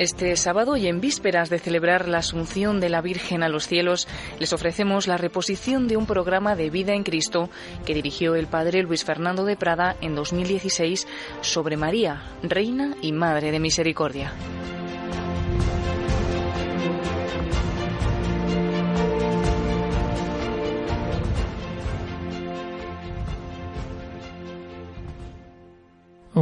Este 0.00 0.34
sábado 0.36 0.78
y 0.78 0.86
en 0.86 1.02
vísperas 1.02 1.50
de 1.50 1.58
celebrar 1.58 2.08
la 2.08 2.20
Asunción 2.20 2.80
de 2.80 2.88
la 2.88 3.02
Virgen 3.02 3.42
a 3.42 3.50
los 3.50 3.66
cielos, 3.66 4.08
les 4.38 4.54
ofrecemos 4.54 5.06
la 5.06 5.18
reposición 5.18 5.88
de 5.88 5.98
un 5.98 6.06
programa 6.06 6.56
de 6.56 6.70
vida 6.70 6.94
en 6.94 7.02
Cristo 7.02 7.50
que 7.84 7.92
dirigió 7.92 8.34
el 8.34 8.46
Padre 8.46 8.82
Luis 8.82 9.04
Fernando 9.04 9.44
de 9.44 9.58
Prada 9.58 9.96
en 10.00 10.14
2016 10.14 11.06
sobre 11.42 11.76
María, 11.76 12.22
Reina 12.42 12.96
y 13.02 13.12
Madre 13.12 13.52
de 13.52 13.60
Misericordia. 13.60 14.32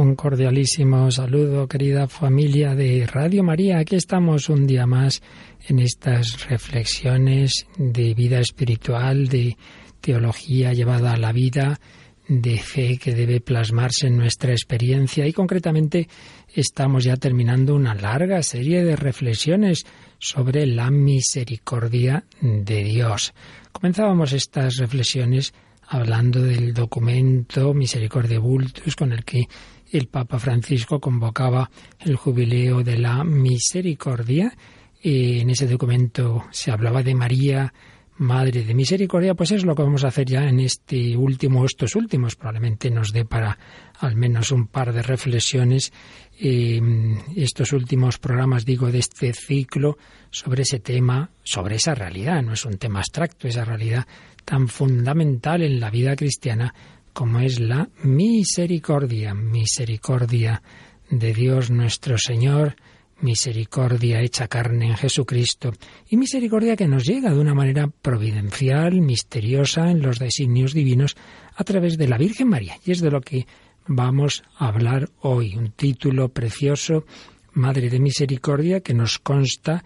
Un 0.09 0.15
cordialísimo 0.15 1.11
saludo, 1.11 1.67
querida 1.67 2.07
familia 2.07 2.73
de 2.73 3.05
Radio 3.05 3.43
María. 3.43 3.77
Aquí 3.77 3.95
estamos 3.95 4.49
un 4.49 4.65
día 4.65 4.87
más 4.87 5.21
en 5.67 5.77
estas 5.77 6.49
reflexiones 6.49 7.67
de 7.77 8.15
vida 8.15 8.39
espiritual, 8.39 9.27
de 9.27 9.55
teología 10.01 10.73
llevada 10.73 11.13
a 11.13 11.17
la 11.17 11.31
vida, 11.31 11.79
de 12.27 12.57
fe 12.57 12.97
que 12.97 13.13
debe 13.13 13.39
plasmarse 13.39 14.07
en 14.07 14.17
nuestra 14.17 14.51
experiencia 14.51 15.27
y 15.27 15.31
concretamente 15.31 16.07
estamos 16.55 17.03
ya 17.03 17.15
terminando 17.15 17.75
una 17.75 17.93
larga 17.93 18.41
serie 18.41 18.83
de 18.83 18.95
reflexiones 18.95 19.85
sobre 20.17 20.65
la 20.65 20.89
misericordia 20.89 22.23
de 22.41 22.83
Dios. 22.83 23.31
Comenzábamos 23.71 24.33
estas 24.33 24.77
reflexiones 24.77 25.53
hablando 25.89 26.41
del 26.41 26.73
documento 26.73 27.75
Misericordia 27.75 28.39
Vultus 28.39 28.95
con 28.95 29.11
el 29.11 29.23
que 29.23 29.47
el 29.91 30.07
Papa 30.07 30.39
Francisco 30.39 30.99
convocaba 30.99 31.69
el 31.99 32.15
jubileo 32.15 32.83
de 32.83 32.97
la 32.97 33.23
misericordia. 33.23 34.55
Y 35.01 35.39
en 35.39 35.49
ese 35.49 35.67
documento 35.67 36.45
se 36.51 36.71
hablaba 36.71 37.03
de 37.03 37.15
María, 37.15 37.73
Madre 38.19 38.65
de 38.65 38.73
Misericordia, 38.73 39.33
pues 39.33 39.51
es 39.51 39.63
lo 39.63 39.73
que 39.73 39.83
vamos 39.83 40.03
a 40.03 40.09
hacer 40.09 40.27
ya 40.27 40.43
en 40.43 40.59
este 40.59 41.15
último, 41.15 41.63
estos 41.63 41.95
últimos, 41.95 42.35
probablemente 42.35 42.91
nos 42.91 43.13
dé 43.13 43.23
para 43.23 43.57
al 43.99 44.17
menos 44.17 44.51
un 44.51 44.67
par 44.67 44.91
de 44.91 45.01
reflexiones 45.01 45.93
eh, 46.37 46.81
estos 47.37 47.71
últimos 47.71 48.17
programas, 48.17 48.65
digo, 48.65 48.91
de 48.91 48.99
este 48.99 49.31
ciclo 49.31 49.97
sobre 50.31 50.63
ese 50.63 50.79
tema, 50.79 51.29
sobre 51.43 51.77
esa 51.77 51.95
realidad, 51.95 52.43
no 52.43 52.51
es 52.51 52.65
un 52.65 52.77
tema 52.77 52.99
abstracto, 52.99 53.47
esa 53.47 53.63
realidad 53.63 54.05
tan 54.43 54.67
fundamental 54.67 55.61
en 55.61 55.79
la 55.79 55.89
vida 55.89 56.17
cristiana 56.17 56.73
como 57.13 57.39
es 57.39 57.59
la 57.59 57.89
misericordia, 58.03 59.33
misericordia 59.33 60.61
de 61.09 61.33
Dios 61.33 61.71
nuestro 61.71 62.17
Señor, 62.17 62.75
misericordia 63.21 64.21
hecha 64.21 64.47
carne 64.47 64.87
en 64.87 64.95
Jesucristo 64.95 65.73
y 66.07 66.17
misericordia 66.17 66.75
que 66.75 66.87
nos 66.87 67.05
llega 67.05 67.33
de 67.33 67.39
una 67.39 67.53
manera 67.53 67.87
providencial, 67.87 69.01
misteriosa 69.01 69.91
en 69.91 70.01
los 70.01 70.19
designios 70.19 70.73
divinos 70.73 71.15
a 71.55 71.63
través 71.63 71.97
de 71.97 72.07
la 72.07 72.17
Virgen 72.17 72.47
María. 72.47 72.77
Y 72.85 72.91
es 72.91 73.01
de 73.01 73.11
lo 73.11 73.21
que 73.21 73.45
vamos 73.87 74.43
a 74.57 74.67
hablar 74.67 75.09
hoy, 75.21 75.55
un 75.55 75.71
título 75.71 76.29
precioso, 76.29 77.05
Madre 77.53 77.89
de 77.89 77.99
Misericordia, 77.99 78.81
que 78.81 78.93
nos 78.93 79.19
consta 79.19 79.83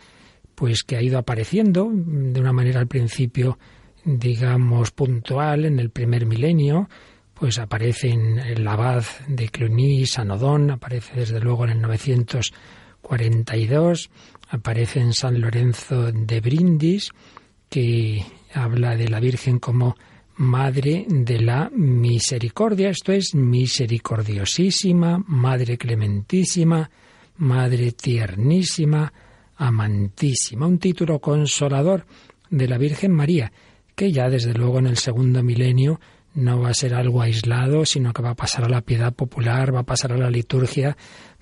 pues 0.56 0.84
que 0.84 0.96
ha 0.96 1.02
ido 1.02 1.18
apareciendo 1.18 1.90
de 1.92 2.40
una 2.40 2.53
manera 2.53 2.80
al 2.80 2.88
principio 2.88 3.58
digamos 4.06 4.92
puntual 4.92 5.66
en 5.66 5.80
el 5.80 5.90
primer 5.90 6.25
milenio 6.25 6.90
pues 7.34 7.58
aparece 7.60 8.10
en 8.10 8.40
el 8.40 8.68
abad 8.68 9.06
de 9.28 9.48
Cluny, 9.50 10.06
Sanodón, 10.06 10.72
aparece 10.72 11.22
desde 11.22 11.40
luego 11.40 11.64
en 11.66 11.72
el 11.72 11.82
942, 11.82 14.10
aparece 14.50 15.00
en 15.00 15.14
San 15.14 15.42
Lorenzo 15.42 16.12
de 16.12 16.42
Brindis, 16.42 17.12
que 17.70 18.24
habla 18.54 18.96
de 18.96 19.10
la 19.10 19.20
Virgen 19.20 19.60
como 19.60 19.96
Madre 20.36 21.06
de 21.08 21.42
la 21.42 21.70
Misericordia, 21.70 22.90
esto 22.90 23.12
es 23.12 23.36
misericordiosísima, 23.36 25.24
Madre 25.28 25.78
clementísima, 25.78 26.90
Madre 27.38 27.92
tiernísima, 27.92 29.14
amantísima, 29.56 30.68
un 30.68 30.80
título 30.80 31.20
consolador 31.20 32.06
de 32.50 32.68
la 32.68 32.78
Virgen 32.78 33.12
María, 33.12 33.52
que 33.96 34.12
ya 34.12 34.30
desde 34.30 34.54
luego 34.54 34.80
en 34.80 34.88
el 34.88 34.98
segundo 34.98 35.44
milenio 35.44 36.00
no 36.36 36.60
va 36.60 36.70
a 36.70 36.74
ser 36.74 36.94
algo 36.96 37.22
aislado, 37.22 37.86
sino 37.86 38.14
que 38.14 38.22
va 38.22 38.32
a 38.32 38.36
pasar 38.36 38.66
a 38.66 38.70
la 38.70 38.82
piedad 38.82 39.14
popular, 39.14 39.74
va 39.74 39.82
a 39.82 39.86
pasar 39.86 40.14
a 40.14 40.18
la 40.18 40.30
liturgia, 40.30 40.98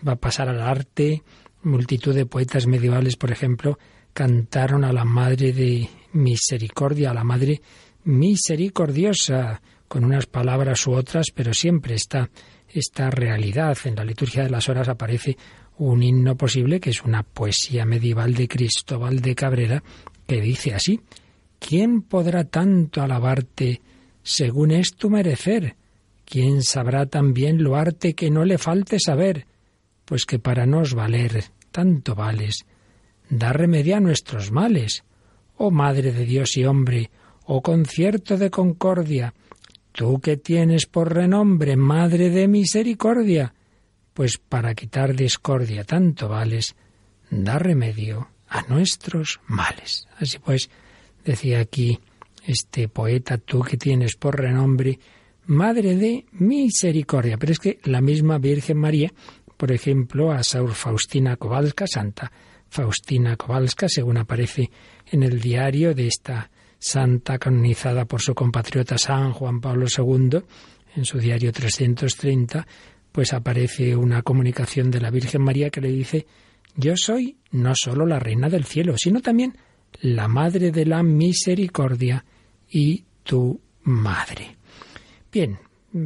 va 0.06 0.14
a 0.14 0.18
pasar 0.18 0.50
al 0.50 0.62
arte. 0.62 1.24
Multitud 1.64 2.14
de 2.14 2.26
poetas 2.26 2.68
medievales, 2.68 3.16
por 3.16 3.32
ejemplo, 3.32 3.78
cantaron 4.14 4.84
a 4.84 4.92
la 4.92 5.06
Madre 5.06 5.54
de 5.54 5.90
Misericordia, 6.14 7.12
a 7.12 7.14
la 7.14 7.24
Madre 7.24 7.62
misericordiosa, 8.04 9.62
con 9.88 10.04
unas 10.04 10.26
palabras 10.26 10.88
u 10.88 10.94
otras, 10.94 11.28
pero 11.34 11.54
siempre 11.54 11.96
está 11.96 12.30
esta 12.70 13.10
realidad. 13.10 13.78
En 13.86 13.96
la 13.96 14.06
liturgia 14.06 14.44
de 14.44 14.50
las 14.50 14.70
horas 14.70 14.90
aparece 14.90 15.38
un 15.78 16.02
himno 16.04 16.36
posible, 16.36 16.80
que 16.80 16.92
es 16.92 17.04
una 17.04 17.24
poesía 17.24 17.86
medieval 17.86 18.34
de 18.34 18.48
Cristóbal 18.48 19.22
de 19.22 19.36
Cabrera, 19.36 19.84
que 20.28 20.42
dice 20.42 20.74
así, 20.74 21.02
¿quién 21.60 22.02
podrá 22.04 22.46
tanto 22.46 23.02
alabarte? 23.02 23.82
Según 24.24 24.72
es 24.72 24.96
tu 24.96 25.10
merecer. 25.10 25.76
¿Quién 26.26 26.64
sabrá 26.64 27.06
también 27.06 27.64
lo 27.64 27.76
arte 27.76 28.14
que 28.14 28.32
no 28.32 28.46
le 28.46 28.58
falte 28.58 29.00
saber? 29.00 29.48
Pues 30.06 30.26
que 30.26 30.40
para 30.40 30.66
nos 30.66 30.94
valer 30.94 31.44
tanto 31.72 32.16
vales, 32.16 32.66
da 33.30 33.54
remedio 33.54 33.98
a 33.98 34.00
nuestros 34.00 34.52
males. 34.52 35.04
Oh 35.58 35.72
Madre 35.72 36.12
de 36.12 36.26
Dios 36.26 36.58
y 36.58 36.66
hombre, 36.66 37.12
oh 37.46 37.62
concierto 37.62 38.38
de 38.38 38.50
concordia, 38.50 39.34
tú 39.92 40.20
que 40.20 40.38
tienes 40.38 40.86
por 40.86 41.14
renombre 41.14 41.76
Madre 41.76 42.30
de 42.30 42.48
misericordia, 42.48 43.54
pues 44.14 44.38
para 44.38 44.74
quitar 44.74 45.16
discordia 45.16 45.84
tanto 45.84 46.30
vales, 46.30 46.76
da 47.30 47.60
remedio 47.60 48.30
a 48.48 48.64
nuestros 48.64 49.40
males. 49.48 50.08
Así 50.18 50.40
pues, 50.40 50.70
decía 51.24 51.60
aquí 51.60 52.00
este 52.46 52.88
poeta, 52.88 53.38
tú 53.38 53.62
que 53.62 53.78
tienes 53.78 54.16
por 54.16 54.40
renombre 54.40 55.00
Madre 55.46 55.96
de 55.96 56.26
Misericordia. 56.32 57.38
Pero 57.38 57.52
es 57.52 57.60
que 57.60 57.80
la 57.84 58.02
misma 58.02 58.38
Virgen 58.38 58.78
María, 58.78 59.12
por 59.58 59.72
ejemplo, 59.72 60.32
a 60.32 60.44
Saur 60.44 60.74
Faustina 60.74 61.36
Kowalska, 61.36 61.86
Santa 61.88 62.32
Faustina 62.70 63.36
Kowalska, 63.36 63.90
según 63.90 64.18
aparece 64.18 64.72
en 65.12 65.24
el 65.24 65.42
diario 65.42 65.94
de 65.94 66.08
esta 66.08 66.50
santa 66.80 67.38
canonizada 67.38 68.06
por 68.06 68.22
su 68.22 68.34
compatriota 68.34 68.98
San 68.98 69.34
Juan 69.34 69.60
Pablo 69.60 69.88
II, 69.96 70.40
en 70.96 71.06
su 71.06 71.20
diario 71.20 71.52
330, 71.52 72.66
pues 73.12 73.34
aparece 73.34 73.96
una 73.96 74.22
comunicación 74.22 74.90
de 74.90 75.02
la 75.02 75.12
Virgen 75.12 75.42
María 75.42 75.70
que 75.70 75.82
le 75.82 75.90
dice, 75.90 76.26
yo 76.76 76.96
soy 76.96 77.38
no 77.52 77.74
solo 77.76 78.06
la 78.06 78.20
reina 78.20 78.50
del 78.50 78.66
cielo, 78.66 78.96
sino 78.98 79.22
también 79.22 79.58
la 80.02 80.28
Madre 80.28 80.72
de 80.72 80.86
la 80.86 81.04
Misericordia 81.04 82.24
y 82.72 83.04
tu 83.24 83.60
Madre. 83.84 84.58
Bien, 85.32 85.58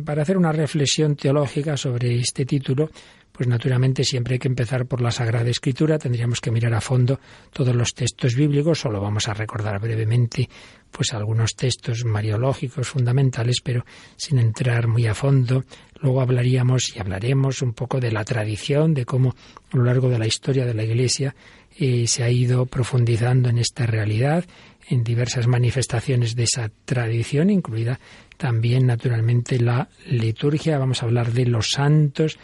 para 0.06 0.22
hacer 0.22 0.38
una 0.38 0.52
reflexión 0.52 1.16
teológica 1.16 1.76
sobre 1.76 2.18
este 2.18 2.46
título, 2.46 2.90
pues 3.36 3.50
naturalmente 3.50 4.06
siempre 4.06 4.36
hay 4.36 4.40
que 4.40 4.48
empezar 4.48 4.86
por 4.86 5.02
la 5.02 5.12
Sagrada 5.12 5.50
Escritura, 5.50 6.00
tendríamos 6.00 6.40
que 6.40 6.52
mirar 6.52 6.74
a 6.74 6.80
fondo 6.80 7.20
todos 7.52 7.76
los 7.76 7.94
textos 7.94 8.34
bíblicos, 8.34 8.80
solo 8.80 9.02
vamos 9.02 9.28
a 9.28 9.34
recordar 9.34 9.78
brevemente 9.82 10.48
pues 10.90 11.14
algunos 11.14 11.54
textos 11.56 12.06
mariológicos 12.06 12.88
fundamentales, 12.88 13.58
pero 13.62 13.86
sin 14.16 14.40
entrar 14.40 14.88
muy 14.88 15.06
a 15.08 15.14
fondo. 15.14 15.66
Luego 16.00 16.22
hablaríamos 16.22 16.96
y 16.96 17.00
hablaremos 17.00 17.62
un 17.62 17.74
poco 17.74 18.00
de 18.00 18.14
la 18.14 18.24
tradición, 18.24 18.94
de 18.94 19.04
cómo 19.04 19.36
a 19.72 19.78
lo 19.78 19.84
largo 19.84 20.08
de 20.08 20.20
la 20.20 20.28
historia 20.28 20.66
de 20.66 20.74
la 20.74 20.84
Iglesia 20.84 21.36
eh, 21.78 22.08
se 22.08 22.24
ha 22.24 22.30
ido 22.30 22.66
profundizando 22.68 23.50
en 23.50 23.58
esta 23.58 23.86
realidad, 23.86 24.46
en 24.88 25.04
diversas 25.04 25.48
manifestaciones 25.48 26.36
de 26.36 26.44
esa 26.44 26.72
tradición, 26.86 27.50
incluida 27.50 28.00
también 28.38 28.86
naturalmente 28.86 29.60
la 29.60 29.90
liturgia. 30.08 30.78
Vamos 30.78 31.02
a 31.02 31.06
hablar 31.06 31.32
de 31.32 31.46
los 31.46 31.72
santos, 31.72 32.38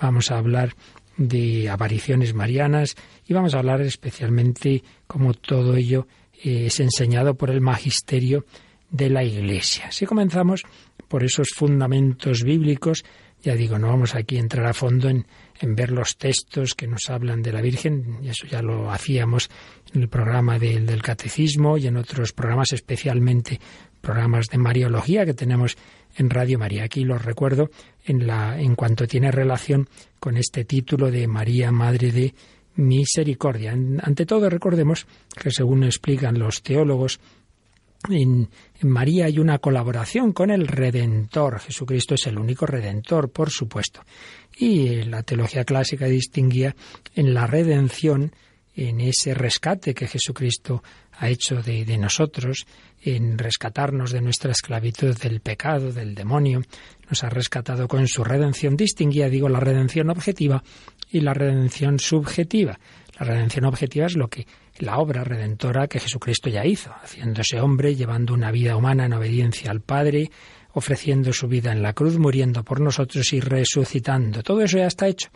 vamos 0.00 0.30
a 0.30 0.38
hablar 0.38 0.74
de 1.16 1.68
apariciones 1.68 2.32
marianas 2.34 2.94
y 3.26 3.34
vamos 3.34 3.54
a 3.54 3.58
hablar 3.58 3.80
especialmente 3.80 4.84
cómo 5.06 5.34
todo 5.34 5.76
ello 5.76 6.06
eh, 6.44 6.66
es 6.66 6.78
enseñado 6.80 7.34
por 7.34 7.50
el 7.50 7.60
magisterio 7.60 8.44
de 8.90 9.10
la 9.10 9.24
Iglesia. 9.24 9.90
Si 9.90 10.06
comenzamos 10.06 10.62
por 11.08 11.24
esos 11.24 11.48
fundamentos 11.54 12.42
bíblicos, 12.44 13.04
ya 13.42 13.54
digo, 13.54 13.78
no 13.78 13.88
vamos 13.88 14.14
aquí 14.14 14.36
a 14.36 14.40
entrar 14.40 14.66
a 14.66 14.74
fondo 14.74 15.08
en, 15.08 15.26
en 15.60 15.74
ver 15.74 15.90
los 15.90 16.16
textos 16.16 16.74
que 16.74 16.86
nos 16.86 17.08
hablan 17.08 17.42
de 17.42 17.52
la 17.52 17.60
Virgen, 17.60 18.18
y 18.22 18.28
eso 18.28 18.46
ya 18.46 18.62
lo 18.62 18.90
hacíamos 18.90 19.50
en 19.94 20.02
el 20.02 20.08
programa 20.08 20.58
del 20.58 21.02
Catecismo 21.02 21.78
y 21.78 21.86
en 21.86 21.96
otros 21.96 22.32
programas, 22.32 22.72
especialmente 22.72 23.60
programas 24.00 24.46
de 24.46 24.58
Mariología 24.58 25.24
que 25.24 25.34
tenemos 25.34 25.76
en 26.16 26.30
Radio 26.30 26.58
María. 26.58 26.84
Aquí 26.84 27.04
lo 27.04 27.18
recuerdo 27.18 27.70
en, 28.04 28.26
la, 28.26 28.60
en 28.60 28.74
cuanto 28.74 29.06
tiene 29.06 29.30
relación 29.30 29.88
con 30.20 30.36
este 30.36 30.64
título 30.64 31.10
de 31.10 31.26
María, 31.26 31.72
Madre 31.72 32.12
de 32.12 32.34
Misericordia. 32.76 33.72
Ante 33.72 34.24
todo, 34.24 34.48
recordemos 34.48 35.06
que 35.36 35.50
según 35.50 35.84
explican 35.84 36.38
los 36.38 36.62
teólogos, 36.62 37.20
en, 38.08 38.48
María 38.82 39.26
hay 39.26 39.38
una 39.38 39.58
colaboración 39.58 40.32
con 40.32 40.50
el 40.50 40.66
Redentor. 40.68 41.60
Jesucristo 41.60 42.14
es 42.14 42.26
el 42.26 42.38
único 42.38 42.66
Redentor, 42.66 43.30
por 43.30 43.50
supuesto. 43.50 44.02
Y 44.56 45.02
la 45.02 45.22
teología 45.22 45.64
clásica 45.64 46.06
distinguía 46.06 46.74
en 47.14 47.34
la 47.34 47.46
redención, 47.46 48.32
en 48.74 49.00
ese 49.00 49.34
rescate 49.34 49.94
que 49.94 50.06
Jesucristo 50.06 50.82
ha 51.12 51.28
hecho 51.28 51.60
de, 51.62 51.84
de, 51.84 51.98
nosotros, 51.98 52.64
en 53.02 53.36
rescatarnos 53.36 54.12
de 54.12 54.20
nuestra 54.20 54.52
esclavitud 54.52 55.16
del 55.16 55.40
pecado, 55.40 55.92
del 55.92 56.14
demonio, 56.14 56.62
nos 57.08 57.24
ha 57.24 57.28
rescatado 57.28 57.88
con 57.88 58.06
su 58.06 58.22
redención. 58.22 58.76
Distinguía, 58.76 59.28
digo, 59.28 59.48
la 59.48 59.58
redención 59.58 60.10
objetiva 60.10 60.62
y 61.10 61.20
la 61.20 61.34
redención 61.34 61.98
subjetiva. 61.98 62.78
La 63.18 63.26
redención 63.26 63.64
objetiva 63.64 64.06
es 64.06 64.16
lo 64.16 64.28
que 64.28 64.46
la 64.80 64.98
obra 64.98 65.24
redentora 65.24 65.88
que 65.88 66.00
Jesucristo 66.00 66.48
ya 66.48 66.64
hizo, 66.64 66.90
haciéndose 66.90 67.60
hombre, 67.60 67.94
llevando 67.94 68.34
una 68.34 68.50
vida 68.50 68.76
humana 68.76 69.06
en 69.06 69.12
obediencia 69.12 69.70
al 69.70 69.80
Padre, 69.80 70.30
ofreciendo 70.72 71.32
su 71.32 71.48
vida 71.48 71.72
en 71.72 71.82
la 71.82 71.92
cruz, 71.92 72.18
muriendo 72.18 72.64
por 72.64 72.80
nosotros 72.80 73.32
y 73.32 73.40
resucitando. 73.40 74.42
Todo 74.42 74.62
eso 74.62 74.78
ya 74.78 74.86
está 74.86 75.08
hecho. 75.08 75.28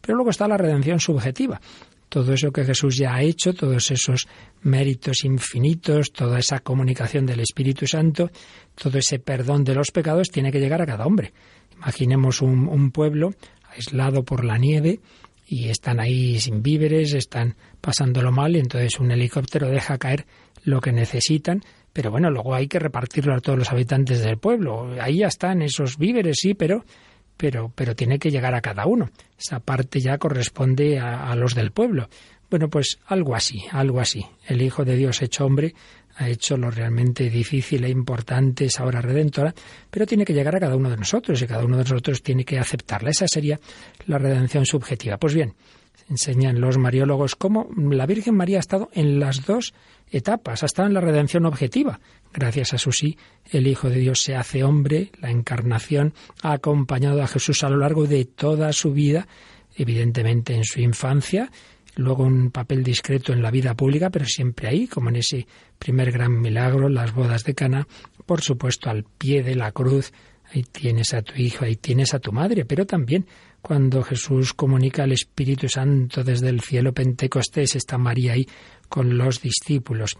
Pero 0.00 0.16
luego 0.16 0.30
está 0.30 0.48
la 0.48 0.56
redención 0.56 1.00
subjetiva. 1.00 1.60
Todo 2.08 2.32
eso 2.32 2.50
que 2.52 2.64
Jesús 2.64 2.96
ya 2.96 3.14
ha 3.14 3.22
hecho, 3.22 3.52
todos 3.52 3.90
esos 3.90 4.26
méritos 4.62 5.24
infinitos, 5.24 6.10
toda 6.12 6.38
esa 6.38 6.60
comunicación 6.60 7.26
del 7.26 7.40
Espíritu 7.40 7.86
Santo, 7.86 8.30
todo 8.74 8.98
ese 8.98 9.18
perdón 9.18 9.64
de 9.64 9.74
los 9.74 9.90
pecados 9.90 10.28
tiene 10.28 10.50
que 10.50 10.60
llegar 10.60 10.80
a 10.80 10.86
cada 10.86 11.04
hombre. 11.04 11.34
Imaginemos 11.76 12.40
un, 12.40 12.66
un 12.66 12.90
pueblo 12.92 13.34
aislado 13.70 14.24
por 14.24 14.44
la 14.44 14.56
nieve, 14.56 15.00
y 15.48 15.70
están 15.70 15.98
ahí 15.98 16.38
sin 16.38 16.62
víveres, 16.62 17.14
están 17.14 17.56
pasándolo 17.80 18.30
mal 18.30 18.54
y 18.54 18.58
entonces 18.58 19.00
un 19.00 19.10
helicóptero 19.10 19.70
deja 19.70 19.96
caer 19.96 20.26
lo 20.64 20.80
que 20.80 20.92
necesitan, 20.92 21.62
pero 21.92 22.10
bueno, 22.10 22.30
luego 22.30 22.54
hay 22.54 22.68
que 22.68 22.78
repartirlo 22.78 23.34
a 23.34 23.40
todos 23.40 23.58
los 23.58 23.72
habitantes 23.72 24.22
del 24.22 24.36
pueblo. 24.36 24.94
Ahí 25.00 25.18
ya 25.18 25.28
están 25.28 25.62
esos 25.62 25.96
víveres, 25.96 26.36
sí, 26.40 26.54
pero 26.54 26.84
pero 27.38 27.72
pero 27.74 27.94
tiene 27.96 28.18
que 28.18 28.30
llegar 28.30 28.54
a 28.54 28.60
cada 28.60 28.86
uno. 28.86 29.10
Esa 29.38 29.60
parte 29.60 30.00
ya 30.00 30.18
corresponde 30.18 30.98
a, 30.98 31.30
a 31.30 31.34
los 31.34 31.54
del 31.54 31.70
pueblo. 31.70 32.08
Bueno, 32.50 32.68
pues 32.68 32.98
algo 33.06 33.34
así, 33.34 33.64
algo 33.72 34.00
así. 34.00 34.26
El 34.46 34.62
Hijo 34.62 34.84
de 34.84 34.96
Dios 34.96 35.22
hecho 35.22 35.46
hombre 35.46 35.74
ha 36.18 36.28
hecho 36.28 36.56
lo 36.56 36.70
realmente 36.70 37.30
difícil 37.30 37.84
e 37.84 37.88
importante, 37.88 38.64
esa 38.64 38.84
hora 38.84 39.00
redentora, 39.00 39.54
pero 39.90 40.04
tiene 40.04 40.24
que 40.24 40.34
llegar 40.34 40.56
a 40.56 40.60
cada 40.60 40.76
uno 40.76 40.90
de 40.90 40.96
nosotros 40.96 41.40
y 41.40 41.46
cada 41.46 41.64
uno 41.64 41.76
de 41.76 41.84
nosotros 41.84 42.22
tiene 42.22 42.44
que 42.44 42.58
aceptarla. 42.58 43.10
Esa 43.10 43.28
sería 43.28 43.58
la 44.06 44.18
redención 44.18 44.66
subjetiva. 44.66 45.16
Pues 45.16 45.34
bien, 45.34 45.54
enseñan 46.10 46.60
los 46.60 46.76
mariólogos 46.76 47.36
cómo 47.36 47.68
la 47.76 48.04
Virgen 48.06 48.34
María 48.34 48.56
ha 48.56 48.60
estado 48.60 48.88
en 48.92 49.20
las 49.20 49.46
dos 49.46 49.74
etapas, 50.10 50.64
ha 50.64 50.66
estado 50.66 50.88
en 50.88 50.94
la 50.94 51.00
redención 51.00 51.46
objetiva. 51.46 52.00
Gracias 52.32 52.74
a 52.74 52.78
su 52.78 52.90
sí, 52.90 53.16
el 53.50 53.68
Hijo 53.68 53.88
de 53.88 54.00
Dios 54.00 54.20
se 54.20 54.34
hace 54.34 54.64
hombre, 54.64 55.12
la 55.20 55.30
encarnación 55.30 56.14
ha 56.42 56.52
acompañado 56.52 57.22
a 57.22 57.28
Jesús 57.28 57.62
a 57.62 57.70
lo 57.70 57.76
largo 57.76 58.06
de 58.06 58.24
toda 58.24 58.72
su 58.72 58.92
vida, 58.92 59.28
evidentemente 59.76 60.54
en 60.54 60.64
su 60.64 60.80
infancia, 60.80 61.50
luego 61.98 62.22
un 62.22 62.50
papel 62.50 62.84
discreto 62.84 63.32
en 63.32 63.42
la 63.42 63.50
vida 63.50 63.74
pública, 63.74 64.08
pero 64.08 64.24
siempre 64.24 64.68
ahí, 64.68 64.86
como 64.86 65.08
en 65.08 65.16
ese 65.16 65.46
primer 65.78 66.12
gran 66.12 66.40
milagro, 66.40 66.88
las 66.88 67.12
bodas 67.12 67.42
de 67.42 67.54
Cana, 67.54 67.88
por 68.24 68.40
supuesto 68.40 68.88
al 68.88 69.04
pie 69.04 69.42
de 69.42 69.56
la 69.56 69.72
cruz, 69.72 70.12
ahí 70.54 70.62
tienes 70.62 71.12
a 71.12 71.22
tu 71.22 71.34
hijo, 71.34 71.64
ahí 71.64 71.74
tienes 71.74 72.14
a 72.14 72.20
tu 72.20 72.30
madre, 72.30 72.64
pero 72.64 72.86
también 72.86 73.26
cuando 73.60 74.04
Jesús 74.04 74.54
comunica 74.54 75.02
al 75.02 75.12
Espíritu 75.12 75.68
Santo 75.68 76.22
desde 76.22 76.48
el 76.48 76.60
cielo 76.60 76.94
Pentecostés, 76.94 77.74
está 77.74 77.98
María 77.98 78.34
ahí 78.34 78.46
con 78.88 79.18
los 79.18 79.42
discípulos. 79.42 80.16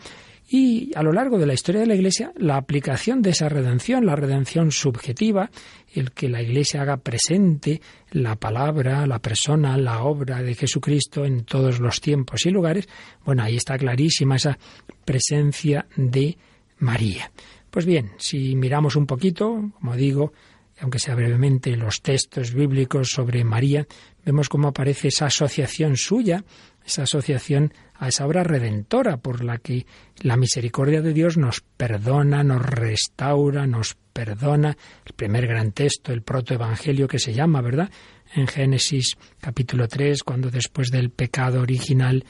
Y 0.51 0.91
a 0.95 1.03
lo 1.03 1.13
largo 1.13 1.39
de 1.39 1.45
la 1.45 1.53
historia 1.53 1.83
de 1.83 1.87
la 1.87 1.95
Iglesia, 1.95 2.33
la 2.37 2.57
aplicación 2.57 3.21
de 3.21 3.31
esa 3.31 3.51
redención, 3.51 4.07
la 4.07 4.17
redención 4.17 4.71
subjetiva, 4.71 5.51
el 5.93 6.13
que 6.13 6.31
la 6.31 6.41
Iglesia 6.41 6.81
haga 6.81 6.97
presente 6.97 7.83
la 8.13 8.37
palabra, 8.37 9.07
la 9.07 9.19
persona, 9.19 9.77
la 9.77 10.03
obra 10.03 10.43
de 10.43 10.55
Jesucristo 10.55 11.27
en 11.27 11.45
todos 11.45 11.81
los 11.81 12.01
tiempos 12.01 12.47
y 12.47 12.51
lugares, 12.51 12.89
bueno, 13.27 13.43
ahí 13.43 13.57
está 13.57 13.77
clarísima 13.77 14.37
esa 14.37 14.59
presencia 15.05 15.87
de 15.97 16.39
María. 16.79 17.31
Pues 17.71 17.85
bien, 17.85 18.13
si 18.17 18.57
miramos 18.57 18.97
un 18.97 19.07
poquito, 19.07 19.71
como 19.79 19.97
digo, 19.97 20.33
aunque 20.81 20.99
sea 20.99 21.15
brevemente, 21.15 21.77
los 21.77 22.01
textos 22.01 22.55
bíblicos 22.55 23.11
sobre 23.11 23.45
María, 23.45 23.87
vemos 24.25 24.49
cómo 24.49 24.69
aparece 24.69 25.09
esa 25.09 25.27
asociación 25.27 25.97
suya, 25.97 26.45
esa 26.87 27.03
asociación 27.03 27.75
a 27.99 28.09
esa 28.09 28.27
obra 28.27 28.45
redentora 28.45 29.17
por 29.17 29.45
la 29.45 29.59
que 29.59 29.87
la 30.21 30.37
misericordia 30.37 31.03
de 31.03 31.13
Dios 31.13 31.37
nos 31.37 31.61
perdona, 31.61 32.45
nos 32.45 32.65
restaura, 32.65 33.67
nos 33.67 33.97
perdona. 34.13 34.77
El 35.05 35.13
primer 35.15 35.47
gran 35.47 35.73
texto, 35.73 36.13
el 36.13 36.23
protoevangelio 36.23 37.09
que 37.09 37.19
se 37.19 37.35
llama, 37.35 37.61
¿verdad? 37.61 37.91
En 38.35 38.47
Génesis 38.47 39.17
capítulo 39.41 39.89
3, 39.89 40.23
cuando 40.23 40.51
después 40.51 40.91
del 40.91 41.11
pecado 41.11 41.61
original 41.61 42.25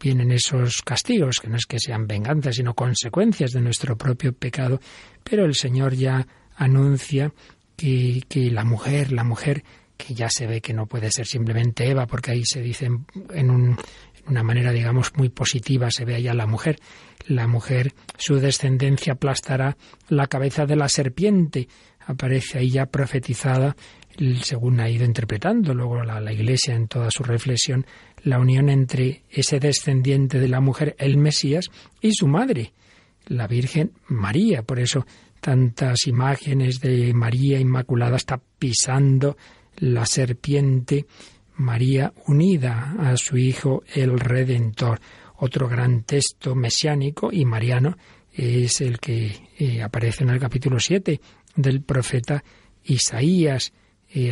vienen 0.00 0.30
esos 0.30 0.82
castigos, 0.82 1.40
que 1.40 1.48
no 1.48 1.56
es 1.56 1.66
que 1.66 1.80
sean 1.80 2.06
venganzas, 2.06 2.54
sino 2.54 2.74
consecuencias 2.74 3.50
de 3.50 3.60
nuestro 3.60 3.96
propio 3.96 4.32
pecado, 4.32 4.80
pero 5.24 5.44
el 5.44 5.56
Señor 5.56 5.94
ya 5.94 6.26
anuncia 6.54 7.32
que, 7.76 8.22
que 8.28 8.50
la 8.52 8.64
mujer, 8.64 9.10
la 9.10 9.24
mujer 9.24 9.64
que 9.98 10.14
ya 10.14 10.28
se 10.30 10.46
ve 10.46 10.60
que 10.60 10.72
no 10.72 10.86
puede 10.86 11.10
ser 11.10 11.26
simplemente 11.26 11.90
Eva, 11.90 12.06
porque 12.06 12.30
ahí 12.30 12.42
se 12.44 12.62
dice 12.62 12.88
en, 13.34 13.50
un, 13.50 13.76
una 14.28 14.42
manera, 14.42 14.72
digamos, 14.72 15.12
muy 15.16 15.28
positiva, 15.28 15.90
se 15.90 16.04
ve 16.04 16.14
allá 16.14 16.34
la 16.34 16.46
mujer. 16.46 16.78
La 17.26 17.46
mujer, 17.46 17.92
su 18.16 18.36
descendencia 18.36 19.14
aplastará 19.14 19.76
la 20.08 20.26
cabeza 20.26 20.66
de 20.66 20.76
la 20.76 20.88
serpiente. 20.88 21.68
Aparece 22.06 22.58
ahí 22.58 22.70
ya 22.70 22.86
profetizada, 22.86 23.76
según 24.42 24.80
ha 24.80 24.88
ido 24.88 25.04
interpretando 25.04 25.74
luego 25.74 26.02
la, 26.02 26.20
la 26.20 26.32
Iglesia 26.32 26.74
en 26.74 26.88
toda 26.88 27.10
su 27.10 27.22
reflexión, 27.22 27.86
la 28.22 28.38
unión 28.38 28.68
entre 28.68 29.24
ese 29.30 29.60
descendiente 29.60 30.38
de 30.38 30.48
la 30.48 30.60
mujer, 30.60 30.94
el 30.98 31.16
Mesías, 31.16 31.70
y 32.00 32.12
su 32.12 32.26
madre, 32.26 32.72
la 33.26 33.46
Virgen 33.46 33.92
María. 34.08 34.62
Por 34.62 34.78
eso 34.78 35.06
tantas 35.40 36.06
imágenes 36.06 36.80
de 36.80 37.12
María 37.14 37.60
Inmaculada 37.60 38.16
está 38.16 38.40
pisando 38.58 39.36
la 39.76 40.06
serpiente 40.06 41.06
María 41.58 42.12
unida 42.26 42.94
a 43.00 43.16
su 43.16 43.36
Hijo 43.36 43.82
el 43.92 44.18
Redentor. 44.18 45.00
Otro 45.38 45.68
gran 45.68 46.04
texto 46.04 46.54
mesiánico 46.54 47.30
y 47.32 47.44
mariano 47.44 47.96
es 48.32 48.80
el 48.80 49.00
que 49.00 49.50
eh, 49.58 49.82
aparece 49.82 50.22
en 50.22 50.30
el 50.30 50.38
capítulo 50.38 50.78
7 50.78 51.20
del 51.56 51.82
profeta 51.82 52.44
Isaías. 52.84 53.72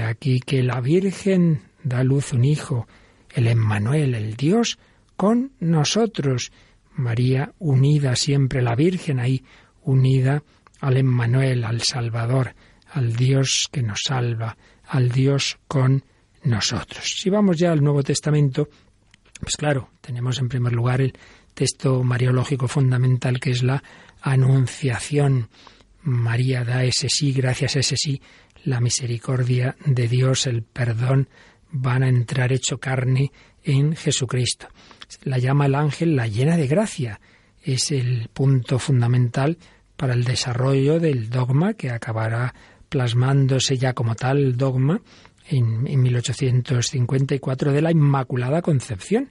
aquí 0.05 0.41
que 0.41 0.63
la 0.63 0.81
Virgen 0.81 1.63
da 1.83 2.05
luz 2.05 2.33
un 2.33 2.45
hijo, 2.45 2.87
el 3.35 3.49
Emmanuel, 3.49 4.15
el 4.15 4.37
Dios, 4.37 4.79
con 5.17 5.53
nosotros. 5.59 6.53
María 6.95 7.53
unida 7.59 8.15
siempre, 8.15 8.63
la 8.63 8.77
Virgen 8.77 9.19
ahí 9.19 9.43
unida 9.83 10.45
al 10.81 10.97
Emmanuel, 10.97 11.65
al 11.65 11.83
Salvador, 11.83 12.55
al 12.93 13.15
Dios 13.15 13.69
que 13.73 13.83
nos 13.83 14.01
salva, 14.07 14.57
al 14.87 15.11
Dios 15.11 15.59
con 15.67 15.91
nosotros. 15.93 16.16
Si 17.03 17.29
vamos 17.29 17.59
ya 17.59 17.73
al 17.73 17.83
Nuevo 17.83 18.03
Testamento, 18.03 18.69
pues 19.41 19.57
claro, 19.57 19.91
tenemos 20.01 20.39
en 20.39 20.49
primer 20.49 20.73
lugar 20.73 21.01
el 21.01 21.13
texto 21.55 22.03
mariológico 22.05 22.69
fundamental 22.69 23.41
que 23.41 23.51
es 23.51 23.63
la 23.63 23.83
Anunciación. 24.23 25.49
María 26.03 26.65
da 26.65 26.85
ese 26.85 27.09
sí, 27.09 27.33
gracias 27.33 27.77
a 27.77 27.81
ese 27.81 27.97
sí, 27.97 28.23
la 28.65 28.81
misericordia 28.81 29.77
de 29.85 30.09
Dios, 30.09 30.47
el 30.47 30.63
perdón, 30.63 31.29
van 31.71 32.03
a 32.03 32.09
entrar 32.09 32.53
hecho 32.53 32.79
carne 32.79 33.33
en 33.65 33.97
Jesucristo. 33.97 34.69
La 35.25 35.39
llama 35.39 35.67
el 35.67 35.75
ángel 35.75 36.17
la 36.17 36.29
llena 36.29 36.57
de 36.57 36.67
gracia. 36.67 37.21
Es 37.63 37.91
el 37.91 38.29
punto 38.33 38.79
fundamental 38.79 39.59
para 39.97 40.15
el 40.15 40.25
desarrollo 40.25 41.01
del 41.01 41.29
dogma 41.29 41.75
que 41.75 41.91
acabará 41.91 42.55
plasmándose 42.89 43.79
ya 43.79 43.93
como 43.95 44.15
tal 44.15 44.57
dogma 44.57 45.01
en, 45.49 46.03
1854 46.03 47.73
de 47.73 47.83
la 47.83 47.91
Inmaculada 47.91 48.63
Concepción. 48.63 49.31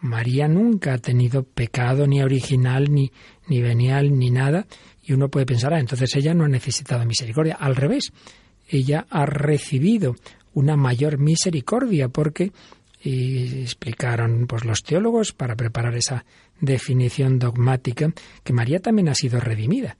María 0.00 0.48
nunca 0.48 0.94
ha 0.94 0.98
tenido 0.98 1.44
pecado 1.44 2.06
ni 2.06 2.22
original, 2.22 2.92
ni, 2.92 3.12
ni 3.46 3.62
venial, 3.62 4.18
ni 4.18 4.30
nada, 4.30 4.66
y 5.02 5.12
uno 5.12 5.28
puede 5.28 5.46
pensar, 5.46 5.74
ah, 5.74 5.80
entonces 5.80 6.14
ella 6.16 6.34
no 6.34 6.44
ha 6.44 6.48
necesitado 6.48 7.04
misericordia. 7.04 7.54
Al 7.54 7.76
revés, 7.76 8.12
ella 8.68 9.06
ha 9.10 9.26
recibido 9.26 10.16
una 10.54 10.76
mayor 10.76 11.18
misericordia, 11.18 12.08
porque 12.08 12.52
y 13.02 13.62
explicaron 13.62 14.46
pues 14.46 14.64
los 14.64 14.82
teólogos 14.82 15.32
para 15.32 15.56
preparar 15.56 15.96
esa 15.96 16.24
definición 16.60 17.38
dogmática 17.38 18.12
que 18.44 18.52
María 18.52 18.78
también 18.78 19.08
ha 19.08 19.14
sido 19.14 19.40
redimida. 19.40 19.96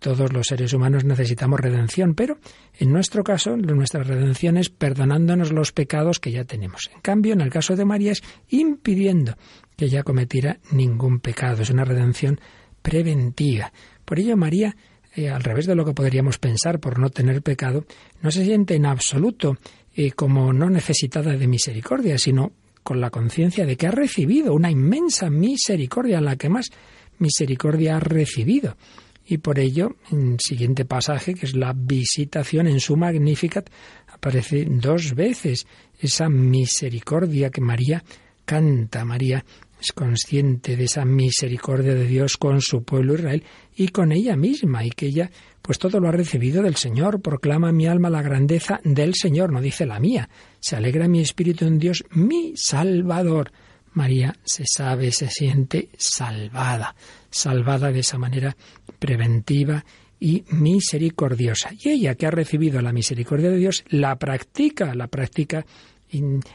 Todos 0.00 0.32
los 0.32 0.46
seres 0.46 0.72
humanos 0.72 1.04
necesitamos 1.04 1.60
redención, 1.60 2.14
pero 2.14 2.38
en 2.78 2.90
nuestro 2.90 3.22
caso 3.22 3.58
nuestra 3.58 4.02
redención 4.02 4.56
es 4.56 4.70
perdonándonos 4.70 5.52
los 5.52 5.72
pecados 5.72 6.18
que 6.18 6.32
ya 6.32 6.44
tenemos. 6.44 6.90
En 6.94 7.02
cambio, 7.02 7.34
en 7.34 7.42
el 7.42 7.50
caso 7.50 7.76
de 7.76 7.84
María 7.84 8.12
es 8.12 8.22
impidiendo 8.48 9.36
que 9.76 9.84
ella 9.84 10.02
cometiera 10.02 10.58
ningún 10.72 11.20
pecado. 11.20 11.60
Es 11.60 11.68
una 11.68 11.84
redención 11.84 12.40
preventiva. 12.80 13.74
Por 14.06 14.18
ello, 14.18 14.38
María, 14.38 14.74
eh, 15.14 15.28
al 15.28 15.42
revés 15.42 15.66
de 15.66 15.74
lo 15.74 15.84
que 15.84 15.92
podríamos 15.92 16.38
pensar 16.38 16.80
por 16.80 16.98
no 16.98 17.10
tener 17.10 17.42
pecado, 17.42 17.84
no 18.22 18.30
se 18.30 18.42
siente 18.42 18.76
en 18.76 18.86
absoluto 18.86 19.58
eh, 19.94 20.12
como 20.12 20.54
no 20.54 20.70
necesitada 20.70 21.36
de 21.36 21.46
misericordia, 21.46 22.16
sino 22.16 22.52
con 22.82 23.02
la 23.02 23.10
conciencia 23.10 23.66
de 23.66 23.76
que 23.76 23.86
ha 23.86 23.90
recibido 23.90 24.54
una 24.54 24.70
inmensa 24.70 25.28
misericordia, 25.28 26.22
la 26.22 26.36
que 26.36 26.48
más 26.48 26.70
misericordia 27.18 27.96
ha 27.96 28.00
recibido. 28.00 28.78
Y 29.30 29.38
por 29.38 29.60
ello, 29.60 29.94
en 30.10 30.32
el 30.32 30.40
siguiente 30.40 30.84
pasaje, 30.84 31.34
que 31.34 31.46
es 31.46 31.54
la 31.54 31.72
visitación 31.72 32.66
en 32.66 32.80
su 32.80 32.96
Magnificat, 32.96 33.70
aparece 34.12 34.66
dos 34.68 35.14
veces 35.14 35.68
esa 36.00 36.28
misericordia 36.28 37.48
que 37.50 37.60
María 37.60 38.02
canta. 38.44 39.04
María 39.04 39.44
es 39.80 39.92
consciente 39.92 40.76
de 40.76 40.82
esa 40.82 41.04
misericordia 41.04 41.94
de 41.94 42.08
Dios 42.08 42.36
con 42.38 42.60
su 42.60 42.82
pueblo 42.82 43.14
Israel 43.14 43.44
y 43.76 43.88
con 43.90 44.10
ella 44.10 44.34
misma, 44.34 44.84
y 44.84 44.90
que 44.90 45.06
ella 45.06 45.30
pues 45.62 45.78
todo 45.78 46.00
lo 46.00 46.08
ha 46.08 46.12
recibido 46.12 46.64
del 46.64 46.74
Señor. 46.74 47.22
Proclama 47.22 47.70
mi 47.70 47.86
alma 47.86 48.10
la 48.10 48.22
grandeza 48.22 48.80
del 48.82 49.14
Señor, 49.14 49.52
no 49.52 49.60
dice 49.60 49.86
la 49.86 50.00
mía. 50.00 50.28
Se 50.58 50.74
alegra 50.74 51.06
mi 51.06 51.20
espíritu 51.20 51.66
en 51.66 51.78
Dios, 51.78 52.02
mi 52.10 52.54
Salvador. 52.56 53.52
María 53.92 54.36
se 54.44 54.64
sabe, 54.66 55.10
se 55.10 55.28
siente 55.28 55.88
salvada, 55.96 56.94
salvada 57.30 57.90
de 57.90 58.00
esa 58.00 58.18
manera 58.18 58.56
preventiva 59.00 59.84
y 60.20 60.44
misericordiosa. 60.50 61.70
Y 61.82 61.88
ella 61.88 62.14
que 62.14 62.26
ha 62.26 62.30
recibido 62.30 62.80
la 62.80 62.92
misericordia 62.92 63.50
de 63.50 63.56
Dios, 63.56 63.84
la 63.88 64.16
practica, 64.16 64.94
la 64.94 65.08
practica 65.08 65.66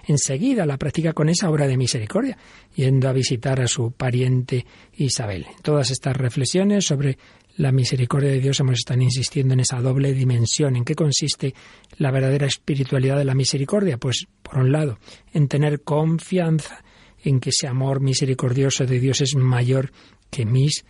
enseguida, 0.08 0.66
la 0.66 0.78
practica 0.78 1.14
con 1.14 1.30
esa 1.30 1.50
obra 1.50 1.68
de 1.68 1.78
misericordia, 1.78 2.38
yendo 2.76 3.10
a 3.10 3.14
visitar 3.14 3.62
a 3.62 3.68
su 3.68 3.92
pariente 3.92 4.66
Isabel. 4.98 5.46
Todas 5.62 5.92
estas 5.92 6.16
reflexiones 6.16 6.86
sobre 6.86 7.18
la 7.58 7.72
misericordia 7.72 8.32
de 8.32 8.42
Dios 8.42 8.60
hemos 8.60 8.80
estado 8.80 9.02
insistiendo 9.02 9.54
en 9.54 9.62
esa 9.62 9.82
doble 9.82 10.14
dimensión. 10.14 10.76
¿En 10.76 10.84
qué 10.84 10.94
consiste 10.94 11.54
la 11.98 12.12
verdadera 12.12 12.48
espiritualidad 12.48 13.18
de 13.18 13.26
la 13.26 13.34
misericordia? 13.34 13.98
Pues, 13.98 14.28
por 14.42 14.58
un 14.58 14.72
lado, 14.72 15.00
en 15.34 15.48
tener 15.48 15.82
confianza 15.82 16.84
en 17.24 17.40
que 17.40 17.50
ese 17.50 17.68
amor 17.68 18.02
misericordioso 18.02 18.86
de 18.86 19.00
Dios 19.00 19.22
es 19.22 19.36
mayor 19.36 19.92
que 20.30 20.46
mis 20.46 20.86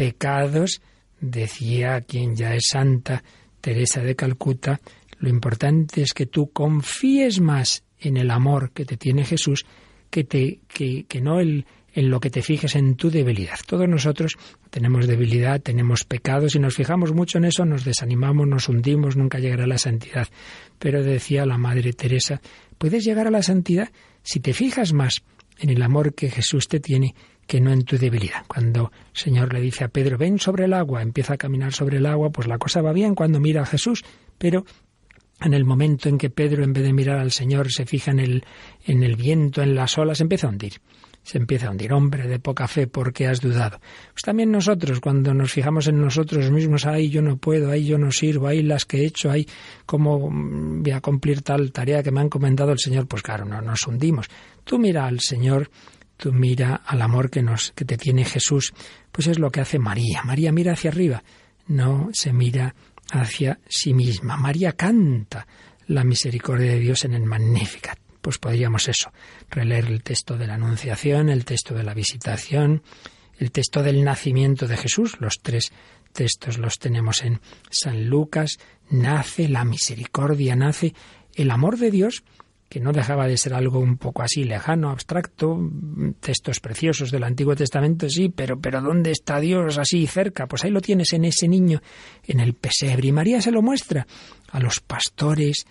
pecados, 0.00 0.80
decía 1.20 2.00
quien 2.00 2.34
ya 2.34 2.54
es 2.54 2.68
santa, 2.70 3.22
Teresa 3.60 4.00
de 4.00 4.16
Calcuta, 4.16 4.80
lo 5.18 5.28
importante 5.28 6.00
es 6.00 6.14
que 6.14 6.24
tú 6.24 6.50
confíes 6.52 7.38
más 7.42 7.84
en 7.98 8.16
el 8.16 8.30
amor 8.30 8.70
que 8.70 8.86
te 8.86 8.96
tiene 8.96 9.26
Jesús 9.26 9.66
que, 10.08 10.24
te, 10.24 10.60
que, 10.68 11.04
que 11.04 11.20
no 11.20 11.38
el, 11.38 11.66
en 11.92 12.08
lo 12.08 12.18
que 12.18 12.30
te 12.30 12.40
fijes 12.40 12.76
en 12.76 12.94
tu 12.94 13.10
debilidad. 13.10 13.58
Todos 13.66 13.86
nosotros 13.90 14.38
tenemos 14.70 15.06
debilidad, 15.06 15.60
tenemos 15.60 16.04
pecados 16.04 16.54
y 16.54 16.60
nos 16.60 16.76
fijamos 16.76 17.12
mucho 17.12 17.36
en 17.36 17.44
eso, 17.44 17.66
nos 17.66 17.84
desanimamos, 17.84 18.48
nos 18.48 18.70
hundimos, 18.70 19.18
nunca 19.18 19.38
llegará 19.38 19.64
a 19.64 19.66
la 19.66 19.76
santidad. 19.76 20.28
Pero 20.78 21.04
decía 21.04 21.44
la 21.44 21.58
Madre 21.58 21.92
Teresa, 21.92 22.40
puedes 22.78 23.04
llegar 23.04 23.26
a 23.26 23.30
la 23.30 23.42
santidad 23.42 23.90
si 24.22 24.40
te 24.40 24.54
fijas 24.54 24.94
más 24.94 25.20
en 25.58 25.68
el 25.68 25.82
amor 25.82 26.14
que 26.14 26.30
Jesús 26.30 26.68
te 26.68 26.80
tiene 26.80 27.14
que 27.50 27.60
no 27.60 27.72
en 27.72 27.82
tu 27.82 27.98
debilidad. 27.98 28.44
Cuando 28.46 28.92
el 29.12 29.20
Señor 29.20 29.52
le 29.52 29.60
dice 29.60 29.82
a 29.82 29.88
Pedro, 29.88 30.16
ven 30.16 30.38
sobre 30.38 30.66
el 30.66 30.72
agua, 30.72 31.02
empieza 31.02 31.34
a 31.34 31.36
caminar 31.36 31.72
sobre 31.72 31.96
el 31.96 32.06
agua, 32.06 32.30
pues 32.30 32.46
la 32.46 32.58
cosa 32.58 32.80
va 32.80 32.92
bien 32.92 33.16
cuando 33.16 33.40
mira 33.40 33.62
a 33.62 33.66
Jesús, 33.66 34.04
pero 34.38 34.64
en 35.40 35.52
el 35.52 35.64
momento 35.64 36.08
en 36.08 36.16
que 36.16 36.30
Pedro, 36.30 36.62
en 36.62 36.72
vez 36.72 36.84
de 36.84 36.92
mirar 36.92 37.18
al 37.18 37.32
Señor, 37.32 37.72
se 37.72 37.86
fija 37.86 38.12
en 38.12 38.20
el, 38.20 38.44
en 38.84 39.02
el 39.02 39.16
viento, 39.16 39.62
en 39.62 39.74
las 39.74 39.98
olas, 39.98 40.20
empieza 40.20 40.46
a 40.46 40.50
hundir 40.50 40.74
se 41.22 41.36
empieza 41.38 41.66
a 41.66 41.70
hundir. 41.70 41.92
Hombre 41.92 42.26
de 42.26 42.38
poca 42.38 42.66
fe, 42.66 42.86
¿por 42.86 43.12
qué 43.12 43.26
has 43.26 43.40
dudado? 43.40 43.78
Pues 44.12 44.22
también 44.24 44.50
nosotros, 44.50 45.00
cuando 45.00 45.34
nos 45.34 45.52
fijamos 45.52 45.86
en 45.86 46.00
nosotros 46.00 46.50
mismos, 46.50 46.86
ahí 46.86 47.10
yo 47.10 47.20
no 47.20 47.36
puedo, 47.36 47.70
ahí 47.70 47.84
yo 47.84 47.98
no 47.98 48.10
sirvo, 48.10 48.46
ahí 48.48 48.62
las 48.62 48.86
que 48.86 49.02
he 49.02 49.06
hecho, 49.06 49.30
ahí 49.30 49.46
cómo 49.84 50.30
voy 50.30 50.90
a 50.92 51.00
cumplir 51.00 51.42
tal 51.42 51.72
tarea 51.72 52.02
que 52.02 52.10
me 52.10 52.20
ha 52.20 52.24
encomendado 52.24 52.72
el 52.72 52.78
Señor, 52.78 53.06
pues 53.06 53.22
claro, 53.22 53.44
no 53.44 53.60
nos 53.60 53.86
hundimos. 53.86 54.28
Tú 54.64 54.78
mira 54.78 55.06
al 55.06 55.20
Señor, 55.20 55.70
tú 56.20 56.32
mira 56.32 56.82
al 56.86 57.00
amor 57.00 57.30
que 57.30 57.42
nos 57.42 57.72
que 57.72 57.86
te 57.86 57.96
tiene 57.96 58.24
Jesús, 58.24 58.74
pues 59.10 59.26
es 59.26 59.38
lo 59.38 59.50
que 59.50 59.62
hace 59.62 59.78
María. 59.78 60.22
María 60.22 60.52
mira 60.52 60.74
hacia 60.74 60.90
arriba, 60.90 61.24
no 61.66 62.10
se 62.12 62.32
mira 62.32 62.74
hacia 63.10 63.58
sí 63.66 63.94
misma. 63.94 64.36
María 64.36 64.72
canta 64.72 65.46
la 65.86 66.04
misericordia 66.04 66.72
de 66.72 66.78
Dios 66.78 67.04
en 67.04 67.14
el 67.14 67.24
Magnificat 67.24 67.98
pues 68.20 68.36
podríamos 68.36 68.86
eso, 68.86 69.10
releer 69.48 69.86
el 69.86 70.02
texto 70.02 70.36
de 70.36 70.46
la 70.46 70.54
Anunciación, 70.54 71.30
el 71.30 71.46
texto 71.46 71.74
de 71.74 71.84
la 71.84 71.94
Visitación, 71.94 72.82
el 73.38 73.50
texto 73.50 73.82
del 73.82 74.04
nacimiento 74.04 74.66
de 74.66 74.76
Jesús, 74.76 75.16
los 75.20 75.40
tres 75.40 75.72
textos 76.12 76.58
los 76.58 76.78
tenemos 76.78 77.22
en 77.22 77.40
San 77.70 78.10
Lucas, 78.10 78.58
nace 78.90 79.48
la 79.48 79.64
misericordia, 79.64 80.54
nace 80.54 80.94
el 81.34 81.50
amor 81.50 81.78
de 81.78 81.90
Dios, 81.90 82.24
que 82.70 82.78
no 82.78 82.92
dejaba 82.92 83.26
de 83.26 83.36
ser 83.36 83.52
algo 83.52 83.80
un 83.80 83.96
poco 83.98 84.22
así 84.22 84.44
lejano, 84.44 84.90
abstracto, 84.90 85.58
textos 86.20 86.60
preciosos 86.60 87.10
del 87.10 87.24
Antiguo 87.24 87.56
Testamento, 87.56 88.08
sí, 88.08 88.28
pero, 88.28 88.60
pero 88.60 88.80
¿dónde 88.80 89.10
está 89.10 89.40
Dios 89.40 89.76
así 89.76 90.06
cerca? 90.06 90.46
Pues 90.46 90.64
ahí 90.64 90.70
lo 90.70 90.80
tienes 90.80 91.12
en 91.12 91.24
ese 91.24 91.48
niño, 91.48 91.82
en 92.24 92.38
el 92.38 92.54
pesebre. 92.54 93.08
Y 93.08 93.12
María 93.12 93.42
se 93.42 93.50
lo 93.50 93.60
muestra 93.60 94.06
a 94.52 94.60
los 94.60 94.78
pastores, 94.78 95.66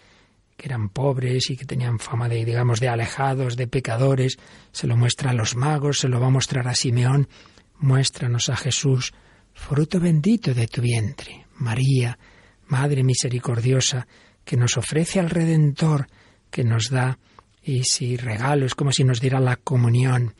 que 0.57 0.67
eran 0.67 0.89
pobres 0.89 1.49
y 1.49 1.55
que 1.55 1.63
tenían 1.63 1.99
fama 1.99 2.27
de, 2.27 2.43
digamos, 2.43 2.81
de 2.81 2.89
alejados, 2.89 3.55
de 3.55 3.67
pecadores, 3.67 4.37
se 4.73 4.85
lo 4.85 4.97
muestra 4.97 5.31
a 5.31 5.33
los 5.33 5.55
magos, 5.55 5.99
se 5.99 6.09
lo 6.09 6.19
va 6.19 6.27
a 6.27 6.31
mostrar 6.31 6.67
a 6.67 6.75
Simeón, 6.75 7.29
muéstranos 7.77 8.49
a 8.49 8.57
Jesús, 8.57 9.13
fruto 9.53 10.01
bendito 10.01 10.53
de 10.53 10.67
tu 10.67 10.81
vientre, 10.81 11.45
María, 11.55 12.19
Madre 12.67 13.03
misericordiosa, 13.03 14.05
que 14.43 14.57
nos 14.57 14.75
ofrece 14.77 15.21
al 15.21 15.29
Redentor, 15.29 16.07
que 16.49 16.63
nos 16.63 16.89
da 16.89 17.17
ese 17.63 18.17
regalo, 18.17 18.65
es 18.65 18.75
como 18.75 18.91
si 18.91 19.03
nos 19.03 19.21
diera 19.21 19.39
la 19.39 19.55
comunión. 19.57 20.33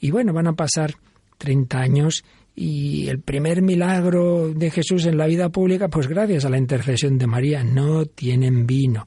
Y 0.00 0.10
bueno, 0.10 0.32
van 0.32 0.48
a 0.48 0.52
pasar 0.52 0.94
30 1.38 1.78
años 1.78 2.24
y 2.54 3.08
el 3.08 3.20
primer 3.20 3.62
milagro 3.62 4.50
de 4.50 4.70
Jesús 4.70 5.06
en 5.06 5.18
la 5.18 5.26
vida 5.26 5.48
pública, 5.48 5.88
pues 5.88 6.06
gracias 6.06 6.44
a 6.44 6.50
la 6.50 6.58
intercesión 6.58 7.18
de 7.18 7.26
María, 7.26 7.64
no 7.64 8.06
tienen 8.06 8.66
vino. 8.66 9.06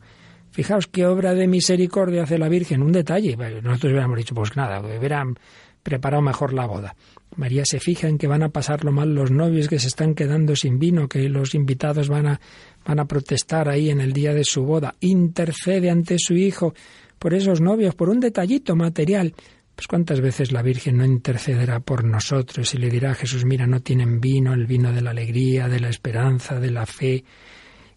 Fijaos 0.52 0.88
qué 0.88 1.06
obra 1.06 1.34
de 1.34 1.48
misericordia 1.48 2.24
hace 2.24 2.38
la 2.38 2.50
Virgen, 2.50 2.82
un 2.82 2.92
detalle. 2.92 3.38
Nosotros 3.38 3.92
hubiéramos 3.92 4.18
dicho, 4.18 4.34
pues 4.34 4.56
nada, 4.56 4.82
hubieran 4.82 5.38
preparado 5.84 6.22
mejor 6.22 6.54
la 6.54 6.66
boda. 6.66 6.96
María 7.36 7.64
se 7.64 7.80
fija 7.80 8.08
en 8.08 8.18
que 8.18 8.28
van 8.28 8.44
a 8.44 8.50
pasarlo 8.50 8.92
mal 8.92 9.14
los 9.14 9.32
novios 9.32 9.68
que 9.68 9.80
se 9.80 9.88
están 9.88 10.16
quedando 10.16 10.56
sin 10.56 10.80
vino, 10.80 11.08
que 11.08 11.30
los 11.30 11.54
invitados 11.54 12.10
van 12.10 12.28
a, 12.28 12.42
van 12.88 13.00
a 13.00 13.06
protestar 13.06 13.68
ahí 13.68 13.90
en 13.90 14.00
el 14.00 14.14
día 14.14 14.34
de 14.34 14.46
su 14.46 14.64
boda. 14.64 14.96
Intercede 15.02 15.90
ante 15.90 16.16
su 16.18 16.36
hijo 16.36 16.74
por 17.20 17.34
esos 17.34 17.60
novios, 17.60 17.94
por 17.96 18.10
un 18.10 18.22
detallito 18.22 18.76
material. 18.78 19.36
Pues 19.76 19.88
cuántas 19.88 20.22
veces 20.22 20.54
la 20.54 20.62
Virgen 20.62 20.98
no 20.98 21.06
intercederá 21.06 21.82
por 21.82 22.06
nosotros 22.06 22.74
y 22.74 22.78
le 22.78 22.90
dirá 22.90 23.12
a 23.12 23.16
Jesús, 23.16 23.46
mira, 23.46 23.68
no 23.68 23.82
tienen 23.82 24.22
vino, 24.22 24.54
el 24.54 24.66
vino 24.66 24.94
de 24.94 25.02
la 25.02 25.12
alegría, 25.12 25.68
de 25.68 25.82
la 25.82 25.90
esperanza, 25.90 26.60
de 26.60 26.72
la 26.72 26.86
fe, 26.86 27.24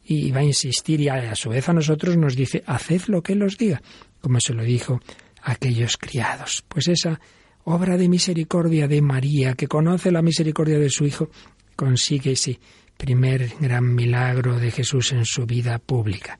y 0.04 0.30
va 0.32 0.40
a 0.40 0.44
insistir 0.44 1.00
y 1.00 1.08
a, 1.08 1.34
su 1.36 1.50
vez 1.50 1.68
a 1.68 1.72
nosotros 1.72 2.16
nos 2.16 2.34
dice, 2.34 2.62
haced 2.66 3.02
lo 3.06 3.22
que 3.22 3.34
Él 3.34 3.42
os 3.44 3.56
diga, 3.56 3.80
como 4.20 4.40
se 4.40 4.52
lo 4.52 4.64
dijo 4.64 5.00
a 5.42 5.52
aquellos 5.52 5.96
criados. 5.96 6.64
Pues 6.68 6.88
esa 6.88 7.20
obra 7.64 7.96
de 7.96 8.08
misericordia 8.08 8.88
de 8.88 9.00
María, 9.00 9.54
que 9.54 9.68
conoce 9.68 10.10
la 10.10 10.20
misericordia 10.20 10.78
de 10.78 10.90
su 10.90 11.06
Hijo, 11.06 11.30
consigue 11.76 12.32
ese 12.32 12.58
primer 13.00 13.54
gran 13.58 13.94
milagro 13.94 14.58
de 14.58 14.70
Jesús 14.70 15.12
en 15.12 15.24
su 15.24 15.46
vida 15.46 15.78
pública. 15.78 16.38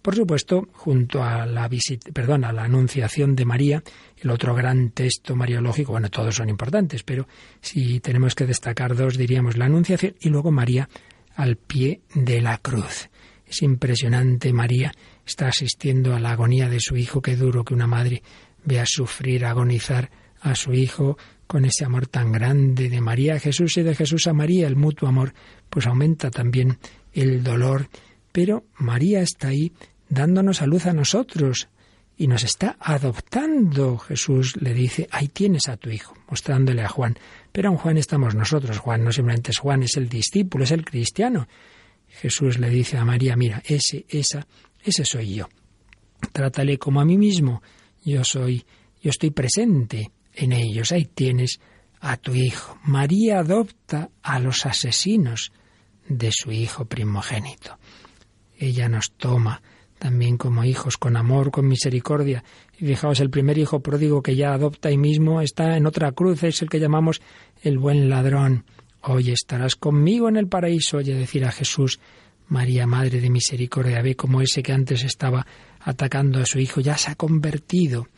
Por 0.00 0.16
supuesto, 0.16 0.68
junto 0.72 1.22
a 1.22 1.44
la 1.44 1.68
visita, 1.68 2.10
perdón, 2.12 2.44
a 2.44 2.52
la 2.52 2.64
anunciación 2.64 3.36
de 3.36 3.44
María, 3.44 3.82
el 4.16 4.30
otro 4.30 4.54
gran 4.54 4.90
texto 4.90 5.36
mariológico, 5.36 5.92
bueno, 5.92 6.08
todos 6.08 6.34
son 6.34 6.48
importantes, 6.48 7.02
pero 7.02 7.28
si 7.60 8.00
tenemos 8.00 8.34
que 8.34 8.46
destacar 8.46 8.96
dos, 8.96 9.18
diríamos 9.18 9.58
la 9.58 9.66
anunciación 9.66 10.14
y 10.18 10.30
luego 10.30 10.50
María 10.50 10.88
al 11.36 11.56
pie 11.56 12.00
de 12.14 12.40
la 12.40 12.56
cruz. 12.56 13.10
Es 13.46 13.60
impresionante, 13.60 14.52
María 14.52 14.92
está 15.26 15.48
asistiendo 15.48 16.14
a 16.14 16.20
la 16.20 16.30
agonía 16.30 16.70
de 16.70 16.80
su 16.80 16.96
hijo, 16.96 17.20
qué 17.20 17.36
duro 17.36 17.64
que 17.64 17.74
una 17.74 17.86
madre 17.86 18.22
vea 18.64 18.84
sufrir, 18.86 19.44
agonizar 19.44 20.10
a 20.40 20.54
su 20.54 20.72
hijo 20.72 21.18
con 21.48 21.64
ese 21.64 21.84
amor 21.84 22.06
tan 22.06 22.30
grande 22.30 22.88
de 22.88 23.00
María 23.00 23.34
a 23.34 23.40
Jesús 23.40 23.76
y 23.78 23.82
de 23.82 23.94
Jesús 23.94 24.26
a 24.26 24.34
María, 24.34 24.66
el 24.66 24.76
mutuo 24.76 25.08
amor, 25.08 25.32
pues 25.70 25.86
aumenta 25.86 26.30
también 26.30 26.78
el 27.12 27.42
dolor. 27.42 27.88
Pero 28.32 28.64
María 28.76 29.20
está 29.20 29.48
ahí 29.48 29.72
dándonos 30.08 30.62
a 30.62 30.66
luz 30.66 30.86
a 30.86 30.92
nosotros 30.92 31.68
y 32.16 32.26
nos 32.26 32.42
está 32.42 32.76
adoptando. 32.80 33.98
Jesús 33.98 34.56
le 34.60 34.74
dice, 34.74 35.08
ahí 35.10 35.28
tienes 35.28 35.68
a 35.68 35.76
tu 35.76 35.90
hijo, 35.90 36.14
mostrándole 36.28 36.82
a 36.82 36.88
Juan. 36.88 37.16
Pero 37.52 37.70
en 37.70 37.76
Juan 37.76 37.96
estamos 37.96 38.34
nosotros. 38.34 38.78
Juan 38.78 39.04
no 39.04 39.12
simplemente 39.12 39.52
es 39.52 39.58
Juan, 39.58 39.82
es 39.82 39.96
el 39.96 40.08
discípulo, 40.08 40.64
es 40.64 40.72
el 40.72 40.84
cristiano. 40.84 41.48
Jesús 42.08 42.58
le 42.58 42.70
dice 42.70 42.96
a 42.96 43.04
María, 43.04 43.36
mira, 43.36 43.62
ese, 43.64 44.04
esa, 44.08 44.46
ese 44.82 45.04
soy 45.04 45.34
yo. 45.34 45.48
Trátale 46.32 46.78
como 46.78 47.00
a 47.00 47.04
mí 47.04 47.16
mismo. 47.16 47.62
Yo 48.04 48.24
soy, 48.24 48.64
yo 49.00 49.10
estoy 49.10 49.30
presente 49.30 50.10
en 50.34 50.52
ellos. 50.52 50.90
Ahí 50.90 51.04
tienes 51.04 51.60
a 52.00 52.16
tu 52.16 52.34
hijo. 52.34 52.78
María 52.84 53.40
adopta 53.40 54.10
a 54.22 54.40
los 54.40 54.66
asesinos 54.66 55.52
de 56.08 56.30
su 56.32 56.50
hijo 56.50 56.86
primogénito. 56.86 57.78
Ella 58.58 58.88
nos 58.88 59.12
toma 59.12 59.62
también 59.98 60.36
como 60.36 60.64
hijos, 60.64 60.96
con 60.96 61.16
amor, 61.16 61.50
con 61.50 61.66
misericordia. 61.66 62.44
Y 62.78 62.86
fijaos, 62.86 63.20
el 63.20 63.30
primer 63.30 63.58
hijo 63.58 63.80
pródigo 63.80 64.22
que 64.22 64.36
ya 64.36 64.52
adopta 64.52 64.88
ahí 64.88 64.96
mismo 64.96 65.40
está 65.40 65.76
en 65.76 65.86
otra 65.86 66.12
cruz, 66.12 66.42
es 66.44 66.62
el 66.62 66.70
que 66.70 66.80
llamamos 66.80 67.20
el 67.62 67.78
buen 67.78 68.08
ladrón. 68.08 68.64
Hoy 69.02 69.30
estarás 69.30 69.76
conmigo 69.76 70.28
en 70.28 70.36
el 70.36 70.48
paraíso, 70.48 70.98
oye 70.98 71.14
decir 71.14 71.44
a 71.44 71.52
Jesús, 71.52 72.00
María, 72.48 72.86
Madre 72.86 73.20
de 73.20 73.30
Misericordia, 73.30 74.02
ve 74.02 74.16
como 74.16 74.40
ese 74.40 74.62
que 74.62 74.72
antes 74.72 75.04
estaba 75.04 75.46
atacando 75.80 76.40
a 76.40 76.46
su 76.46 76.58
hijo 76.58 76.80
ya 76.80 76.96
se 76.96 77.10
ha 77.10 77.14
convertido. 77.14 78.08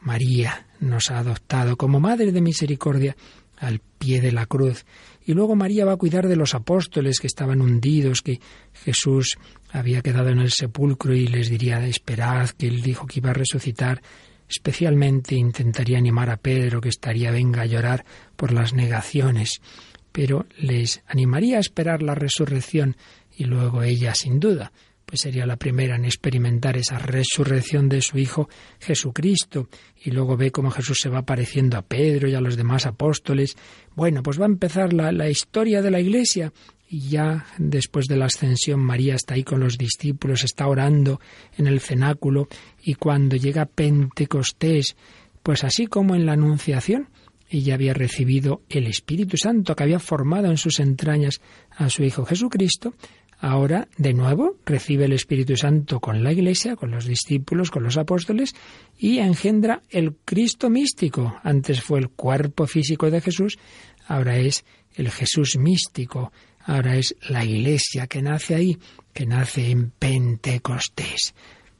María 0.00 0.66
nos 0.80 1.10
ha 1.10 1.18
adoptado 1.18 1.76
como 1.76 2.00
Madre 2.00 2.32
de 2.32 2.40
Misericordia 2.40 3.16
al 3.62 3.80
pie 3.98 4.20
de 4.20 4.32
la 4.32 4.46
cruz. 4.46 4.84
Y 5.24 5.34
luego 5.34 5.54
María 5.54 5.84
va 5.84 5.92
a 5.92 5.96
cuidar 5.96 6.26
de 6.26 6.36
los 6.36 6.54
apóstoles 6.54 7.20
que 7.20 7.28
estaban 7.28 7.60
hundidos, 7.60 8.20
que 8.20 8.40
Jesús 8.72 9.38
había 9.70 10.02
quedado 10.02 10.30
en 10.30 10.40
el 10.40 10.50
sepulcro 10.50 11.14
y 11.14 11.28
les 11.28 11.48
diría, 11.48 11.86
esperad, 11.86 12.50
que 12.50 12.66
él 12.66 12.82
dijo 12.82 13.06
que 13.06 13.20
iba 13.20 13.30
a 13.30 13.34
resucitar. 13.34 14.02
Especialmente 14.48 15.36
intentaría 15.36 15.96
animar 15.96 16.28
a 16.28 16.36
Pedro, 16.36 16.80
que 16.80 16.88
estaría 16.88 17.30
venga 17.30 17.62
a 17.62 17.66
llorar 17.66 18.04
por 18.36 18.52
las 18.52 18.74
negaciones, 18.74 19.62
pero 20.10 20.46
les 20.58 21.02
animaría 21.06 21.58
a 21.58 21.60
esperar 21.60 22.02
la 22.02 22.16
resurrección 22.16 22.96
y 23.34 23.44
luego 23.44 23.82
ella, 23.84 24.14
sin 24.14 24.40
duda, 24.40 24.72
pues 25.04 25.20
sería 25.20 25.46
la 25.46 25.56
primera 25.56 25.96
en 25.96 26.04
experimentar 26.04 26.76
esa 26.76 26.98
resurrección 26.98 27.88
de 27.88 28.00
su 28.00 28.18
Hijo 28.18 28.48
Jesucristo. 28.80 29.68
Y 30.02 30.10
luego 30.10 30.36
ve 30.36 30.50
cómo 30.50 30.70
Jesús 30.70 30.98
se 31.00 31.08
va 31.08 31.18
apareciendo 31.18 31.76
a 31.76 31.82
Pedro 31.82 32.28
y 32.28 32.34
a 32.34 32.40
los 32.40 32.56
demás 32.56 32.86
apóstoles. 32.86 33.56
Bueno, 33.94 34.22
pues 34.22 34.40
va 34.40 34.44
a 34.44 34.48
empezar 34.48 34.92
la, 34.92 35.12
la 35.12 35.28
historia 35.28 35.82
de 35.82 35.90
la 35.90 36.00
Iglesia. 36.00 36.52
Y 36.88 37.08
ya 37.08 37.46
después 37.58 38.06
de 38.06 38.16
la 38.16 38.26
ascensión, 38.26 38.80
María 38.80 39.14
está 39.14 39.34
ahí 39.34 39.44
con 39.44 39.60
los 39.60 39.78
discípulos, 39.78 40.44
está 40.44 40.66
orando 40.66 41.20
en 41.56 41.66
el 41.66 41.80
cenáculo. 41.80 42.48
Y 42.82 42.94
cuando 42.94 43.36
llega 43.36 43.66
Pentecostés, 43.66 44.96
pues 45.42 45.64
así 45.64 45.86
como 45.86 46.14
en 46.14 46.26
la 46.26 46.34
Anunciación, 46.34 47.08
ella 47.52 47.74
había 47.74 47.92
recibido 47.92 48.62
el 48.70 48.86
Espíritu 48.86 49.36
Santo 49.36 49.76
que 49.76 49.82
había 49.82 49.98
formado 49.98 50.46
en 50.46 50.56
sus 50.56 50.80
entrañas 50.80 51.40
a 51.70 51.90
su 51.90 52.02
Hijo 52.02 52.24
Jesucristo, 52.24 52.94
ahora 53.42 53.88
de 53.98 54.14
nuevo 54.14 54.56
recibe 54.64 55.04
el 55.04 55.12
Espíritu 55.12 55.56
Santo 55.56 55.98
con 56.00 56.22
la 56.22 56.32
Iglesia, 56.32 56.76
con 56.76 56.92
los 56.92 57.04
discípulos, 57.06 57.70
con 57.70 57.82
los 57.82 57.98
apóstoles 57.98 58.54
y 58.96 59.18
engendra 59.18 59.82
el 59.90 60.14
Cristo 60.24 60.70
místico. 60.70 61.36
Antes 61.42 61.82
fue 61.82 61.98
el 61.98 62.08
cuerpo 62.08 62.66
físico 62.66 63.10
de 63.10 63.20
Jesús, 63.20 63.58
ahora 64.06 64.38
es 64.38 64.64
el 64.94 65.10
Jesús 65.10 65.58
místico, 65.58 66.32
ahora 66.64 66.96
es 66.96 67.16
la 67.28 67.44
Iglesia 67.44 68.06
que 68.06 68.22
nace 68.22 68.54
ahí, 68.54 68.78
que 69.12 69.26
nace 69.26 69.70
en 69.70 69.90
Pentecostés. 69.90 71.34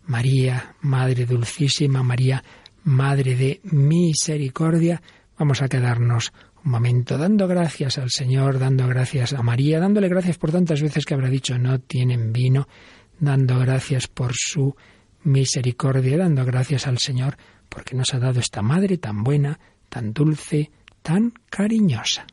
María, 0.04 0.74
Madre 0.80 1.26
Dulcísima, 1.26 2.02
María, 2.02 2.42
Madre 2.82 3.36
de 3.36 3.60
Misericordia, 3.62 5.00
vamos 5.38 5.62
a 5.62 5.68
quedarnos 5.68 6.32
un 6.64 6.70
momento 6.70 7.18
dando 7.18 7.48
gracias 7.48 7.98
al 7.98 8.10
Señor, 8.10 8.58
dando 8.58 8.86
gracias 8.86 9.32
a 9.32 9.42
María, 9.42 9.80
dándole 9.80 10.08
gracias 10.08 10.38
por 10.38 10.52
tantas 10.52 10.80
veces 10.80 11.04
que 11.04 11.14
habrá 11.14 11.28
dicho 11.28 11.58
no 11.58 11.80
tienen 11.80 12.32
vino, 12.32 12.68
dando 13.18 13.58
gracias 13.58 14.06
por 14.06 14.32
su 14.34 14.74
misericordia, 15.24 16.18
dando 16.18 16.44
gracias 16.44 16.86
al 16.86 16.98
Señor 16.98 17.36
porque 17.68 17.96
nos 17.96 18.12
ha 18.14 18.18
dado 18.18 18.40
esta 18.40 18.62
madre 18.62 18.98
tan 18.98 19.22
buena, 19.22 19.58
tan 19.88 20.12
dulce, 20.12 20.70
tan 21.02 21.32
cariñosa. 21.50 22.26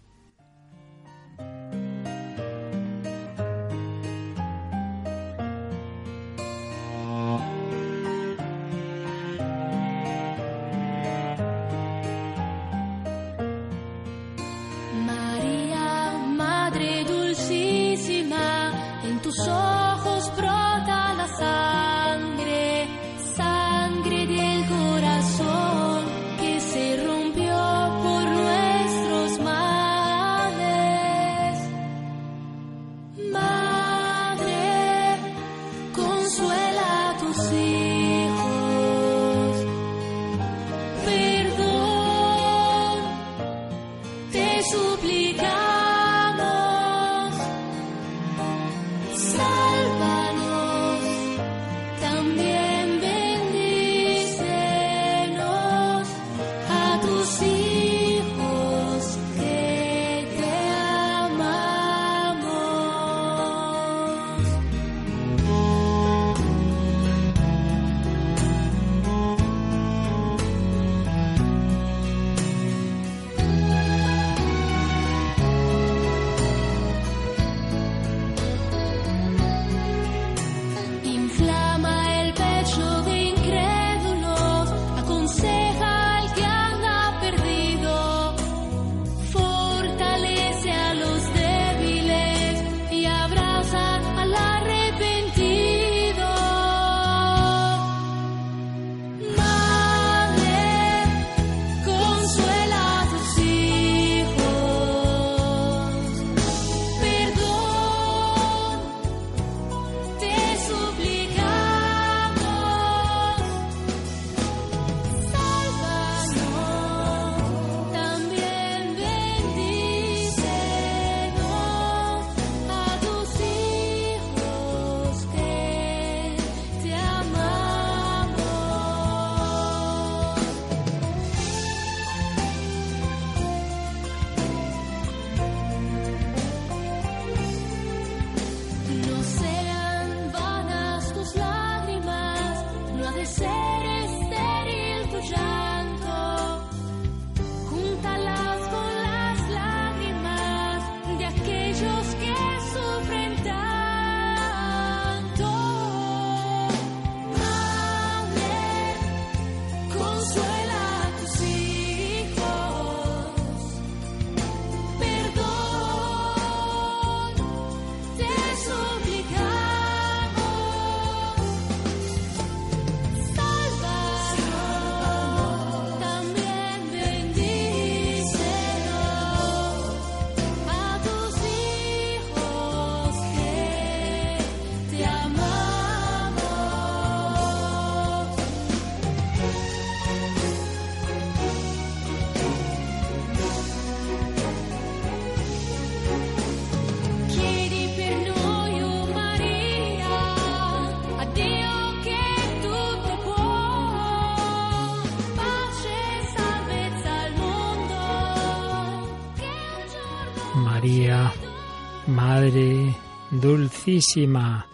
Dulcísima. 213.39 214.67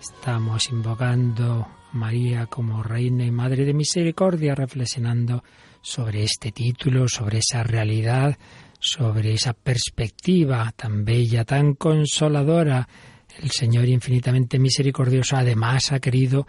Estamos 0.00 0.70
invocando 0.70 1.66
María 1.92 2.46
como 2.46 2.80
Reina 2.82 3.24
y 3.24 3.32
Madre 3.32 3.64
de 3.64 3.74
Misericordia, 3.74 4.54
reflexionando 4.54 5.42
sobre 5.82 6.22
este 6.22 6.52
título, 6.52 7.08
sobre 7.08 7.38
esa 7.38 7.64
realidad, 7.64 8.38
sobre 8.78 9.32
esa 9.32 9.52
perspectiva 9.52 10.72
tan 10.76 11.04
bella, 11.04 11.44
tan 11.44 11.74
consoladora. 11.74 12.88
El 13.42 13.50
Señor 13.50 13.88
infinitamente 13.88 14.60
misericordioso 14.60 15.36
además 15.36 15.90
ha 15.90 15.98
querido 15.98 16.46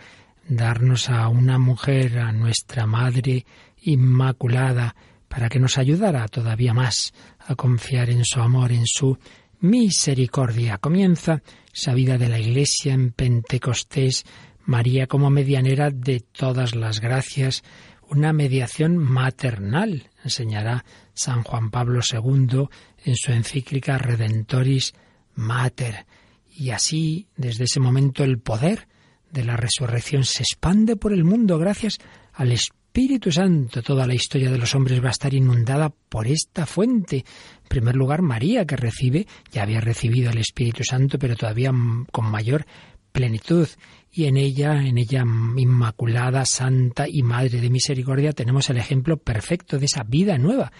darnos 0.47 1.09
a 1.09 1.27
una 1.29 1.57
mujer, 1.57 2.19
a 2.19 2.31
nuestra 2.31 2.85
Madre 2.85 3.43
Inmaculada, 3.81 4.95
para 5.27 5.49
que 5.49 5.59
nos 5.59 5.79
ayudara 5.79 6.27
todavía 6.27 6.75
más 6.75 7.13
a 7.39 7.55
confiar 7.55 8.11
en 8.11 8.23
su 8.23 8.39
amor, 8.39 8.71
en 8.71 8.85
su 8.85 9.17
misericordia. 9.59 10.77
Comienza 10.77 11.41
esa 11.73 11.93
vida 11.93 12.17
de 12.17 12.29
la 12.29 12.39
Iglesia 12.39 12.93
en 12.93 13.11
Pentecostés, 13.11 14.25
María 14.65 15.07
como 15.07 15.29
medianera 15.29 15.91
de 15.91 16.19
todas 16.19 16.75
las 16.75 16.99
gracias, 16.99 17.63
una 18.09 18.33
mediación 18.33 18.97
maternal, 18.97 20.09
enseñará 20.23 20.85
San 21.13 21.43
Juan 21.43 21.69
Pablo 21.71 22.01
II 22.01 22.67
en 23.03 23.15
su 23.15 23.31
encíclica 23.31 23.97
Redentoris 23.97 24.93
Mater. 25.35 26.05
Y 26.49 26.69
así, 26.69 27.27
desde 27.35 27.65
ese 27.65 27.79
momento, 27.79 28.23
el 28.23 28.39
poder 28.39 28.87
de 29.31 29.43
la 29.43 29.57
resurrección 29.57 30.23
se 30.23 30.43
expande 30.43 30.95
por 30.95 31.13
el 31.13 31.23
mundo 31.23 31.57
gracias 31.57 31.97
al 32.33 32.51
Espíritu 32.51 32.84
Espíritu 32.95 33.29
Santo. 33.29 33.81
Toda 33.81 34.07
la 34.07 34.13
historia 34.13 34.49
de 34.49 34.57
los 34.57 34.73
hombres 34.73 35.03
va 35.03 35.09
a 35.09 35.11
estar 35.11 35.33
inundada 35.33 35.89
por 35.89 36.27
esta 36.27 36.65
fuente. 36.65 37.17
En 37.17 37.67
primer 37.67 37.93
lugar, 37.93 38.21
María, 38.21 38.63
que 38.63 38.77
recibe, 38.77 39.27
ya 39.51 39.63
había 39.63 39.81
recibido 39.81 40.31
el 40.31 40.37
Espíritu 40.37 40.85
Santo, 40.85 41.19
pero 41.19 41.35
todavía 41.35 41.73
con 42.09 42.31
mayor 42.31 42.65
plenitud. 43.11 43.67
Y 44.13 44.27
en 44.27 44.37
ella, 44.37 44.81
en 44.81 44.97
ella 44.97 45.25
inmaculada, 45.57 46.45
santa 46.45 47.05
y 47.05 47.21
madre 47.21 47.59
de 47.59 47.69
misericordia, 47.69 48.31
tenemos 48.31 48.69
el 48.69 48.77
ejemplo 48.77 49.17
perfecto 49.17 49.77
de 49.77 49.87
esa 49.87 50.03
vida 50.03 50.37
nueva, 50.37 50.71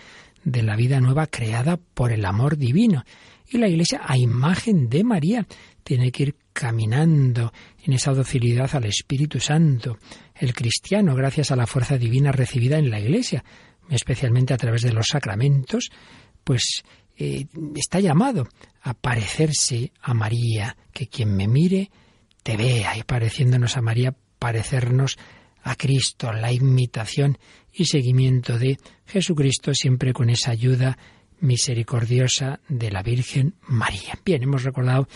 de 0.45 0.63
la 0.63 0.77
vida 0.77 1.01
nueva 1.01 1.27
creada 1.27 1.75
por 1.75 2.13
el 2.13 2.23
amor 2.23 2.55
divino. 2.55 3.03
Y 3.49 3.57
la 3.57 3.67
Iglesia, 3.67 3.99
a 4.05 4.17
imagen 4.17 4.87
de 4.87 5.03
María, 5.03 5.45
tiene 5.83 6.13
que 6.13 6.23
ir 6.23 6.35
caminando 6.53 7.51
en 7.83 7.91
esa 7.91 8.13
docilidad 8.13 8.73
al 8.73 8.85
Espíritu 8.85 9.41
Santo. 9.41 9.97
El 10.35 10.53
cristiano, 10.53 11.15
gracias 11.15 11.51
a 11.51 11.55
la 11.55 11.67
fuerza 11.67 11.97
divina 11.97 12.31
recibida 12.31 12.77
en 12.77 12.89
la 12.89 12.99
Iglesia, 12.99 13.43
especialmente 13.89 14.53
a 14.53 14.57
través 14.57 14.81
de 14.81 14.91
los 14.91 15.07
sacramentos, 15.07 15.89
pues 16.43 16.83
eh, 17.17 17.45
está 17.75 17.99
llamado 17.99 18.47
a 18.81 18.93
parecerse 18.93 19.91
a 20.01 20.13
María, 20.13 20.75
que 20.91 21.07
quien 21.07 21.35
me 21.35 21.47
mire 21.47 21.89
te 22.43 22.57
vea, 22.57 22.97
y 22.97 23.03
pareciéndonos 23.03 23.77
a 23.77 23.81
María, 23.81 24.15
parecernos 24.37 25.17
a 25.63 25.75
Cristo, 25.75 26.31
la 26.31 26.51
imitación 26.51 27.39
y 27.73 27.85
seguimiento 27.85 28.59
de 28.59 28.77
Jesucristo, 29.05 29.73
siempre 29.73 30.13
con 30.13 30.29
esa 30.29 30.51
ayuda 30.51 30.97
misericordiosa 31.39 32.59
de 32.69 32.91
la 32.91 33.01
Virgen 33.01 33.55
María. 33.67 34.19
Bien, 34.23 34.43
hemos 34.43 34.63
recordado 34.63 35.07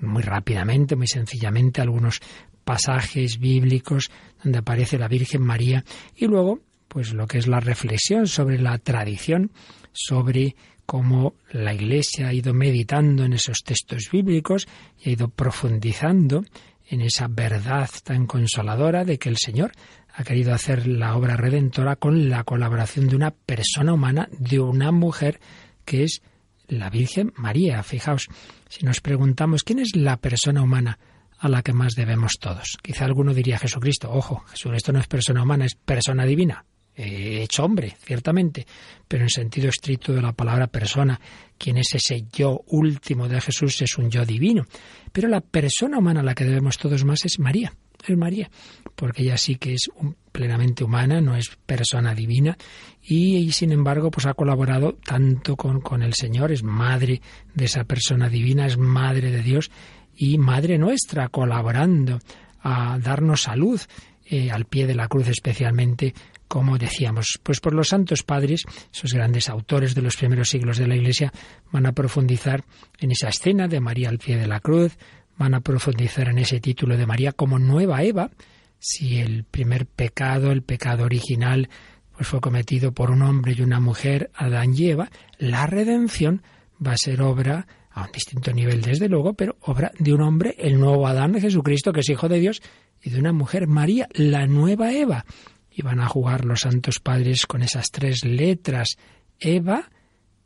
muy 0.00 0.22
rápidamente, 0.22 0.94
muy 0.94 1.08
sencillamente, 1.08 1.80
algunos 1.80 2.20
pasajes 2.64 3.38
bíblicos 3.38 4.10
donde 4.46 4.60
aparece 4.60 4.96
la 4.96 5.08
Virgen 5.08 5.42
María 5.42 5.84
y 6.14 6.28
luego, 6.28 6.60
pues 6.86 7.12
lo 7.12 7.26
que 7.26 7.38
es 7.38 7.48
la 7.48 7.58
reflexión 7.58 8.28
sobre 8.28 8.60
la 8.60 8.78
tradición, 8.78 9.50
sobre 9.90 10.54
cómo 10.86 11.34
la 11.50 11.74
Iglesia 11.74 12.28
ha 12.28 12.32
ido 12.32 12.54
meditando 12.54 13.24
en 13.24 13.32
esos 13.32 13.64
textos 13.64 14.08
bíblicos 14.12 14.68
y 15.02 15.08
ha 15.08 15.12
ido 15.14 15.30
profundizando 15.30 16.44
en 16.88 17.00
esa 17.00 17.26
verdad 17.26 17.90
tan 18.04 18.26
consoladora 18.26 19.04
de 19.04 19.18
que 19.18 19.30
el 19.30 19.36
Señor 19.36 19.72
ha 20.14 20.22
querido 20.22 20.54
hacer 20.54 20.86
la 20.86 21.16
obra 21.16 21.36
redentora 21.36 21.96
con 21.96 22.28
la 22.28 22.44
colaboración 22.44 23.08
de 23.08 23.16
una 23.16 23.32
persona 23.32 23.94
humana, 23.94 24.28
de 24.30 24.60
una 24.60 24.92
mujer 24.92 25.40
que 25.84 26.04
es 26.04 26.22
la 26.68 26.88
Virgen 26.88 27.32
María. 27.34 27.82
Fijaos, 27.82 28.28
si 28.68 28.86
nos 28.86 29.00
preguntamos 29.00 29.64
quién 29.64 29.80
es 29.80 29.96
la 29.96 30.18
persona 30.18 30.62
humana 30.62 31.00
a 31.38 31.48
la 31.48 31.62
que 31.62 31.72
más 31.72 31.94
debemos 31.94 32.38
todos. 32.40 32.78
Quizá 32.82 33.04
alguno 33.04 33.34
diría 33.34 33.58
Jesucristo. 33.58 34.10
Ojo, 34.10 34.44
Jesucristo 34.50 34.92
no 34.92 35.00
es 35.00 35.06
persona 35.06 35.42
humana, 35.42 35.66
es 35.66 35.74
persona 35.74 36.24
divina. 36.24 36.64
hecho 36.94 37.64
hombre, 37.64 37.94
ciertamente, 38.00 38.66
pero 39.06 39.24
en 39.24 39.28
sentido 39.28 39.68
estricto 39.68 40.14
de 40.14 40.22
la 40.22 40.32
palabra 40.32 40.66
persona, 40.66 41.20
quien 41.58 41.76
es 41.76 41.94
ese 41.94 42.24
yo 42.32 42.62
último 42.68 43.28
de 43.28 43.40
Jesús 43.40 43.82
es 43.82 43.98
un 43.98 44.10
yo 44.10 44.24
divino. 44.24 44.66
Pero 45.12 45.28
la 45.28 45.42
persona 45.42 45.98
humana 45.98 46.20
a 46.20 46.22
la 46.22 46.34
que 46.34 46.44
debemos 46.44 46.78
todos 46.78 47.04
más 47.04 47.24
es 47.26 47.38
María, 47.38 47.74
es 48.06 48.16
María, 48.16 48.50
porque 48.94 49.22
ella 49.22 49.36
sí 49.36 49.56
que 49.56 49.74
es 49.74 49.90
plenamente 50.32 50.84
humana, 50.84 51.20
no 51.20 51.36
es 51.36 51.56
persona 51.66 52.14
divina, 52.14 52.56
y, 53.02 53.52
sin 53.52 53.72
embargo 53.72 54.10
pues 54.10 54.26
ha 54.26 54.34
colaborado 54.34 54.94
tanto 54.94 55.56
con, 55.56 55.80
con 55.80 56.02
el 56.02 56.14
Señor, 56.14 56.50
es 56.50 56.62
madre 56.62 57.20
de 57.54 57.64
esa 57.66 57.84
persona 57.84 58.28
divina, 58.28 58.66
es 58.66 58.78
madre 58.78 59.30
de 59.30 59.42
Dios 59.42 59.70
y 60.16 60.38
madre 60.38 60.78
nuestra, 60.78 61.28
colaborando 61.28 62.18
a 62.60 62.98
darnos 62.98 63.42
salud 63.42 63.80
eh, 64.24 64.50
al 64.50 64.64
pie 64.64 64.86
de 64.86 64.94
la 64.94 65.08
cruz 65.08 65.28
especialmente 65.28 66.14
como 66.48 66.78
decíamos, 66.78 67.40
pues 67.42 67.60
por 67.60 67.74
los 67.74 67.88
santos 67.88 68.22
padres, 68.22 68.64
esos 68.92 69.12
grandes 69.12 69.48
autores 69.48 69.94
de 69.94 70.02
los 70.02 70.16
primeros 70.16 70.48
siglos 70.48 70.78
de 70.78 70.86
la 70.86 70.96
Iglesia, 70.96 71.32
van 71.72 71.86
a 71.86 71.92
profundizar 71.92 72.64
en 73.00 73.10
esa 73.10 73.28
escena 73.28 73.68
de 73.68 73.80
María 73.80 74.08
al 74.08 74.18
pie 74.18 74.36
de 74.36 74.46
la 74.46 74.60
cruz, 74.60 74.96
van 75.36 75.54
a 75.54 75.60
profundizar 75.60 76.28
en 76.28 76.38
ese 76.38 76.60
título 76.60 76.96
de 76.96 77.06
María 77.06 77.32
como 77.32 77.58
nueva 77.58 78.02
Eva, 78.02 78.30
si 78.78 79.18
el 79.18 79.44
primer 79.44 79.86
pecado, 79.86 80.52
el 80.52 80.62
pecado 80.62 81.04
original, 81.04 81.68
pues 82.14 82.28
fue 82.28 82.40
cometido 82.40 82.92
por 82.92 83.10
un 83.10 83.22
hombre 83.22 83.54
y 83.56 83.62
una 83.62 83.80
mujer, 83.80 84.30
Adán 84.34 84.74
y 84.74 84.90
Eva, 84.90 85.10
la 85.38 85.66
redención 85.66 86.42
va 86.84 86.92
a 86.92 86.98
ser 86.98 87.22
obra 87.22 87.66
a 87.96 88.02
un 88.02 88.12
distinto 88.12 88.52
nivel 88.52 88.82
desde 88.82 89.08
luego, 89.08 89.32
pero 89.32 89.56
obra 89.62 89.90
de 89.98 90.12
un 90.12 90.20
hombre, 90.20 90.54
el 90.58 90.78
nuevo 90.78 91.06
Adán 91.06 91.40
Jesucristo, 91.40 91.94
que 91.94 92.00
es 92.00 92.10
hijo 92.10 92.28
de 92.28 92.38
Dios, 92.38 92.60
y 93.02 93.08
de 93.08 93.18
una 93.18 93.32
mujer, 93.32 93.66
María, 93.66 94.06
la 94.12 94.46
nueva 94.46 94.92
Eva. 94.92 95.24
Y 95.70 95.80
van 95.80 96.00
a 96.00 96.06
jugar 96.06 96.44
los 96.44 96.60
santos 96.60 97.00
padres 97.00 97.46
con 97.46 97.62
esas 97.62 97.90
tres 97.90 98.22
letras, 98.22 98.98
Eva 99.40 99.90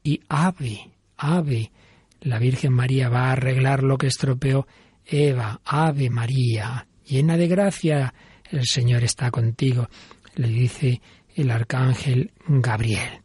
y 0.04 0.20
Ave, 0.28 0.92
Ave. 1.16 1.72
La 2.20 2.38
Virgen 2.38 2.72
María 2.72 3.08
va 3.08 3.26
a 3.26 3.32
arreglar 3.32 3.82
lo 3.82 3.98
que 3.98 4.06
estropeó 4.06 4.68
Eva, 5.04 5.60
Ave 5.64 6.08
María, 6.08 6.86
llena 7.04 7.36
de 7.36 7.48
gracia, 7.48 8.14
el 8.48 8.64
Señor 8.64 9.02
está 9.02 9.32
contigo, 9.32 9.88
le 10.36 10.48
dice 10.48 11.00
el 11.34 11.50
arcángel 11.50 12.30
Gabriel. 12.46 13.22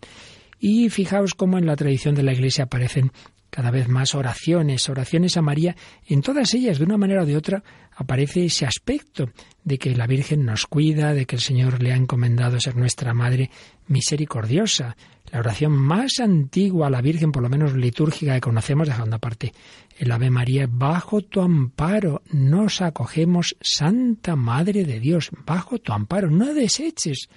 Y 0.60 0.90
fijaos 0.90 1.36
cómo 1.36 1.60
en 1.60 1.68
la 1.68 1.76
tradición 1.76 2.16
de 2.16 2.24
la 2.24 2.34
Iglesia 2.34 2.64
aparecen 2.64 3.12
cada 3.56 3.72
vez 3.72 3.88
más 3.88 4.16
oraciones, 4.16 4.90
oraciones 4.90 5.38
a 5.38 5.42
María, 5.42 5.78
en 6.06 6.22
todas 6.22 6.54
ellas, 6.54 6.78
de 6.78 6.84
una 6.84 6.98
manera 6.98 7.24
o 7.24 7.26
de 7.26 7.38
otra, 7.38 7.64
aparece 7.96 8.44
ese 8.44 8.66
aspecto 8.66 9.30
de 9.64 9.78
que 9.78 9.96
la 9.96 10.08
Virgen 10.08 10.44
nos 10.44 10.66
cuida, 10.66 11.14
de 11.14 11.26
que 11.26 11.38
el 11.38 11.42
Señor 11.42 11.82
le 11.82 11.94
ha 11.94 11.96
encomendado 11.96 12.60
ser 12.60 12.76
nuestra 12.76 13.14
Madre 13.14 13.50
misericordiosa. 13.88 14.98
La 15.32 15.40
oración 15.40 15.72
más 15.72 16.20
antigua 16.20 16.88
a 16.88 16.90
la 16.90 17.02
Virgen, 17.02 17.32
por 17.32 17.44
lo 17.44 17.48
menos 17.48 17.78
litúrgica 17.78 18.34
que 18.34 18.42
conocemos, 18.42 18.90
dejando 18.90 19.16
aparte 19.16 19.54
el 19.98 20.12
Ave 20.12 20.30
María, 20.30 20.68
bajo 20.70 21.22
tu 21.22 21.40
amparo 21.40 22.24
nos 22.34 22.82
acogemos, 22.82 23.56
Santa 23.62 24.36
Madre 24.36 24.84
de 24.84 25.00
Dios, 25.00 25.30
bajo 25.46 25.80
tu 25.80 25.94
amparo, 25.94 26.30
no 26.30 26.54
deseches 26.54 27.30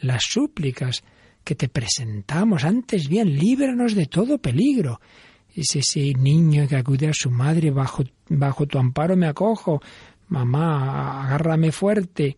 las 0.00 0.24
súplicas 0.24 1.04
que 1.44 1.54
te 1.54 1.68
presentamos, 1.68 2.64
antes 2.64 3.06
bien, 3.06 3.36
líbranos 3.36 3.94
de 3.94 4.06
todo 4.06 4.38
peligro 4.38 4.98
es 5.60 5.76
ese 5.76 6.14
niño 6.14 6.68
que 6.68 6.76
acude 6.76 7.08
a 7.08 7.12
su 7.12 7.30
madre, 7.30 7.70
bajo, 7.70 8.04
bajo 8.28 8.66
tu 8.66 8.78
amparo 8.78 9.16
me 9.16 9.26
acojo, 9.26 9.80
mamá, 10.28 11.26
agárrame 11.26 11.72
fuerte. 11.72 12.36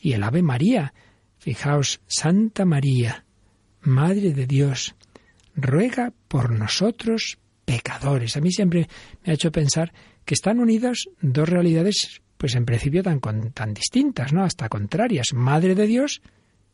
Y 0.00 0.12
el 0.12 0.22
Ave 0.22 0.42
María, 0.42 0.92
fijaos, 1.38 2.00
Santa 2.06 2.64
María, 2.64 3.24
Madre 3.80 4.32
de 4.32 4.46
Dios, 4.46 4.94
ruega 5.54 6.12
por 6.28 6.50
nosotros 6.50 7.38
pecadores. 7.64 8.36
A 8.36 8.40
mí 8.40 8.50
siempre 8.50 8.88
me 9.24 9.32
ha 9.32 9.34
hecho 9.34 9.52
pensar 9.52 9.92
que 10.24 10.34
están 10.34 10.58
unidas 10.58 11.08
dos 11.20 11.48
realidades, 11.48 12.20
pues 12.36 12.54
en 12.54 12.64
principio 12.64 13.02
tan, 13.02 13.20
tan 13.52 13.74
distintas, 13.74 14.32
¿no? 14.32 14.44
Hasta 14.44 14.68
contrarias. 14.68 15.32
Madre 15.32 15.74
de 15.74 15.86
Dios 15.86 16.22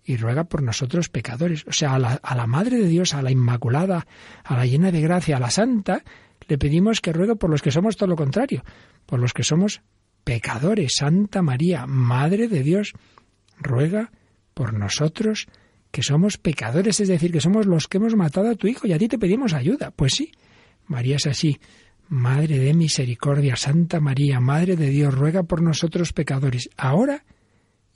y 0.05 0.17
ruega 0.17 0.45
por 0.45 0.63
nosotros 0.63 1.09
pecadores. 1.09 1.65
O 1.67 1.73
sea, 1.73 1.95
a 1.95 1.99
la, 1.99 2.21
a 2.23 2.35
la, 2.35 2.47
Madre 2.47 2.79
de 2.79 2.89
Dios, 2.89 3.15
a 3.15 3.23
la 3.23 3.31
Inmaculada, 3.31 4.07
a 4.45 4.57
la 4.57 4.67
llena 4.67 4.93
de 4.93 5.01
gracia, 5.01 5.37
a 5.37 5.41
la 5.41 5.51
Santa, 5.51 6.05
le 6.47 6.59
pedimos 6.59 7.01
que 7.01 7.13
ruegue 7.13 7.37
por 7.37 7.51
los 7.51 7.63
que 7.63 7.71
somos 7.71 7.97
todo 7.97 8.09
lo 8.09 8.17
contrario, 8.17 8.63
por 9.07 9.19
los 9.19 9.33
que 9.33 9.45
somos 9.45 9.83
pecadores. 10.25 10.95
Santa 10.97 11.43
María, 11.43 11.87
Madre 11.87 12.49
de 12.49 12.63
Dios, 12.63 12.93
ruega 13.59 14.11
por 14.53 14.75
nosotros 14.75 15.47
que 15.91 16.03
somos 16.03 16.39
pecadores, 16.39 17.01
es 17.01 17.09
decir, 17.09 17.33
que 17.33 17.41
somos 17.41 17.67
los 17.67 17.87
que 17.87 17.99
hemos 17.99 18.17
matado 18.17 18.51
a 18.51 18.57
tu 18.57 18.67
hijo 18.67 18.87
y 18.87 18.93
a 18.93 18.99
ti 18.99 19.09
te 19.09 19.19
pedimos 19.19 19.53
ayuda. 19.53 19.91
Pues 19.91 20.15
sí, 20.15 20.33
María 20.87 21.17
es 21.17 21.27
así. 21.27 21.61
Madre 22.09 22.59
de 22.59 22.75
misericordia, 22.75 23.57
Santa 23.57 24.01
María, 24.01 24.41
Madre 24.41 24.77
de 24.77 24.89
Dios, 24.89 25.15
ruega 25.15 25.45
por 25.45 25.63
nosotros 25.63 26.13
pecadores, 26.13 26.69
ahora 26.77 27.25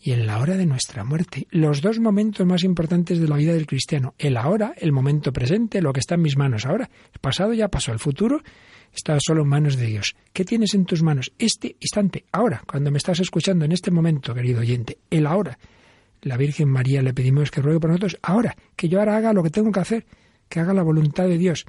y 0.00 0.12
en 0.12 0.26
la 0.26 0.38
hora 0.38 0.56
de 0.56 0.66
nuestra 0.66 1.04
muerte. 1.04 1.46
Los 1.50 1.82
dos 1.82 1.98
momentos 1.98 2.46
más 2.46 2.62
importantes 2.62 3.18
de 3.18 3.28
la 3.28 3.36
vida 3.36 3.52
del 3.52 3.66
cristiano. 3.66 4.14
El 4.18 4.36
ahora, 4.36 4.74
el 4.76 4.92
momento 4.92 5.32
presente, 5.32 5.82
lo 5.82 5.92
que 5.92 6.00
está 6.00 6.14
en 6.14 6.22
mis 6.22 6.36
manos 6.36 6.66
ahora. 6.66 6.88
El 7.12 7.20
pasado 7.20 7.52
ya 7.52 7.68
pasó, 7.68 7.92
el 7.92 7.98
futuro 7.98 8.40
está 8.94 9.18
solo 9.20 9.42
en 9.42 9.48
manos 9.48 9.76
de 9.76 9.86
Dios. 9.86 10.14
¿Qué 10.32 10.44
tienes 10.44 10.74
en 10.74 10.84
tus 10.84 11.02
manos? 11.02 11.32
Este 11.38 11.76
instante, 11.80 12.24
ahora, 12.32 12.62
cuando 12.66 12.90
me 12.90 12.98
estás 12.98 13.20
escuchando 13.20 13.64
en 13.64 13.72
este 13.72 13.90
momento, 13.90 14.34
querido 14.34 14.60
oyente, 14.60 14.98
el 15.10 15.26
ahora. 15.26 15.58
La 16.22 16.36
Virgen 16.36 16.68
María 16.68 17.02
le 17.02 17.14
pedimos 17.14 17.50
que 17.50 17.60
ruegue 17.60 17.80
por 17.80 17.90
nosotros 17.90 18.18
ahora, 18.22 18.56
que 18.76 18.88
yo 18.88 18.98
ahora 18.98 19.16
haga 19.16 19.32
lo 19.32 19.42
que 19.42 19.50
tengo 19.50 19.70
que 19.70 19.80
hacer, 19.80 20.06
que 20.48 20.60
haga 20.60 20.74
la 20.74 20.82
voluntad 20.82 21.28
de 21.28 21.38
Dios. 21.38 21.64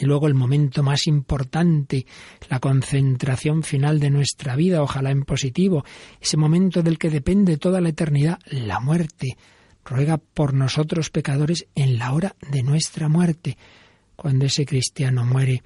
Y 0.00 0.06
luego 0.06 0.26
el 0.26 0.34
momento 0.34 0.82
más 0.82 1.06
importante, 1.06 2.06
la 2.48 2.58
concentración 2.58 3.62
final 3.62 4.00
de 4.00 4.10
nuestra 4.10 4.56
vida, 4.56 4.82
ojalá 4.82 5.10
en 5.10 5.22
positivo, 5.22 5.84
ese 6.20 6.36
momento 6.36 6.82
del 6.82 6.98
que 6.98 7.10
depende 7.10 7.58
toda 7.58 7.80
la 7.80 7.90
eternidad, 7.90 8.38
la 8.46 8.80
muerte. 8.80 9.36
Ruega 9.84 10.18
por 10.18 10.54
nosotros 10.54 11.10
pecadores 11.10 11.66
en 11.74 11.98
la 11.98 12.12
hora 12.12 12.34
de 12.50 12.62
nuestra 12.62 13.08
muerte. 13.08 13.56
Cuando 14.16 14.46
ese 14.46 14.64
cristiano 14.64 15.24
muere, 15.24 15.62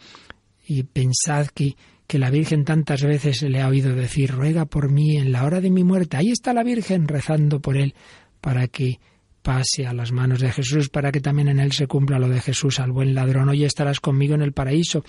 y 0.66 0.82
pensad 0.82 1.46
que, 1.46 1.76
que 2.06 2.18
la 2.18 2.30
Virgen 2.30 2.64
tantas 2.64 3.02
veces 3.02 3.42
le 3.42 3.62
ha 3.62 3.68
oído 3.68 3.94
decir, 3.94 4.30
ruega 4.30 4.66
por 4.66 4.90
mí 4.90 5.16
en 5.16 5.32
la 5.32 5.44
hora 5.44 5.60
de 5.60 5.70
mi 5.70 5.82
muerte. 5.82 6.18
Ahí 6.18 6.30
está 6.30 6.52
la 6.52 6.62
Virgen 6.62 7.08
rezando 7.08 7.60
por 7.60 7.76
él 7.76 7.94
para 8.40 8.68
que 8.68 9.00
pase 9.48 9.86
a 9.86 9.94
las 9.94 10.12
manos 10.12 10.40
de 10.40 10.52
Jesús 10.52 10.90
para 10.90 11.10
que 11.10 11.22
también 11.22 11.48
en 11.48 11.58
él 11.58 11.72
se 11.72 11.86
cumpla 11.86 12.18
lo 12.18 12.28
de 12.28 12.42
Jesús 12.42 12.80
al 12.80 12.92
buen 12.92 13.14
ladrón. 13.14 13.48
Hoy 13.48 13.64
estarás 13.64 13.98
conmigo 13.98 14.34
en 14.34 14.42
el 14.42 14.52
paraíso. 14.52 15.04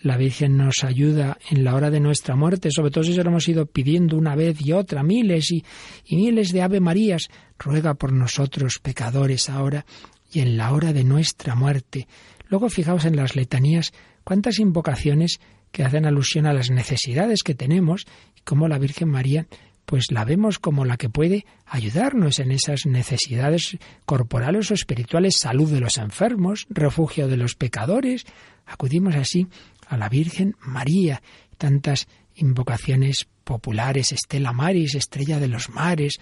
La 0.00 0.16
Virgen 0.16 0.56
nos 0.56 0.82
ayuda 0.82 1.36
en 1.50 1.62
la 1.62 1.74
hora 1.74 1.90
de 1.90 2.00
nuestra 2.00 2.34
muerte, 2.34 2.70
sobre 2.70 2.90
todo 2.90 3.04
si 3.04 3.12
lo 3.12 3.20
hemos 3.20 3.46
ido 3.48 3.66
pidiendo 3.66 4.16
una 4.16 4.34
vez 4.34 4.64
y 4.64 4.72
otra, 4.72 5.02
miles 5.02 5.52
y, 5.52 5.62
y 6.06 6.16
miles 6.16 6.52
de 6.52 6.62
Ave 6.62 6.80
Marías. 6.80 7.28
Ruega 7.58 7.92
por 7.92 8.14
nosotros, 8.14 8.78
pecadores, 8.82 9.50
ahora 9.50 9.84
y 10.32 10.40
en 10.40 10.56
la 10.56 10.72
hora 10.72 10.94
de 10.94 11.04
nuestra 11.04 11.54
muerte. 11.54 12.08
Luego 12.48 12.70
fijaos 12.70 13.04
en 13.04 13.16
las 13.16 13.36
letanías 13.36 13.92
cuántas 14.24 14.58
invocaciones 14.58 15.38
que 15.70 15.84
hacen 15.84 16.06
alusión 16.06 16.46
a 16.46 16.54
las 16.54 16.70
necesidades 16.70 17.42
que 17.42 17.54
tenemos 17.54 18.06
y 18.38 18.40
cómo 18.40 18.68
la 18.68 18.78
Virgen 18.78 19.10
María 19.10 19.48
pues 19.84 20.10
la 20.10 20.24
vemos 20.24 20.58
como 20.58 20.84
la 20.84 20.96
que 20.96 21.10
puede 21.10 21.44
ayudarnos 21.66 22.38
en 22.38 22.52
esas 22.52 22.86
necesidades 22.86 23.76
corporales 24.04 24.70
o 24.70 24.74
espirituales, 24.74 25.36
salud 25.36 25.70
de 25.70 25.80
los 25.80 25.98
enfermos, 25.98 26.66
refugio 26.70 27.28
de 27.28 27.36
los 27.36 27.54
pecadores. 27.54 28.24
Acudimos 28.66 29.14
así 29.16 29.46
a 29.86 29.96
la 29.96 30.08
Virgen 30.08 30.56
María, 30.60 31.22
tantas 31.58 32.08
invocaciones 32.34 33.28
populares, 33.44 34.12
Estela 34.12 34.52
Maris, 34.52 34.94
estrella 34.94 35.38
de 35.38 35.48
los 35.48 35.68
mares, 35.68 36.14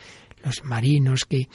los 0.43 0.65
marinos 0.65 1.25
que, 1.25 1.49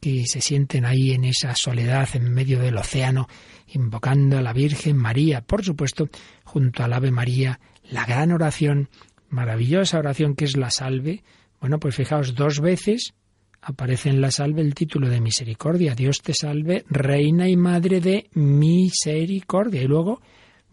que 0.00 0.26
se 0.26 0.40
sienten 0.40 0.84
ahí 0.84 1.12
en 1.12 1.24
esa 1.24 1.54
soledad 1.54 2.08
en 2.14 2.32
medio 2.32 2.58
del 2.58 2.78
océano, 2.78 3.28
invocando 3.68 4.38
a 4.38 4.42
la 4.42 4.52
Virgen 4.52 4.96
María, 4.96 5.42
por 5.42 5.64
supuesto, 5.64 6.08
junto 6.44 6.82
al 6.82 6.92
Ave 6.92 7.10
María, 7.10 7.60
la 7.84 8.06
gran 8.06 8.32
oración, 8.32 8.88
maravillosa 9.28 9.98
oración 9.98 10.34
que 10.34 10.46
es 10.46 10.56
la 10.56 10.70
salve, 10.70 11.22
bueno, 11.60 11.78
pues 11.78 11.94
fijaos, 11.94 12.34
dos 12.34 12.60
veces 12.60 13.14
aparece 13.62 14.08
en 14.08 14.20
la 14.20 14.30
salve 14.30 14.62
el 14.62 14.74
título 14.74 15.08
de 15.08 15.20
misericordia. 15.20 15.94
Dios 15.94 16.20
te 16.22 16.32
salve, 16.34 16.84
reina 16.88 17.48
y 17.48 17.56
madre 17.56 18.00
de 18.00 18.28
misericordia. 18.34 19.82
Y 19.82 19.86
luego 19.86 20.20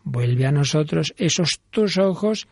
vuelve 0.04 0.46
a 0.46 0.52
nosotros 0.52 1.14
esos 1.18 1.60
tus 1.70 1.98
ojos 1.98 2.48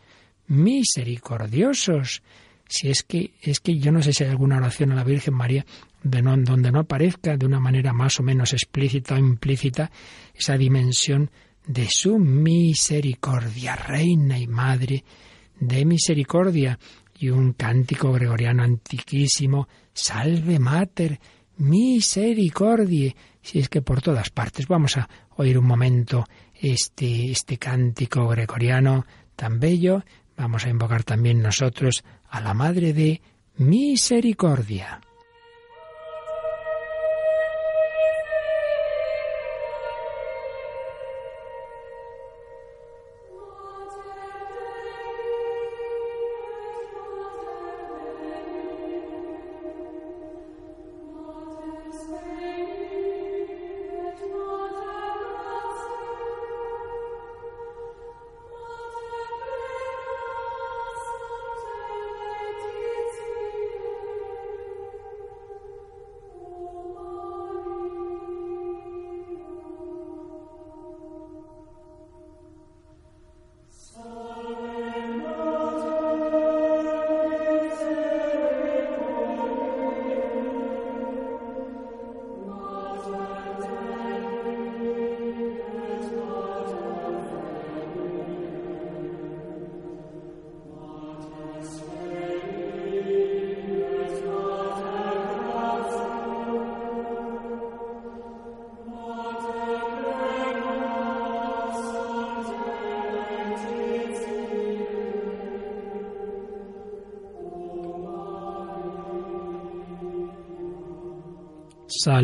misericordiosos. 0.48 2.21
Si 2.67 2.89
es 2.89 3.04
que, 3.04 3.32
es 3.41 3.60
que 3.60 3.78
yo 3.78 3.91
no 3.91 4.02
sé 4.02 4.12
si 4.12 4.24
hay 4.24 4.32
alguna 4.32 4.58
oración 4.58 4.91
a 4.91 4.95
la 4.95 5.04
Virgen 5.04 5.36
María 5.36 5.65
donde 6.04 6.71
no 6.71 6.82
aparezca 6.82 7.36
de 7.36 7.45
una 7.45 7.60
manera 7.60 7.93
más 7.93 8.19
o 8.19 8.24
menos 8.24 8.54
explícita 8.54 9.15
o 9.15 9.17
implícita 9.17 9.89
esa 10.36 10.56
dimensión 10.56 11.32
de 11.65 11.88
su 11.89 12.19
misericordia, 12.19 13.76
reina 13.76 14.38
y 14.38 14.45
madre 14.45 15.04
de 15.60 15.86
misericordia 15.86 16.78
y 17.17 17.30
un 17.30 17.54
cántico 17.54 18.12
gregoriano 18.12 18.63
antiquísimo, 18.63 19.67
Salve 19.93 20.60
Mater, 20.60 21.19
misericordia. 21.58 23.15
Si 23.41 23.60
es 23.60 23.69
que 23.69 23.82
por 23.82 24.01
todas 24.01 24.30
partes 24.30 24.67
vamos 24.67 24.97
a 24.97 25.08
oír 25.38 25.58
un 25.58 25.65
momento 25.65 26.25
este, 26.54 27.32
este 27.32 27.58
cántico 27.58 28.28
gregoriano 28.28 29.06
tan 29.36 29.60
bello, 29.60 30.04
vamos 30.36 30.65
a 30.65 30.69
invocar 30.69 31.04
también 31.04 31.41
nosotros 31.41 32.04
a 32.30 32.41
la 32.41 32.54
Madre 32.54 32.93
de 32.93 33.21
Misericordia. 33.58 34.99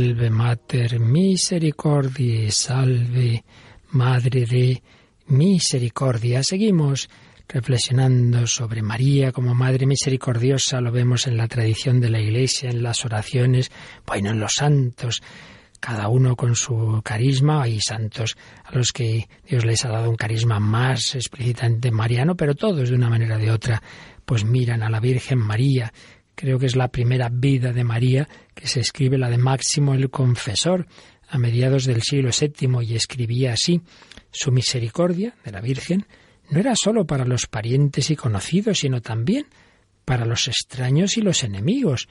Salve 0.01 0.31
Mater 0.31 0.99
Misericordiae, 0.99 2.49
salve 2.49 3.43
Madre 3.91 4.47
de 4.47 4.81
Misericordia. 5.27 6.41
Seguimos 6.41 7.07
reflexionando 7.47 8.47
sobre 8.47 8.81
María 8.81 9.31
como 9.31 9.53
Madre 9.53 9.85
Misericordiosa, 9.85 10.81
lo 10.81 10.91
vemos 10.91 11.27
en 11.27 11.37
la 11.37 11.47
tradición 11.47 12.01
de 12.01 12.09
la 12.09 12.19
Iglesia, 12.19 12.71
en 12.71 12.81
las 12.81 13.05
oraciones, 13.05 13.69
bueno, 14.07 14.31
en 14.31 14.39
los 14.39 14.53
santos, 14.53 15.21
cada 15.79 16.07
uno 16.07 16.35
con 16.35 16.55
su 16.55 16.99
carisma. 17.03 17.61
Hay 17.61 17.79
santos 17.79 18.37
a 18.65 18.75
los 18.75 18.91
que 18.91 19.29
Dios 19.47 19.65
les 19.65 19.85
ha 19.85 19.89
dado 19.89 20.09
un 20.09 20.15
carisma 20.15 20.59
más 20.59 21.13
explícitamente 21.13 21.91
mariano, 21.91 22.35
pero 22.35 22.55
todos 22.55 22.89
de 22.89 22.95
una 22.95 23.07
manera 23.09 23.35
o 23.35 23.39
de 23.39 23.51
otra, 23.51 23.83
pues 24.25 24.45
miran 24.45 24.81
a 24.81 24.89
la 24.89 24.99
Virgen 24.99 25.37
María, 25.37 25.93
Creo 26.41 26.57
que 26.57 26.65
es 26.65 26.75
la 26.75 26.87
primera 26.87 27.29
vida 27.29 27.71
de 27.71 27.83
María 27.83 28.27
que 28.55 28.65
se 28.65 28.79
escribe 28.79 29.15
la 29.19 29.29
de 29.29 29.37
Máximo 29.37 29.93
el 29.93 30.09
Confesor 30.09 30.87
a 31.29 31.37
mediados 31.37 31.85
del 31.85 32.01
siglo 32.01 32.31
VII 32.31 32.83
y 32.83 32.95
escribía 32.95 33.53
así 33.53 33.79
su 34.31 34.51
misericordia 34.51 35.35
de 35.45 35.51
la 35.51 35.61
Virgen 35.61 36.07
no 36.49 36.59
era 36.59 36.73
sólo 36.75 37.05
para 37.05 37.25
los 37.25 37.45
parientes 37.45 38.09
y 38.09 38.15
conocidos, 38.15 38.79
sino 38.79 39.01
también 39.01 39.45
para 40.03 40.25
los 40.25 40.47
extraños 40.47 41.15
y 41.15 41.21
los 41.21 41.43
enemigos, 41.43 42.07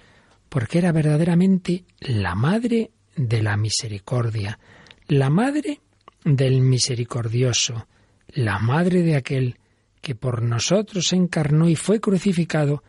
porque 0.48 0.78
era 0.78 0.92
verdaderamente 0.92 1.82
la 1.98 2.36
madre 2.36 2.92
de 3.16 3.42
la 3.42 3.56
misericordia, 3.56 4.60
la 5.08 5.28
madre 5.28 5.80
del 6.24 6.60
misericordioso, 6.60 7.88
la 8.28 8.60
madre 8.60 9.02
de 9.02 9.16
aquel 9.16 9.56
que 10.00 10.14
por 10.14 10.40
nosotros 10.42 11.08
se 11.08 11.16
encarnó 11.16 11.68
y 11.68 11.74
fue 11.74 12.00
crucificado 12.00 12.84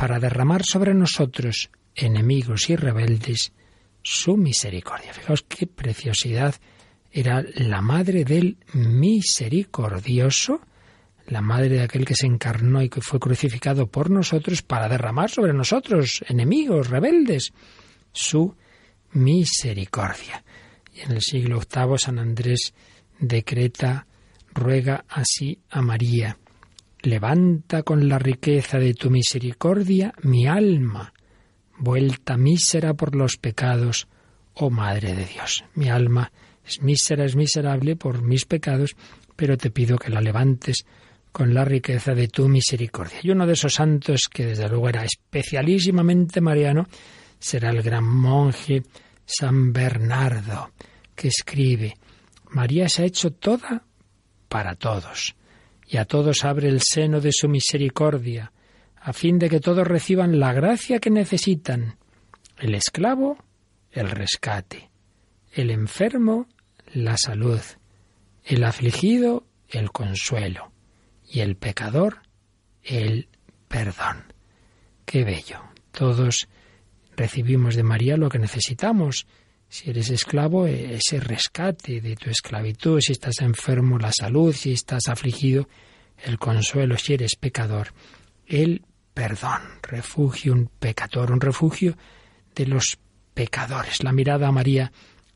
para 0.00 0.18
derramar 0.18 0.64
sobre 0.64 0.94
nosotros, 0.94 1.68
enemigos 1.94 2.70
y 2.70 2.76
rebeldes, 2.76 3.52
su 4.02 4.38
misericordia. 4.38 5.12
Fijaos 5.12 5.44
qué 5.46 5.66
preciosidad 5.66 6.54
era 7.12 7.44
la 7.56 7.82
madre 7.82 8.24
del 8.24 8.56
misericordioso, 8.72 10.62
la 11.26 11.42
madre 11.42 11.68
de 11.68 11.82
aquel 11.82 12.06
que 12.06 12.14
se 12.14 12.24
encarnó 12.24 12.80
y 12.80 12.88
que 12.88 13.02
fue 13.02 13.20
crucificado 13.20 13.88
por 13.88 14.08
nosotros 14.08 14.62
para 14.62 14.88
derramar 14.88 15.28
sobre 15.28 15.52
nosotros, 15.52 16.24
enemigos, 16.26 16.88
rebeldes, 16.88 17.52
su 18.10 18.56
misericordia. 19.12 20.42
Y 20.94 21.00
en 21.00 21.12
el 21.12 21.20
siglo 21.20 21.60
VIII 21.60 21.98
San 21.98 22.18
Andrés 22.18 22.72
decreta, 23.18 24.06
ruega 24.54 25.04
así 25.10 25.58
a 25.68 25.82
María, 25.82 26.38
levanta 27.02 27.82
con 27.82 28.08
la 28.08 28.18
riqueza 28.18 28.78
de 28.78 28.94
tu 28.94 29.10
misericordia 29.10 30.12
mi 30.22 30.46
alma, 30.46 31.12
vuelta 31.78 32.36
mísera 32.36 32.94
por 32.94 33.14
los 33.14 33.36
pecados, 33.36 34.08
oh 34.54 34.70
Madre 34.70 35.14
de 35.14 35.24
Dios. 35.24 35.64
Mi 35.74 35.88
alma 35.88 36.30
es 36.64 36.82
mísera, 36.82 37.24
es 37.24 37.36
miserable 37.36 37.96
por 37.96 38.22
mis 38.22 38.44
pecados, 38.44 38.96
pero 39.36 39.56
te 39.56 39.70
pido 39.70 39.98
que 39.98 40.10
la 40.10 40.20
levantes 40.20 40.84
con 41.32 41.54
la 41.54 41.64
riqueza 41.64 42.14
de 42.14 42.28
tu 42.28 42.48
misericordia. 42.48 43.20
Y 43.22 43.30
uno 43.30 43.46
de 43.46 43.52
esos 43.54 43.74
santos 43.74 44.28
que 44.30 44.46
desde 44.46 44.68
luego 44.68 44.88
era 44.88 45.04
especialísimamente 45.04 46.40
mariano 46.40 46.86
será 47.38 47.70
el 47.70 47.82
gran 47.82 48.04
monje 48.04 48.82
San 49.24 49.72
Bernardo, 49.72 50.72
que 51.14 51.28
escribe, 51.28 51.94
María 52.50 52.88
se 52.88 53.02
ha 53.02 53.06
hecho 53.06 53.30
toda 53.30 53.84
para 54.48 54.74
todos, 54.74 55.36
y 55.90 55.96
a 55.96 56.04
todos 56.04 56.44
abre 56.44 56.68
el 56.68 56.80
seno 56.82 57.20
de 57.20 57.32
su 57.32 57.48
misericordia, 57.48 58.52
a 58.94 59.12
fin 59.12 59.40
de 59.40 59.50
que 59.50 59.58
todos 59.58 59.86
reciban 59.86 60.38
la 60.38 60.52
gracia 60.52 61.00
que 61.00 61.10
necesitan, 61.10 61.96
el 62.58 62.76
esclavo, 62.76 63.38
el 63.90 64.08
rescate, 64.08 64.90
el 65.52 65.70
enfermo, 65.70 66.46
la 66.92 67.16
salud, 67.16 67.60
el 68.44 68.62
afligido, 68.62 69.44
el 69.68 69.90
consuelo, 69.90 70.70
y 71.28 71.40
el 71.40 71.56
pecador, 71.56 72.18
el 72.84 73.28
perdón. 73.66 74.32
Qué 75.04 75.24
bello. 75.24 75.60
Todos 75.90 76.48
recibimos 77.16 77.74
de 77.74 77.82
María 77.82 78.16
lo 78.16 78.28
que 78.28 78.38
necesitamos. 78.38 79.26
Si 79.72 79.88
eres 79.88 80.10
esclavo, 80.10 80.66
ese 80.66 81.20
rescate 81.20 82.00
de 82.00 82.16
tu 82.16 82.28
esclavitud. 82.28 83.00
Si 83.00 83.12
estás 83.12 83.40
enfermo, 83.40 84.00
la 84.00 84.10
salud. 84.10 84.52
Si 84.52 84.72
estás 84.72 85.06
afligido, 85.06 85.68
el 86.24 86.40
consuelo. 86.40 86.98
Si 86.98 87.14
eres 87.14 87.36
pecador, 87.36 87.94
el 88.48 88.82
perdón. 89.14 89.60
Refugio, 89.80 90.54
un 90.54 90.68
pecador, 90.76 91.30
un 91.30 91.40
refugio 91.40 91.96
de 92.52 92.66
los 92.66 92.98
pecadores. 93.32 94.02
La 94.02 94.10
mirada 94.10 94.48
a 94.48 94.52
María, 94.52 94.90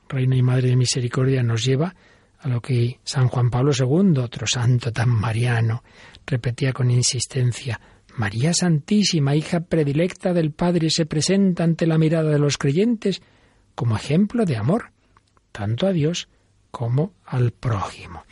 Reina 0.09 0.35
y 0.35 0.43
Madre 0.43 0.71
de 0.71 0.77
Misericordia, 0.77 1.45
nos 1.45 1.65
lleva 1.65 1.95
a 2.41 2.49
lo 2.49 2.61
que 2.61 2.99
San 3.05 3.29
Juan 3.29 3.51
Pablo 3.51 3.71
II, 3.73 4.19
otro 4.19 4.49
santo 4.49 4.91
tan 4.91 5.11
mariano, 5.11 5.85
repetía 6.27 6.73
con 6.73 6.91
insistencia 6.91 7.81
María 8.17 8.53
Santísima, 8.53 9.37
hija 9.37 9.61
predilecta 9.61 10.33
del 10.33 10.51
Padre, 10.51 10.91
se 10.91 11.07
presenta 11.07 11.63
ante 11.63 11.87
la 11.87 11.99
mirada 11.99 12.31
de 12.31 12.39
los 12.41 12.59
creyentes 12.59 13.23
como 13.75 13.97
ejemplo 13.97 14.45
de 14.45 14.57
amor, 14.57 14.93
tanto 15.53 15.87
a 15.87 15.93
Dios 15.93 16.29
como 16.71 17.13
al 17.25 17.53
prójimo. 17.53 18.25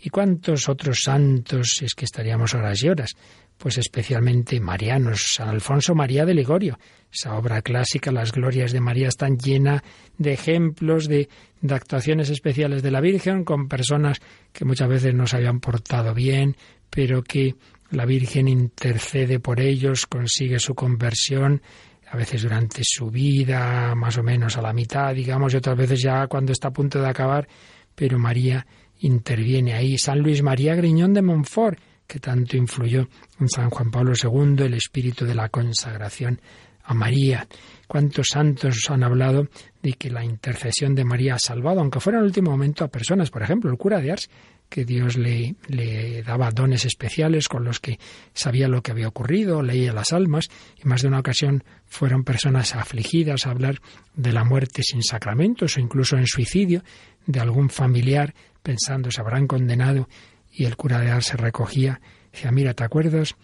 ¿Y 0.00 0.10
cuántos 0.10 0.68
otros 0.68 1.00
santos 1.02 1.80
es 1.82 1.94
que 1.94 2.04
estaríamos 2.04 2.54
horas 2.54 2.82
y 2.82 2.88
horas? 2.88 3.16
Pues 3.58 3.78
especialmente 3.78 4.60
marianos, 4.60 5.32
San 5.34 5.48
Alfonso 5.48 5.94
María 5.94 6.26
de 6.26 6.34
Ligorio. 6.34 6.78
Esa 7.10 7.36
obra 7.36 7.62
clásica, 7.62 8.12
Las 8.12 8.30
Glorias 8.30 8.72
de 8.72 8.80
María, 8.80 9.08
están 9.08 9.38
llena 9.38 9.82
de 10.18 10.34
ejemplos 10.34 11.08
de, 11.08 11.28
de 11.60 11.74
actuaciones 11.74 12.28
especiales 12.28 12.82
de 12.82 12.90
la 12.90 13.00
Virgen 13.00 13.44
con 13.44 13.66
personas 13.66 14.20
que 14.52 14.66
muchas 14.66 14.88
veces 14.88 15.14
no 15.14 15.26
se 15.26 15.38
habían 15.38 15.60
portado 15.60 16.12
bien, 16.12 16.56
pero 16.90 17.22
que 17.22 17.56
la 17.90 18.04
Virgen 18.04 18.48
intercede 18.48 19.40
por 19.40 19.60
ellos, 19.60 20.06
consigue 20.06 20.58
su 20.58 20.74
conversión, 20.74 21.62
a 22.08 22.16
veces 22.16 22.42
durante 22.42 22.82
su 22.84 23.10
vida, 23.10 23.94
más 23.94 24.16
o 24.18 24.22
menos 24.22 24.56
a 24.56 24.62
la 24.62 24.72
mitad, 24.72 25.14
digamos, 25.14 25.52
y 25.52 25.56
otras 25.56 25.76
veces 25.76 26.00
ya 26.02 26.26
cuando 26.26 26.52
está 26.52 26.68
a 26.68 26.72
punto 26.72 27.00
de 27.00 27.08
acabar, 27.08 27.48
pero 27.94 28.18
María 28.18 28.66
interviene 29.00 29.74
ahí. 29.74 29.98
San 29.98 30.20
Luis 30.20 30.42
María 30.42 30.74
Griñón 30.74 31.12
de 31.12 31.22
Montfort, 31.22 31.78
que 32.06 32.20
tanto 32.20 32.56
influyó 32.56 33.08
en 33.40 33.48
San 33.48 33.70
Juan 33.70 33.90
Pablo 33.90 34.12
II, 34.14 34.64
el 34.64 34.74
espíritu 34.74 35.24
de 35.24 35.34
la 35.34 35.48
consagración 35.48 36.40
a 36.84 36.94
María. 36.94 37.46
¿Cuántos 37.88 38.28
santos 38.32 38.88
han 38.88 39.02
hablado 39.02 39.48
de 39.82 39.92
que 39.94 40.10
la 40.10 40.24
intercesión 40.24 40.94
de 40.94 41.04
María 41.04 41.34
ha 41.34 41.38
salvado, 41.38 41.80
aunque 41.80 42.00
fuera 42.00 42.18
en 42.18 42.24
el 42.24 42.28
último 42.28 42.50
momento, 42.50 42.84
a 42.84 42.88
personas? 42.88 43.30
Por 43.30 43.42
ejemplo, 43.42 43.70
el 43.70 43.76
cura 43.76 44.00
de 44.00 44.12
Ars, 44.12 44.30
que 44.68 44.84
Dios 44.84 45.16
le, 45.16 45.56
le, 45.68 46.22
daba 46.22 46.50
dones 46.50 46.84
especiales 46.84 47.48
con 47.48 47.64
los 47.64 47.80
que 47.80 47.98
sabía 48.34 48.68
lo 48.68 48.82
que 48.82 48.90
había 48.90 49.08
ocurrido, 49.08 49.62
leía 49.62 49.92
las 49.92 50.12
almas, 50.12 50.48
y 50.82 50.88
más 50.88 51.02
de 51.02 51.08
una 51.08 51.20
ocasión 51.20 51.64
fueron 51.86 52.24
personas 52.24 52.74
afligidas 52.74 53.46
a 53.46 53.50
hablar 53.50 53.80
de 54.14 54.32
la 54.32 54.44
muerte 54.44 54.82
sin 54.82 55.02
sacramentos 55.02 55.76
o 55.76 55.80
incluso 55.80 56.16
en 56.16 56.26
suicidio 56.26 56.82
de 57.26 57.40
algún 57.40 57.70
familiar, 57.70 58.34
pensando 58.62 59.10
se 59.10 59.20
habrán 59.20 59.46
condenado, 59.46 60.08
y 60.52 60.64
el 60.64 60.76
cura 60.76 61.00
de 61.00 61.10
Ars 61.10 61.26
se 61.26 61.36
recogía, 61.36 62.00
decía, 62.32 62.50
mira, 62.50 62.74
¿te 62.74 62.84
acuerdas 62.84 63.36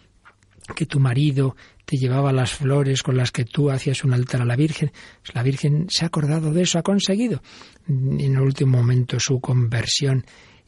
que 0.75 0.87
tu 0.87 1.01
marido 1.01 1.57
te 1.85 1.97
llevaba 1.97 2.33
las 2.33 2.53
flores 2.53 3.03
con 3.03 3.17
las 3.17 3.33
que 3.33 3.45
tú 3.45 3.71
hacías 3.71 4.05
un 4.05 4.15
altar 4.15 4.43
a 4.43 4.45
la 4.45 4.57
Virgen. 4.57 4.93
Pues 5.23 5.35
la 5.35 5.43
Virgen 5.43 5.87
se 5.91 6.05
ha 6.05 6.09
acordado 6.09 6.53
de 6.53 6.63
eso, 6.63 6.79
ha 6.79 6.83
conseguido 6.83 7.43
en 7.89 8.21
el 8.21 8.41
último 8.41 8.79
momento 8.79 9.19
su 9.19 9.41
conversión 9.41 10.25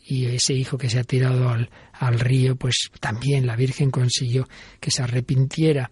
y 0.06 0.26
ese 0.26 0.52
hijo 0.52 0.76
que 0.76 0.90
se 0.90 0.98
ha 0.98 1.04
tirado 1.04 1.48
al, 1.48 1.70
al 1.92 2.20
río, 2.20 2.56
pues 2.56 2.90
también 3.00 3.46
la 3.46 3.56
Virgen 3.56 3.90
consiguió 3.90 4.48
que 4.80 4.90
se 4.90 5.02
arrepintiera. 5.02 5.90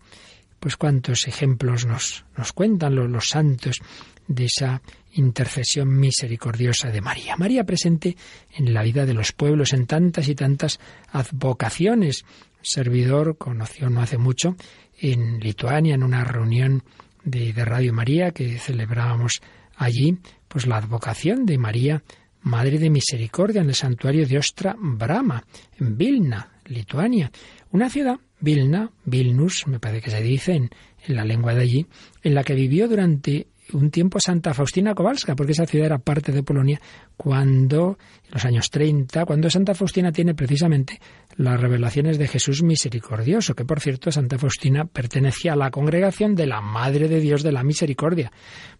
Pues 0.60 0.76
cuántos 0.76 1.26
ejemplos 1.26 1.86
nos, 1.86 2.24
nos 2.36 2.52
cuentan 2.52 2.94
los, 2.94 3.10
los 3.10 3.28
santos 3.28 3.80
de 4.28 4.44
esa 4.44 4.80
intercesión 5.14 5.88
misericordiosa 5.88 6.90
de 6.90 7.00
María. 7.00 7.36
María 7.36 7.64
presente 7.64 8.16
en 8.54 8.72
la 8.72 8.82
vida 8.82 9.04
de 9.04 9.14
los 9.14 9.32
pueblos 9.32 9.72
en 9.72 9.86
tantas 9.86 10.28
y 10.28 10.34
tantas 10.34 10.78
advocaciones. 11.10 12.24
servidor 12.62 13.36
conoció 13.36 13.90
no 13.90 14.00
hace 14.00 14.18
mucho 14.18 14.56
en 14.98 15.40
Lituania, 15.40 15.94
en 15.94 16.04
una 16.04 16.24
reunión 16.24 16.84
de, 17.24 17.52
de 17.52 17.64
Radio 17.64 17.92
María 17.92 18.30
que 18.30 18.58
celebrábamos 18.58 19.40
allí, 19.76 20.18
pues 20.48 20.66
la 20.66 20.76
advocación 20.76 21.44
de 21.44 21.58
María 21.58 22.02
Madre 22.42 22.78
de 22.78 22.90
Misericordia, 22.90 23.62
en 23.62 23.68
el 23.68 23.74
santuario 23.74 24.26
de 24.26 24.38
Ostra 24.38 24.74
Brahma, 24.78 25.44
en 25.78 25.96
Vilna, 25.96 26.48
Lituania. 26.66 27.30
Una 27.70 27.88
ciudad, 27.88 28.18
Vilna, 28.40 28.90
Vilnus, 29.04 29.66
me 29.66 29.78
parece 29.78 30.02
que 30.02 30.10
se 30.10 30.22
dice 30.22 30.54
en, 30.54 30.70
en 31.06 31.16
la 31.16 31.24
lengua 31.24 31.54
de 31.54 31.62
allí, 31.62 31.86
en 32.22 32.34
la 32.34 32.44
que 32.44 32.54
vivió 32.54 32.88
durante 32.88 33.46
un 33.72 33.90
tiempo 33.90 34.18
Santa 34.20 34.54
Faustina 34.54 34.94
Kowalska, 34.94 35.34
porque 35.34 35.52
esa 35.52 35.66
ciudad 35.66 35.86
era 35.86 35.98
parte 35.98 36.32
de 36.32 36.42
Polonia 36.42 36.80
cuando, 37.16 37.98
en 38.24 38.30
los 38.32 38.44
años 38.44 38.70
30, 38.70 39.24
cuando 39.24 39.50
Santa 39.50 39.74
Faustina 39.74 40.12
tiene 40.12 40.34
precisamente 40.34 41.00
las 41.36 41.60
revelaciones 41.60 42.18
de 42.18 42.28
Jesús 42.28 42.62
misericordioso, 42.62 43.54
que 43.54 43.64
por 43.64 43.80
cierto 43.80 44.10
Santa 44.10 44.38
Faustina 44.38 44.84
pertenecía 44.84 45.52
a 45.54 45.56
la 45.56 45.70
congregación 45.70 46.34
de 46.34 46.46
la 46.46 46.60
Madre 46.60 47.08
de 47.08 47.20
Dios 47.20 47.42
de 47.42 47.52
la 47.52 47.62
Misericordia. 47.62 48.30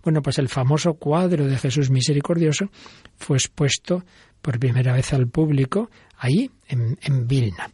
Bueno, 0.03 0.23
pues 0.23 0.39
el 0.39 0.49
famoso 0.49 0.95
cuadro 0.95 1.47
de 1.47 1.59
Jesús 1.59 1.91
misericordioso 1.91 2.67
fue 3.17 3.37
expuesto 3.37 4.05
por 4.41 4.59
primera 4.59 4.93
vez 4.93 5.13
al 5.13 5.29
público 5.29 5.91
ahí, 6.19 6.51
en, 6.67 6.99
en 7.03 7.27
Vilna. 7.27 7.71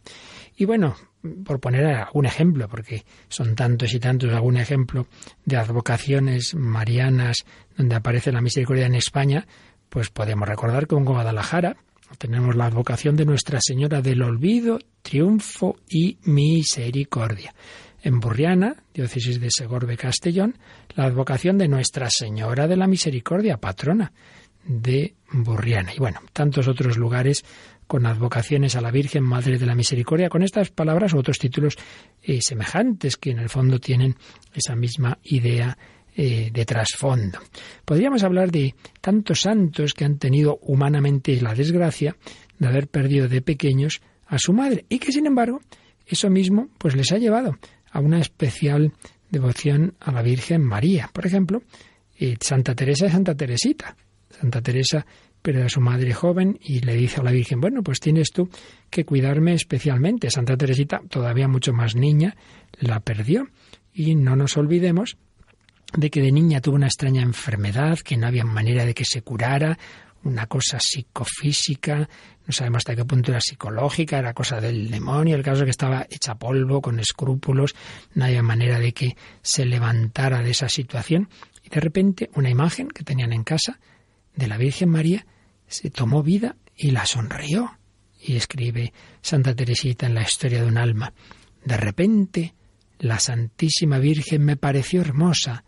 Y 0.55 0.65
bueno, 0.65 0.95
por 1.43 1.59
poner 1.59 1.85
algún 1.85 2.25
ejemplo, 2.25 2.67
porque 2.67 3.03
son 3.27 3.55
tantos 3.55 3.93
y 3.93 3.99
tantos, 3.99 4.31
algún 4.31 4.57
ejemplo 4.57 5.07
de 5.45 5.57
advocaciones 5.57 6.55
marianas 6.55 7.45
donde 7.75 7.95
aparece 7.95 8.31
la 8.31 8.41
misericordia 8.41 8.85
en 8.85 8.95
España, 8.95 9.45
pues 9.89 10.09
podemos 10.09 10.47
recordar 10.47 10.87
que 10.87 10.95
en 10.95 11.05
Guadalajara 11.05 11.77
tenemos 12.17 12.55
la 12.55 12.65
advocación 12.65 13.15
de 13.15 13.25
Nuestra 13.25 13.59
Señora 13.61 14.01
del 14.01 14.21
Olvido, 14.21 14.79
Triunfo 15.01 15.77
y 15.87 16.17
Misericordia. 16.23 17.53
En 18.01 18.19
Burriana, 18.19 18.75
diócesis 18.93 19.39
de 19.39 19.49
Segorbe 19.51 19.97
Castellón, 19.97 20.57
la 20.95 21.05
advocación 21.05 21.57
de 21.57 21.67
Nuestra 21.67 22.09
Señora 22.09 22.67
de 22.67 22.77
la 22.77 22.87
Misericordia, 22.87 23.57
patrona 23.57 24.11
de 24.65 25.15
Burriana. 25.31 25.93
Y 25.93 25.99
bueno, 25.99 26.21
tantos 26.33 26.67
otros 26.67 26.97
lugares 26.97 27.43
con 27.89 28.05
advocaciones 28.05 28.75
a 28.75 28.81
la 28.81 28.91
Virgen 28.91 29.23
Madre 29.23 29.57
de 29.57 29.65
la 29.65 29.73
Misericordia, 29.73 30.29
con 30.29 30.43
estas 30.43 30.69
palabras 30.69 31.11
u 31.15 31.17
otros 31.17 31.39
títulos 31.39 31.75
eh, 32.21 32.37
semejantes 32.39 33.17
que 33.17 33.31
en 33.31 33.39
el 33.39 33.49
fondo 33.49 33.79
tienen 33.79 34.15
esa 34.53 34.75
misma 34.75 35.17
idea 35.23 35.75
eh, 36.15 36.51
de 36.53 36.65
trasfondo. 36.65 37.39
Podríamos 37.85 38.21
hablar 38.21 38.51
de 38.51 38.75
tantos 39.01 39.41
santos 39.41 39.95
que 39.95 40.05
han 40.05 40.19
tenido 40.19 40.59
humanamente 40.61 41.41
la 41.41 41.55
desgracia 41.55 42.15
de 42.59 42.67
haber 42.67 42.89
perdido 42.89 43.27
de 43.27 43.41
pequeños 43.41 44.01
a 44.27 44.37
su 44.37 44.53
madre 44.53 44.85
y 44.87 44.99
que 44.99 45.11
sin 45.11 45.25
embargo 45.25 45.59
eso 46.05 46.29
mismo 46.29 46.69
pues 46.77 46.95
les 46.95 47.11
ha 47.11 47.17
llevado 47.17 47.57
a 47.89 48.01
una 48.01 48.19
especial 48.19 48.93
devoción 49.31 49.95
a 49.99 50.11
la 50.11 50.21
Virgen 50.21 50.61
María. 50.61 51.09
Por 51.11 51.25
ejemplo, 51.25 51.63
eh, 52.19 52.37
Santa 52.39 52.75
Teresa 52.75 53.05
de 53.05 53.11
Santa 53.13 53.33
Teresita. 53.33 53.95
Santa 54.29 54.61
Teresa 54.61 55.07
pero 55.41 55.63
a 55.63 55.69
su 55.69 55.81
madre 55.81 56.13
joven 56.13 56.59
y 56.61 56.81
le 56.81 56.95
dice 56.95 57.21
a 57.21 57.23
la 57.23 57.31
Virgen, 57.31 57.61
bueno, 57.61 57.83
pues 57.83 57.99
tienes 57.99 58.31
tú 58.31 58.49
que 58.89 59.05
cuidarme 59.05 59.53
especialmente. 59.53 60.29
Santa 60.29 60.57
Teresita, 60.57 61.01
todavía 61.09 61.47
mucho 61.47 61.73
más 61.73 61.95
niña, 61.95 62.35
la 62.79 62.99
perdió. 62.99 63.47
Y 63.93 64.15
no 64.15 64.35
nos 64.35 64.57
olvidemos 64.57 65.17
de 65.93 66.09
que 66.09 66.21
de 66.21 66.31
niña 66.31 66.61
tuvo 66.61 66.75
una 66.75 66.87
extraña 66.87 67.21
enfermedad, 67.21 67.99
que 67.99 68.17
no 68.17 68.27
había 68.27 68.45
manera 68.45 68.85
de 68.85 68.93
que 68.93 69.05
se 69.05 69.21
curara, 69.21 69.77
una 70.23 70.47
cosa 70.47 70.79
psicofísica, 70.79 72.09
no 72.45 72.53
sabemos 72.53 72.77
hasta 72.79 72.95
qué 72.95 73.05
punto 73.05 73.31
era 73.31 73.39
psicológica, 73.39 74.19
era 74.19 74.33
cosa 74.33 74.59
del 74.59 74.89
demonio, 74.89 75.35
el 75.35 75.43
caso 75.43 75.61
es 75.61 75.65
que 75.65 75.71
estaba 75.71 76.05
hecha 76.09 76.35
polvo, 76.35 76.81
con 76.81 76.99
escrúpulos, 76.99 77.75
no 78.15 78.25
había 78.25 78.43
manera 78.43 78.79
de 78.79 78.93
que 78.93 79.15
se 79.41 79.65
levantara 79.65 80.41
de 80.41 80.51
esa 80.51 80.67
situación. 80.67 81.29
Y 81.63 81.69
de 81.69 81.79
repente 81.79 82.29
una 82.35 82.49
imagen 82.49 82.89
que 82.89 83.03
tenían 83.03 83.33
en 83.33 83.43
casa 83.43 83.79
de 84.39 84.47
la 84.47 84.57
Virgen 84.57 84.89
María 84.89 85.27
se 85.67 85.89
tomó 85.89 86.23
vida 86.23 86.55
y 86.75 86.91
la 86.91 87.05
sonrió. 87.05 87.77
Y 88.21 88.35
escribe 88.35 88.93
Santa 89.21 89.55
Teresita 89.55 90.07
en 90.07 90.15
la 90.15 90.23
historia 90.23 90.61
de 90.61 90.67
un 90.67 90.77
alma. 90.77 91.13
De 91.63 91.77
repente 91.77 92.55
la 92.99 93.19
Santísima 93.19 93.99
Virgen 93.99 94.43
me 94.43 94.57
pareció 94.57 95.01
hermosa, 95.01 95.63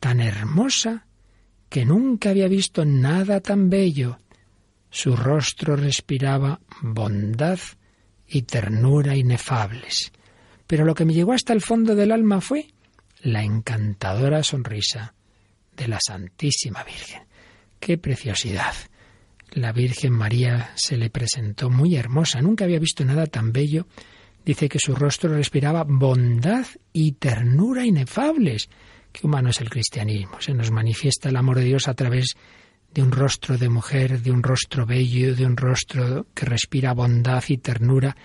tan 0.00 0.20
hermosa 0.20 1.06
que 1.68 1.84
nunca 1.84 2.30
había 2.30 2.48
visto 2.48 2.84
nada 2.84 3.40
tan 3.40 3.68
bello. 3.68 4.18
Su 4.90 5.16
rostro 5.16 5.76
respiraba 5.76 6.60
bondad 6.80 7.58
y 8.28 8.42
ternura 8.42 9.16
inefables. 9.16 10.12
Pero 10.66 10.84
lo 10.84 10.94
que 10.94 11.04
me 11.04 11.14
llegó 11.14 11.32
hasta 11.32 11.52
el 11.52 11.60
fondo 11.60 11.94
del 11.94 12.12
alma 12.12 12.40
fue 12.40 12.68
la 13.22 13.42
encantadora 13.42 14.42
sonrisa 14.42 15.14
de 15.76 15.88
la 15.88 15.98
Santísima 16.04 16.84
Virgen. 16.84 17.22
¡Qué 17.84 17.98
preciosidad! 17.98 18.72
La 19.50 19.70
Virgen 19.72 20.14
María 20.14 20.70
se 20.74 20.96
le 20.96 21.10
presentó 21.10 21.68
muy 21.68 21.96
hermosa, 21.96 22.40
nunca 22.40 22.64
había 22.64 22.78
visto 22.78 23.04
nada 23.04 23.26
tan 23.26 23.52
bello 23.52 23.86
dice 24.42 24.70
que 24.70 24.78
su 24.78 24.94
rostro 24.94 25.34
respiraba 25.34 25.84
bondad 25.86 26.64
y 26.94 27.12
ternura 27.12 27.84
inefables. 27.84 28.70
Qué 29.12 29.26
humano 29.26 29.50
es 29.50 29.60
el 29.60 29.68
cristianismo. 29.68 30.40
Se 30.40 30.54
nos 30.54 30.70
manifiesta 30.70 31.28
el 31.28 31.36
amor 31.36 31.58
de 31.58 31.64
Dios 31.64 31.86
a 31.86 31.92
través 31.92 32.36
de 32.94 33.02
un 33.02 33.12
rostro 33.12 33.58
de 33.58 33.68
mujer, 33.68 34.22
de 34.22 34.30
un 34.30 34.42
rostro 34.42 34.86
bello, 34.86 35.34
de 35.34 35.44
un 35.44 35.58
rostro 35.58 36.26
que 36.32 36.46
respira 36.46 36.94
bondad 36.94 37.44
y 37.48 37.58
ternura 37.58 38.16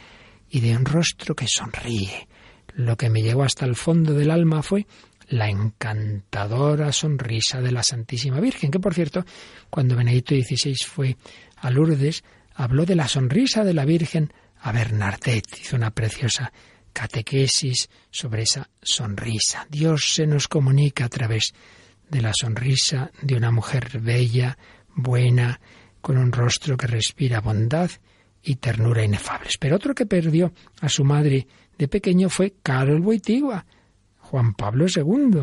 y 0.50 0.62
de 0.62 0.74
un 0.78 0.86
rostro 0.86 1.36
que 1.36 1.48
sonríe. 1.50 2.30
Lo 2.76 2.96
que 2.96 3.10
me 3.10 3.22
llegó 3.22 3.44
hasta 3.44 3.66
el 3.66 3.76
fondo 3.76 4.14
del 4.14 4.32
alma 4.32 4.64
fue 4.64 4.88
la 5.30 5.50
encantadora 5.50 6.92
sonrisa 6.92 7.62
de 7.62 7.72
la 7.72 7.84
Santísima 7.84 8.40
Virgen, 8.40 8.72
que 8.72 8.80
por 8.80 8.94
cierto, 8.94 9.26
cuando 9.70 9.96
Benedicto 9.96 10.36
XVI 10.36 10.76
fue 10.86 11.18
a 11.58 11.70
Lourdes, 11.70 12.24
habló 12.56 12.86
de 12.86 12.96
la 12.96 13.08
sonrisa 13.08 13.64
de 13.64 13.74
la 13.74 13.86
Virgen 13.86 14.34
a 14.62 14.72
Bernardet, 14.72 15.46
hizo 15.62 15.76
una 15.76 15.92
preciosa 15.92 16.52
catequesis 16.92 17.90
sobre 18.10 18.44
esa 18.44 18.70
sonrisa. 18.82 19.68
Dios 19.70 20.14
se 20.14 20.28
nos 20.28 20.48
comunica 20.48 21.06
a 21.06 21.10
través 21.10 21.54
de 22.10 22.22
la 22.22 22.34
sonrisa 22.34 23.12
de 23.22 23.36
una 23.36 23.52
mujer 23.52 24.00
bella, 24.02 24.58
buena, 24.96 25.60
con 26.02 26.18
un 26.18 26.32
rostro 26.32 26.76
que 26.76 26.88
respira 26.88 27.42
bondad 27.42 27.92
y 28.44 28.56
ternura 28.56 29.04
inefables. 29.04 29.58
Pero 29.60 29.76
otro 29.76 29.94
que 29.94 30.06
perdió 30.06 30.54
a 30.82 30.90
su 30.90 31.04
madre 31.04 31.48
de 31.78 31.88
pequeño 31.88 32.30
fue 32.30 32.56
Carol 32.64 33.02
Boitigua, 33.02 33.66
Juan 34.30 34.54
Pablo 34.54 34.86
II. 34.88 35.42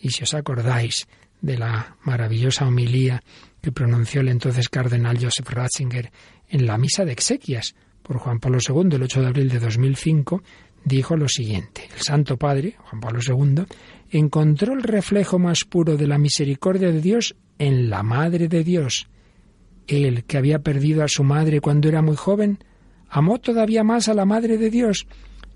Y 0.00 0.10
si 0.10 0.22
os 0.22 0.34
acordáis 0.34 1.08
de 1.40 1.58
la 1.58 1.96
maravillosa 2.04 2.66
homilía 2.66 3.22
que 3.60 3.72
pronunció 3.72 4.20
el 4.20 4.28
entonces 4.28 4.68
cardenal 4.68 5.18
Joseph 5.20 5.50
Ratzinger 5.50 6.12
en 6.48 6.66
la 6.66 6.78
misa 6.78 7.04
de 7.04 7.12
exequias 7.12 7.74
por 8.02 8.18
Juan 8.18 8.38
Pablo 8.38 8.58
II 8.66 8.94
el 8.94 9.02
8 9.02 9.20
de 9.20 9.26
abril 9.26 9.48
de 9.48 9.58
2005, 9.58 10.42
dijo 10.84 11.16
lo 11.16 11.28
siguiente. 11.28 11.88
El 11.94 12.00
Santo 12.00 12.36
Padre, 12.36 12.76
Juan 12.78 13.00
Pablo 13.00 13.20
II, 13.26 13.64
encontró 14.10 14.72
el 14.72 14.82
reflejo 14.82 15.38
más 15.38 15.64
puro 15.64 15.96
de 15.96 16.06
la 16.06 16.18
misericordia 16.18 16.92
de 16.92 17.00
Dios 17.00 17.34
en 17.58 17.90
la 17.90 18.04
Madre 18.04 18.48
de 18.48 18.62
Dios. 18.62 19.08
Él, 19.88 20.24
que 20.24 20.38
había 20.38 20.60
perdido 20.60 21.02
a 21.02 21.08
su 21.08 21.24
madre 21.24 21.60
cuando 21.60 21.88
era 21.88 22.02
muy 22.02 22.16
joven, 22.16 22.58
amó 23.08 23.38
todavía 23.38 23.82
más 23.82 24.08
a 24.08 24.14
la 24.14 24.24
Madre 24.24 24.58
de 24.58 24.70
Dios. 24.70 25.06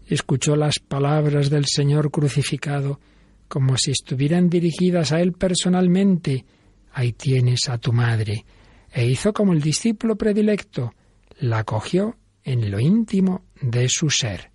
Escuchó 0.07 0.57
las 0.57 0.78
palabras 0.78 1.50
del 1.50 1.64
Señor 1.66 2.11
crucificado 2.11 3.00
como 3.48 3.76
si 3.76 3.90
estuvieran 3.90 4.48
dirigidas 4.48 5.12
a 5.12 5.20
Él 5.20 5.32
personalmente. 5.32 6.44
Ahí 6.92 7.12
tienes 7.12 7.68
a 7.68 7.78
tu 7.78 7.92
madre. 7.92 8.44
E 8.90 9.07
hizo 9.07 9.32
como 9.32 9.53
el 9.53 9.61
discípulo 9.61 10.16
predilecto. 10.16 10.94
La 11.38 11.64
cogió 11.64 12.16
en 12.44 12.70
lo 12.70 12.80
íntimo 12.80 13.44
de 13.61 13.88
su 13.88 14.11
ser, 14.11 14.50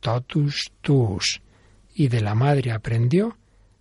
totus 0.00 0.72
tuus, 0.80 1.40
y 1.94 2.08
de 2.08 2.20
la 2.20 2.34
madre 2.34 2.72
aprendió 2.72 3.36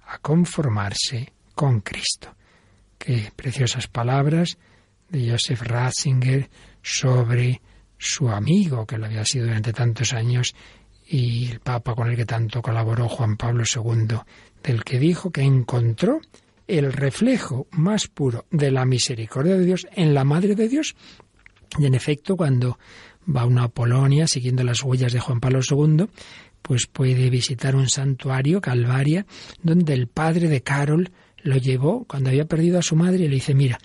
a 0.07 0.17
conformarse 0.19 1.33
con 1.53 1.81
Cristo. 1.81 2.35
Qué 2.97 3.31
preciosas 3.35 3.87
palabras 3.87 4.57
de 5.09 5.31
Joseph 5.31 5.61
Ratzinger 5.61 6.49
sobre 6.81 7.61
su 7.97 8.29
amigo, 8.29 8.85
que 8.85 8.97
lo 8.97 9.05
había 9.05 9.25
sido 9.25 9.45
durante 9.45 9.73
tantos 9.73 10.13
años, 10.13 10.55
y 11.07 11.51
el 11.51 11.59
Papa 11.59 11.95
con 11.95 12.09
el 12.09 12.15
que 12.15 12.25
tanto 12.25 12.61
colaboró 12.61 13.07
Juan 13.07 13.37
Pablo 13.37 13.63
II, 13.63 14.17
del 14.63 14.83
que 14.83 14.99
dijo 14.99 15.31
que 15.31 15.41
encontró 15.41 16.19
el 16.67 16.91
reflejo 16.91 17.67
más 17.71 18.07
puro 18.07 18.45
de 18.49 18.71
la 18.71 18.85
misericordia 18.85 19.55
de 19.55 19.65
Dios 19.65 19.87
en 19.95 20.13
la 20.13 20.23
Madre 20.23 20.55
de 20.55 20.67
Dios. 20.67 20.95
Y 21.77 21.85
en 21.85 21.93
efecto, 21.93 22.35
cuando 22.35 22.79
va 23.33 23.45
uno 23.45 23.63
a 23.63 23.69
Polonia 23.69 24.27
siguiendo 24.27 24.63
las 24.63 24.81
huellas 24.83 25.13
de 25.13 25.19
Juan 25.19 25.39
Pablo 25.39 25.59
II, 25.69 26.07
pues 26.61 26.87
puede 26.87 27.29
visitar 27.29 27.75
un 27.75 27.87
santuario, 27.89 28.61
Calvaria, 28.61 29.25
donde 29.61 29.93
el 29.93 30.07
padre 30.07 30.47
de 30.47 30.61
Carol 30.61 31.11
lo 31.43 31.57
llevó 31.57 32.05
cuando 32.05 32.29
había 32.31 32.45
perdido 32.45 32.79
a 32.79 32.83
su 32.83 32.95
madre 32.95 33.25
y 33.25 33.27
le 33.27 33.35
dice, 33.35 33.53
mira, 33.53 33.77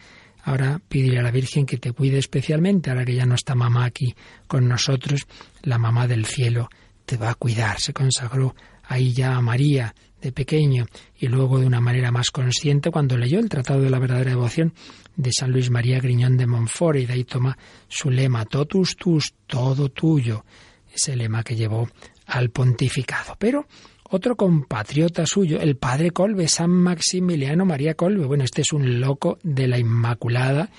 ahora 0.43 0.81
pídele 0.89 1.19
a 1.19 1.23
la 1.23 1.31
Virgen 1.31 1.67
que 1.67 1.77
te 1.77 1.93
cuide 1.93 2.17
especialmente, 2.17 2.89
ahora 2.89 3.05
que 3.05 3.15
ya 3.15 3.27
no 3.27 3.35
está 3.35 3.55
mamá 3.55 3.85
aquí 3.85 4.15
con 4.47 4.67
nosotros, 4.67 5.27
la 5.63 5.77
mamá 5.77 6.07
del 6.07 6.25
cielo 6.25 6.71
te 7.05 7.17
va 7.17 7.31
a 7.31 7.35
cuidar. 7.35 7.81
Se 7.81 7.93
consagró 7.93 8.55
ahí 8.85 9.13
ya 9.13 9.37
a 9.37 9.41
María 9.41 9.95
de 10.21 10.33
pequeño 10.33 10.87
y 11.19 11.29
luego 11.29 11.59
de 11.59 11.67
una 11.67 11.81
manera 11.81 12.11
más 12.11 12.31
consciente 12.31 12.91
cuando 12.91 13.17
leyó 13.17 13.39
el 13.39 13.49
Tratado 13.49 13.81
de 13.81 13.91
la 13.91 13.99
Verdadera 13.99 14.31
Devoción 14.31 14.75
de 15.17 15.31
San 15.33 15.51
Luis 15.51 15.71
María 15.71 15.99
Griñón 16.01 16.37
de 16.37 16.47
Montfort 16.47 16.99
y 16.99 17.07
de 17.07 17.15
ahí 17.15 17.25
toma 17.25 17.57
su 17.89 18.11
lema 18.11 18.45
totus 18.45 18.97
tus, 18.97 19.35
todo 19.47 19.89
tuyo, 19.89 20.45
ese 20.93 21.17
lema 21.17 21.43
que 21.43 21.57
llevó 21.57 21.89
al 22.27 22.51
pontificado. 22.51 23.37
Pero 23.39 23.67
otro 24.11 24.37
compatriota 24.37 25.25
suyo, 25.27 25.61
el 25.61 25.77
padre 25.77 26.11
Colbe, 26.11 26.49
San 26.49 26.71
Maximiliano 26.71 27.65
María 27.65 27.95
Colbe, 27.95 28.27
bueno, 28.27 28.45
este 28.45 28.63
es 28.63 28.73
un 28.73 29.01
loco 29.01 29.39
de 29.43 29.69
la 29.69 29.79
Inmaculada 29.79 30.71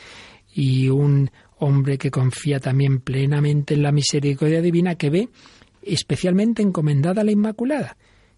y 0.53 0.89
un 0.89 1.31
hombre 1.57 1.97
que 1.97 2.11
confía 2.11 2.59
también 2.59 2.99
plenamente 2.99 3.75
en 3.75 3.83
la 3.83 3.91
misericordia 3.91 4.61
divina 4.61 4.95
que 4.95 5.09
ve 5.09 5.29
especialmente 5.81 6.61
encomendada 6.61 7.21
a 7.21 7.23
la 7.23 7.31
Inmaculada. 7.31 7.97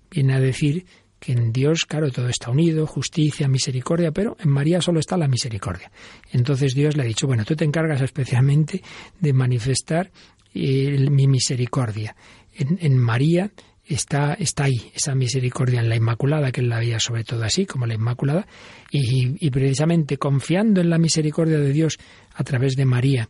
Viene 0.10 0.36
a 0.36 0.39
decir 0.39 0.86
que 1.24 1.32
en 1.32 1.54
Dios, 1.54 1.86
claro, 1.88 2.12
todo 2.12 2.28
está 2.28 2.52
unido, 2.52 2.86
justicia, 2.86 3.48
misericordia, 3.48 4.12
pero 4.12 4.36
en 4.41 4.50
María 4.50 4.82
solo 4.82 5.00
está 5.00 5.16
la 5.16 5.30
misericordia. 5.30 5.89
Entonces 6.34 6.76
Dios 6.76 6.98
le 6.98 7.04
ha 7.04 7.06
dicho, 7.06 7.28
bueno, 7.28 7.46
tú 7.46 7.56
te 7.56 7.64
encargas 7.64 8.02
especialmente 8.02 8.84
de 9.22 9.32
manifestar 9.32 10.12
eh, 10.54 11.10
mi 11.10 11.28
misericordia. 11.28 12.14
En, 12.56 12.98
María 12.98 13.52
está, 13.86 14.34
está 14.34 14.66
ahí, 14.66 14.91
esa 14.94 15.16
misericordia 15.16 15.80
en 15.80 15.88
la 15.88 15.96
Inmaculada, 15.96 16.52
que 16.52 16.60
él 16.60 16.68
la 16.68 16.80
veía 16.80 17.00
sobre 17.00 17.24
todo 17.24 17.44
así, 17.44 17.66
como 17.66 17.88
la 17.88 17.94
Inmaculada, 17.94 18.46
y, 18.91 19.50
precisamente 19.50 20.18
confiando 20.18 20.82
en 20.82 20.89
la 20.89 20.98
misericordia 20.98 21.58
de 21.58 21.72
Dios 21.72 21.98
a 22.34 22.44
través 22.44 22.76
de 22.76 22.84
María, 22.84 23.30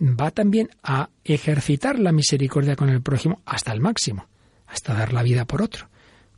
va 0.00 0.30
también 0.30 0.70
a 0.82 1.10
ejercitar 1.24 1.98
la 1.98 2.12
misericordia 2.12 2.76
con 2.76 2.88
el 2.88 3.02
prójimo 3.02 3.40
hasta 3.44 3.72
el 3.72 3.80
máximo, 3.80 4.26
hasta 4.66 4.94
dar 4.94 5.12
la 5.12 5.22
vida 5.22 5.44
por 5.44 5.62
otro 5.62 5.90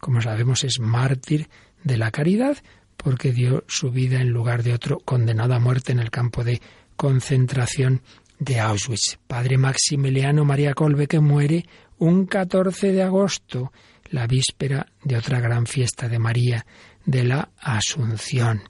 como 0.02 0.20
sabemos, 0.20 0.64
es 0.64 0.80
mártir 0.80 1.48
de 1.84 1.96
la 1.96 2.10
caridad 2.10 2.56
porque 2.96 3.30
dio 3.30 3.62
su 3.68 3.92
vida 3.92 4.20
en 4.20 4.30
lugar 4.30 4.64
de 4.64 4.74
otro 4.74 4.98
condenado 4.98 5.54
a 5.54 5.60
muerte 5.60 5.92
en 5.92 6.00
el 6.00 6.10
campo 6.10 6.42
de 6.42 6.60
concentración 6.96 8.02
de 8.40 8.58
Auschwitz. 8.58 9.20
Padre 9.28 9.58
Maximiliano 9.58 10.44
María 10.44 10.74
Colbe 10.74 11.06
que 11.06 11.20
muere 11.20 11.66
un 11.98 12.26
14 12.26 12.90
de 12.90 13.04
agosto, 13.04 13.72
la 14.10 14.26
víspera 14.26 14.88
de 15.04 15.16
otra 15.16 15.38
gran 15.38 15.66
fiesta 15.66 16.08
de 16.08 16.18
María, 16.18 16.66
de 17.06 17.22
la 17.22 17.50
Asunción. 17.60 18.62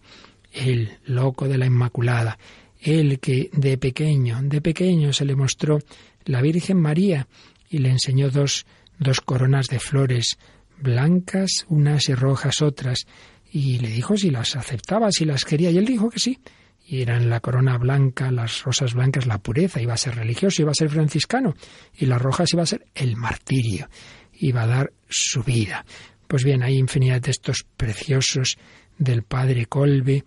El 0.52 0.98
loco 1.06 1.48
de 1.48 1.56
la 1.56 1.64
Inmaculada, 1.64 2.38
el 2.82 3.20
que 3.20 3.50
de 3.52 3.78
pequeño, 3.78 4.40
de 4.42 4.60
pequeño 4.60 5.12
se 5.12 5.24
le 5.24 5.36
mostró 5.36 5.78
la 6.24 6.42
Virgen 6.42 6.80
María 6.80 7.28
y 7.68 7.78
le 7.78 7.90
enseñó 7.90 8.30
dos, 8.30 8.66
dos 8.98 9.20
coronas 9.20 9.66
de 9.68 9.78
flores 9.80 10.36
blancas 10.80 11.64
unas 11.68 12.08
y 12.08 12.14
rojas 12.14 12.60
otras, 12.60 13.06
y 13.50 13.78
le 13.78 13.88
dijo 13.88 14.16
si 14.16 14.30
las 14.30 14.56
aceptaba, 14.56 15.12
si 15.12 15.24
las 15.24 15.44
quería, 15.44 15.70
y 15.70 15.78
él 15.78 15.86
dijo 15.86 16.10
que 16.10 16.18
sí, 16.18 16.40
y 16.84 17.02
eran 17.02 17.30
la 17.30 17.40
corona 17.40 17.78
blanca, 17.78 18.30
las 18.32 18.64
rosas 18.64 18.94
blancas, 18.94 19.26
la 19.26 19.38
pureza, 19.38 19.80
iba 19.80 19.94
a 19.94 19.98
ser 19.98 20.16
religioso, 20.16 20.62
iba 20.62 20.72
a 20.72 20.74
ser 20.74 20.90
franciscano, 20.90 21.54
y 21.96 22.06
las 22.06 22.20
rojas 22.20 22.52
iba 22.52 22.62
a 22.62 22.66
ser 22.66 22.86
el 22.94 23.16
martirio, 23.16 23.88
iba 24.34 24.62
a 24.62 24.66
dar 24.66 24.92
su 25.08 25.42
vida. 25.42 25.84
Pues 26.26 26.44
bien, 26.44 26.62
hay 26.62 26.78
infinidad 26.78 27.16
de 27.16 27.20
textos 27.20 27.64
preciosos 27.76 28.58
del 28.98 29.22
padre 29.22 29.66
Colbe 29.66 30.24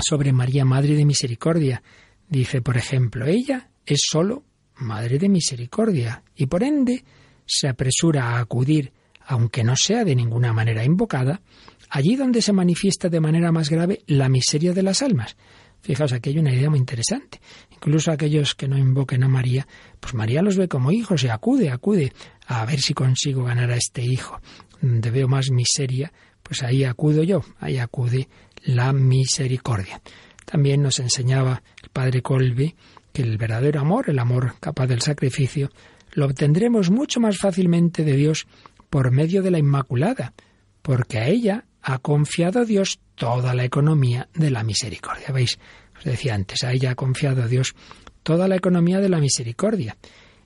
sobre 0.00 0.32
María, 0.32 0.64
Madre 0.64 0.94
de 0.94 1.04
Misericordia. 1.04 1.82
Dice, 2.28 2.62
por 2.62 2.76
ejemplo, 2.76 3.26
ella 3.26 3.70
es 3.86 4.02
sólo 4.10 4.44
Madre 4.76 5.18
de 5.18 5.28
Misericordia 5.28 6.22
y 6.34 6.46
por 6.46 6.62
ende 6.62 7.04
se 7.46 7.68
apresura 7.68 8.30
a 8.30 8.40
acudir, 8.40 8.92
aunque 9.26 9.64
no 9.64 9.76
sea 9.76 10.04
de 10.04 10.14
ninguna 10.14 10.52
manera 10.52 10.84
invocada, 10.84 11.42
allí 11.88 12.16
donde 12.16 12.42
se 12.42 12.52
manifiesta 12.52 13.08
de 13.08 13.20
manera 13.20 13.52
más 13.52 13.68
grave 13.68 14.02
la 14.06 14.28
miseria 14.28 14.72
de 14.72 14.82
las 14.82 15.02
almas. 15.02 15.36
Fijaos, 15.82 16.12
aquí 16.12 16.30
hay 16.30 16.38
una 16.38 16.54
idea 16.54 16.70
muy 16.70 16.78
interesante. 16.78 17.40
Incluso 17.72 18.12
aquellos 18.12 18.54
que 18.54 18.68
no 18.68 18.76
invoquen 18.76 19.24
a 19.24 19.28
María, 19.28 19.66
pues 19.98 20.14
María 20.14 20.42
los 20.42 20.56
ve 20.56 20.68
como 20.68 20.92
hijos 20.92 21.24
y 21.24 21.28
acude, 21.28 21.70
acude 21.70 22.12
a 22.46 22.64
ver 22.66 22.80
si 22.80 22.94
consigo 22.94 23.44
ganar 23.44 23.70
a 23.70 23.76
este 23.76 24.02
hijo. 24.02 24.40
Donde 24.80 25.10
veo 25.10 25.28
más 25.28 25.50
miseria, 25.50 26.12
pues 26.42 26.62
ahí 26.62 26.84
acudo 26.84 27.22
yo, 27.22 27.42
ahí 27.58 27.78
acude 27.78 28.28
la 28.62 28.92
misericordia. 28.92 30.00
También 30.44 30.82
nos 30.82 30.98
enseñaba 30.98 31.62
el 31.82 31.90
padre 31.90 32.22
Colby 32.22 32.74
que 33.12 33.22
el 33.22 33.38
verdadero 33.38 33.80
amor, 33.80 34.08
el 34.08 34.18
amor 34.18 34.54
capaz 34.60 34.86
del 34.86 35.02
sacrificio, 35.02 35.70
lo 36.12 36.26
obtendremos 36.26 36.90
mucho 36.90 37.20
más 37.20 37.38
fácilmente 37.38 38.04
de 38.04 38.16
Dios 38.16 38.46
por 38.88 39.10
medio 39.10 39.42
de 39.42 39.50
la 39.50 39.58
Inmaculada, 39.58 40.34
porque 40.82 41.18
a 41.18 41.28
ella 41.28 41.64
ha 41.82 41.98
confiado 41.98 42.64
Dios 42.64 43.00
toda 43.14 43.54
la 43.54 43.64
economía 43.64 44.28
de 44.34 44.50
la 44.50 44.64
misericordia. 44.64 45.28
¿Veis? 45.32 45.58
Os 45.96 46.04
decía 46.04 46.34
antes, 46.34 46.64
a 46.64 46.72
ella 46.72 46.92
ha 46.92 46.94
confiado 46.94 47.46
Dios 47.46 47.74
toda 48.22 48.48
la 48.48 48.56
economía 48.56 49.00
de 49.00 49.08
la 49.08 49.20
misericordia. 49.20 49.96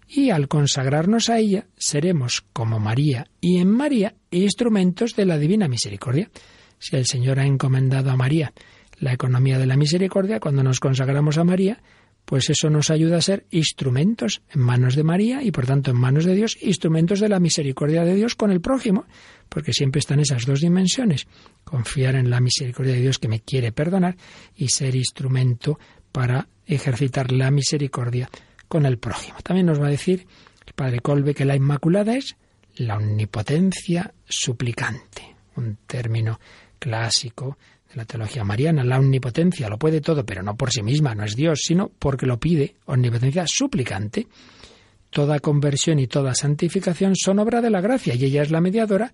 Y 0.07 0.31
al 0.31 0.49
consagrarnos 0.49 1.31
a 1.31 1.39
ella, 1.39 1.67
seremos 1.77 2.45
como 2.53 2.79
María 2.79 3.27
y 3.41 3.59
en 3.59 3.71
María 3.71 4.15
instrumentos 4.31 5.17
de 5.17 5.25
la 5.25 5.39
divina 5.39 5.67
misericordia. 5.67 6.31
Si 6.85 6.97
el 6.97 7.07
Señor 7.07 7.41
ha 7.41 7.47
encomendado 7.47 8.11
a 8.11 8.17
María 8.17 8.53
la 8.99 9.15
economía 9.15 9.59
de 9.59 9.65
la 9.65 9.75
misericordia, 9.75 10.39
cuando 10.39 10.63
nos 10.63 10.81
consagramos 10.81 11.39
a 11.39 11.45
María, 11.45 11.81
pues 12.27 12.51
eso 12.51 12.69
nos 12.69 12.91
ayuda 12.91 13.17
a 13.17 13.23
ser 13.23 13.47
instrumentos 13.51 14.43
en 14.51 14.61
manos 14.61 14.95
de 14.95 15.03
María 15.03 15.43
y 15.43 15.51
por 15.51 15.65
tanto 15.65 15.93
en 15.93 15.97
manos 15.97 16.27
de 16.27 16.35
Dios, 16.35 16.59
instrumentos 16.61 17.21
de 17.21 17.31
la 17.31 17.41
misericordia 17.41 18.05
de 18.05 18.15
Dios 18.15 18.35
con 18.35 18.51
el 18.51 18.61
prójimo, 18.61 19.07
porque 19.49 19.73
siempre 19.73 20.01
están 20.01 20.21
esas 20.21 20.45
dos 20.45 20.61
dimensiones, 20.61 21.27
confiar 21.65 22.17
en 22.17 22.29
la 22.29 22.41
misericordia 22.41 22.93
de 22.93 23.01
Dios 23.01 23.19
que 23.19 23.29
me 23.29 23.41
quiere 23.41 23.73
perdonar 23.73 24.19
y 24.55 24.69
ser 24.69 24.95
instrumento 24.95 25.79
para 26.13 26.49
ejercitar 26.67 27.33
la 27.33 27.51
misericordia 27.51 28.29
con 28.69 28.85
el 28.85 28.99
prójimo. 28.99 29.39
También 29.43 29.65
nos 29.65 29.81
va 29.81 29.87
a 29.87 29.91
decir 29.91 30.27
el 30.67 30.75
padre 30.75 31.01
Colbe 31.01 31.35
que 31.35 31.47
la 31.47 31.57
Inmaculada 31.57 32.15
es 32.15 32.37
la 32.77 32.99
omnipotencia 32.99 34.13
suplicante, 34.29 35.35
un 35.57 35.79
término 35.87 36.39
clásico 36.79 37.57
la 37.95 38.05
teología 38.05 38.45
mariana, 38.45 38.85
la 38.85 38.99
omnipotencia 38.99 39.69
lo 39.69 39.79
puede 39.79 40.01
todo, 40.01 40.25
pero 40.25 40.43
no 40.43 40.57
por 40.57 40.71
sí 40.71 40.83
misma, 40.83 41.15
no 41.15 41.25
es 41.25 41.37
Dios, 41.37 41.61
sino 41.63 41.91
porque 41.99 42.27
lo 42.27 42.39
pide, 42.39 42.77
omnipotencia 42.87 43.45
suplicante. 43.47 44.27
Toda 45.11 45.39
conversión 45.39 45.99
y 46.01 46.07
toda 46.07 46.35
santificación 46.35 47.15
son 47.15 47.39
obra 47.39 47.61
de 47.61 47.71
la 47.71 47.81
gracia 47.81 48.15
y 48.15 48.25
ella 48.25 48.43
es 48.43 48.51
la 48.51 48.61
mediadora 48.61 49.13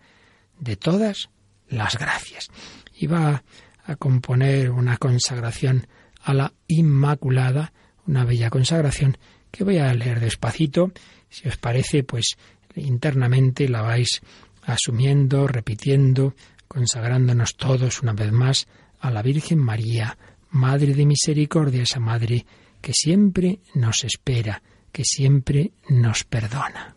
de 0.59 0.77
todas 0.77 1.29
las 1.69 1.99
gracias. 1.99 2.49
Y 2.95 3.07
va 3.07 3.43
a 3.85 3.97
componer 3.97 4.71
una 4.71 4.97
consagración 4.97 5.87
a 6.23 6.35
la 6.35 6.53
Inmaculada, 6.67 7.73
una 8.07 8.25
bella 8.25 8.51
consagración 8.51 9.19
que 9.51 9.65
voy 9.65 9.79
a 9.79 9.93
leer 9.93 10.21
despacito. 10.21 10.93
Si 11.29 11.49
os 11.49 11.57
parece, 11.59 12.03
pues 12.03 12.37
internamente 12.77 13.69
la 13.69 13.83
vais 13.83 14.21
asumiendo, 14.65 15.47
repitiendo, 15.47 16.35
consagrándonos 16.71 17.57
todos 17.57 18.01
una 18.01 18.12
vez 18.12 18.31
más 18.31 18.68
a 19.01 19.11
la 19.11 19.23
Virgen 19.23 19.59
María, 19.59 20.16
Madre 20.51 20.95
de 20.95 21.05
Misericordia, 21.05 21.83
esa 21.83 21.99
Madre 21.99 22.47
que 22.81 22.93
siempre 22.95 23.59
nos 23.75 24.05
espera, 24.05 24.62
que 24.93 25.05
siempre 25.05 25.73
nos 25.89 26.23
perdona. 26.23 26.95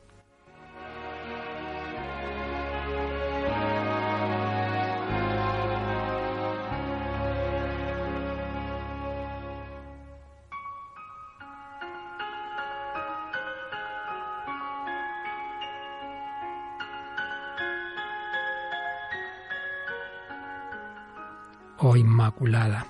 Inmaculada, 22.24 22.88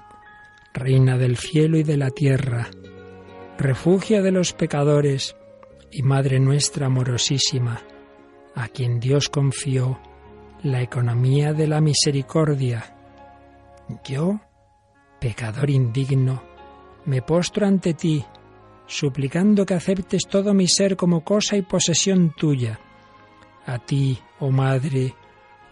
Reina 0.76 1.18
del 1.18 1.38
cielo 1.38 1.80
y 1.80 1.84
de 1.84 1.98
la 1.98 2.12
tierra, 2.12 2.70
refugio 3.58 4.22
de 4.22 4.32
los 4.32 4.54
pecadores 4.54 5.36
y 5.92 6.04
Madre 6.04 6.40
nuestra 6.40 6.86
amorosísima, 6.86 7.82
a 8.54 8.68
quien 8.68 9.00
Dios 9.00 9.30
confió 9.30 10.00
la 10.62 10.84
economía 10.84 11.52
de 11.54 11.66
la 11.66 11.82
misericordia. 11.82 12.96
Yo, 14.06 14.40
pecador 15.20 15.72
indigno, 15.72 16.44
me 17.06 17.24
postro 17.24 17.66
ante 17.66 17.96
ti, 17.96 18.24
suplicando 18.86 19.66
que 19.66 19.74
aceptes 19.74 20.28
todo 20.30 20.54
mi 20.54 20.68
ser 20.68 20.96
como 20.96 21.24
cosa 21.24 21.58
y 21.58 21.64
posesión 21.64 22.36
tuya. 22.38 22.80
A 23.66 23.80
ti, 23.80 24.20
oh 24.40 24.52
Madre, 24.52 25.16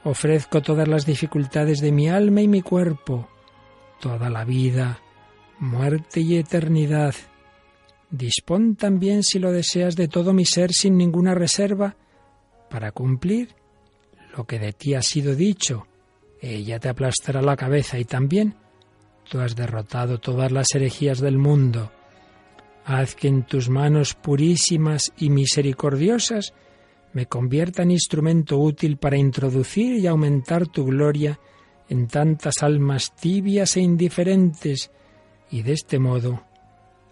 Ofrezco 0.04 0.62
todas 0.62 0.88
las 0.88 1.06
dificultades 1.06 1.80
de 1.80 1.92
mi 1.92 2.10
alma 2.10 2.42
y 2.42 2.48
mi 2.48 2.64
cuerpo, 2.64 3.28
toda 4.02 4.30
la 4.30 4.44
vida, 4.44 5.00
muerte 5.60 6.20
y 6.20 6.36
eternidad. 6.36 7.16
Dispón 8.10 8.76
también, 8.76 9.24
si 9.24 9.40
lo 9.40 9.52
deseas, 9.52 9.96
de 9.96 10.10
todo 10.10 10.34
mi 10.34 10.44
ser 10.44 10.74
sin 10.74 10.98
ninguna 10.98 11.34
reserva, 11.34 11.96
para 12.70 12.92
cumplir 12.92 13.56
lo 14.36 14.46
que 14.46 14.60
de 14.60 14.74
ti 14.74 14.96
ha 14.96 15.02
sido 15.02 15.36
dicho. 15.36 15.88
Ella 16.42 16.80
te 16.80 16.90
aplastará 16.90 17.42
la 17.42 17.56
cabeza 17.56 18.00
y 18.00 18.06
también 18.06 18.56
tú 19.30 19.40
has 19.40 19.56
derrotado 19.56 20.20
todas 20.20 20.52
las 20.52 20.68
herejías 20.74 21.20
del 21.20 21.38
mundo. 21.38 21.92
Haz 22.84 23.16
que 23.16 23.28
en 23.28 23.44
tus 23.44 23.70
manos 23.70 24.16
purísimas 24.16 25.14
y 25.18 25.30
misericordiosas 25.30 26.54
me 27.14 27.28
convierta 27.28 27.84
en 27.84 27.92
instrumento 27.92 28.58
útil 28.58 28.98
para 28.98 29.18
introducir 29.18 30.00
y 30.00 30.08
aumentar 30.08 30.68
tu 30.68 30.86
gloria 30.86 31.40
en 31.92 32.08
tantas 32.08 32.64
almas 32.64 33.14
tibias 33.14 33.76
e 33.76 33.82
indiferentes, 33.82 34.92
y 35.52 35.62
de 35.62 35.74
este 35.74 36.00
modo 36.00 36.46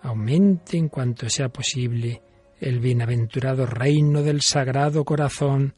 aumente 0.01 0.77
en 0.77 0.87
cuanto 0.87 1.29
sea 1.29 1.49
posible 1.49 2.21
el 2.61 2.79
bienaventurado 2.79 3.65
reino 3.65 4.23
del 4.23 4.41
Sagrado 4.41 5.03
Corazón 5.03 5.73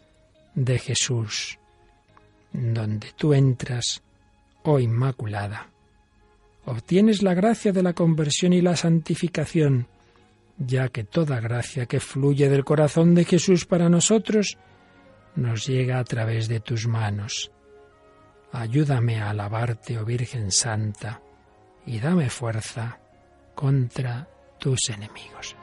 de 0.53 0.77
Jesús, 0.77 1.57
donde 2.53 3.07
tú 3.15 3.33
entras, 3.33 4.03
oh 4.61 4.77
Inmaculada. 4.77 5.71
Obtienes 6.65 7.23
la 7.23 7.33
gracia 7.33 7.71
de 7.71 7.81
la 7.81 7.93
conversión 7.93 8.53
y 8.53 8.61
la 8.61 8.75
santificación, 8.75 9.87
ya 10.59 10.89
que 10.89 11.05
toda 11.05 11.39
gracia 11.39 11.87
que 11.87 11.99
fluye 11.99 12.49
del 12.49 12.63
corazón 12.63 13.15
de 13.15 13.25
Jesús 13.25 13.65
para 13.65 13.89
nosotros 13.89 14.59
nos 15.35 15.65
llega 15.65 15.97
a 15.97 16.03
través 16.03 16.47
de 16.47 16.59
tus 16.59 16.85
manos. 16.85 17.51
Ayúdame 18.53 19.21
a 19.21 19.29
alabarte, 19.29 19.97
oh 19.97 20.05
Virgen 20.05 20.51
Santa, 20.51 21.21
y 21.85 21.99
dame 21.99 22.29
fuerza 22.29 22.99
contra 23.55 24.27
tus 24.59 24.89
enemigos. 24.89 25.55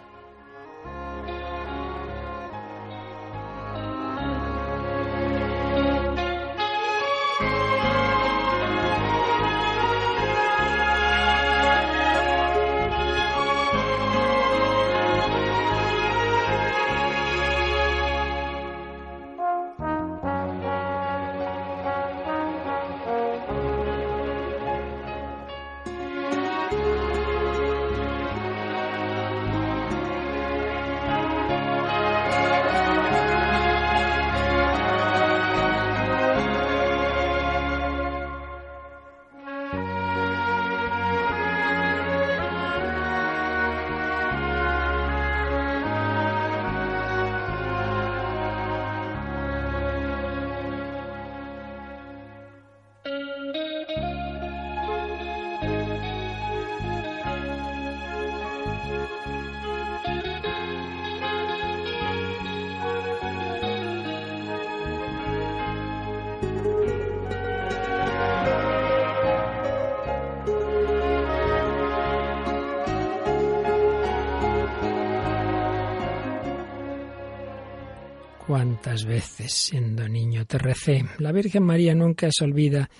Cuántas 78.59 79.05
veces 79.05 79.53
siendo 79.53 80.09
niño 80.09 80.45
te 80.45 80.59
recé. 80.59 81.05
La 81.19 81.31
Virgen 81.31 81.63
María 81.63 81.95
nunca 81.95 82.27
se 82.33 82.43
olvida 82.43 82.91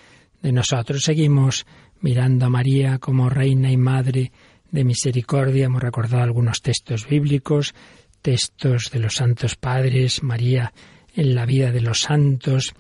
de 0.41 0.53
nosotros. 0.53 1.03
Seguimos 1.03 1.67
mirando 2.01 2.47
a 2.47 2.49
María 2.49 2.99
como 2.99 3.29
reina 3.29 3.69
y 3.69 3.77
madre 3.77 4.31
de 4.71 4.85
misericordia. 4.85 5.65
Hemos 5.65 5.83
recordado 5.83 6.23
algunos 6.23 6.63
textos 6.63 7.09
bíblicos, 7.09 7.75
textos 8.23 8.93
de 8.93 9.01
los 9.01 9.17
santos 9.17 9.57
padres, 9.57 10.23
María 10.23 10.73
en 11.17 11.35
la 11.35 11.45
vida 11.45 11.73
de 11.73 11.81
los 11.81 12.03
santos. 12.03 12.73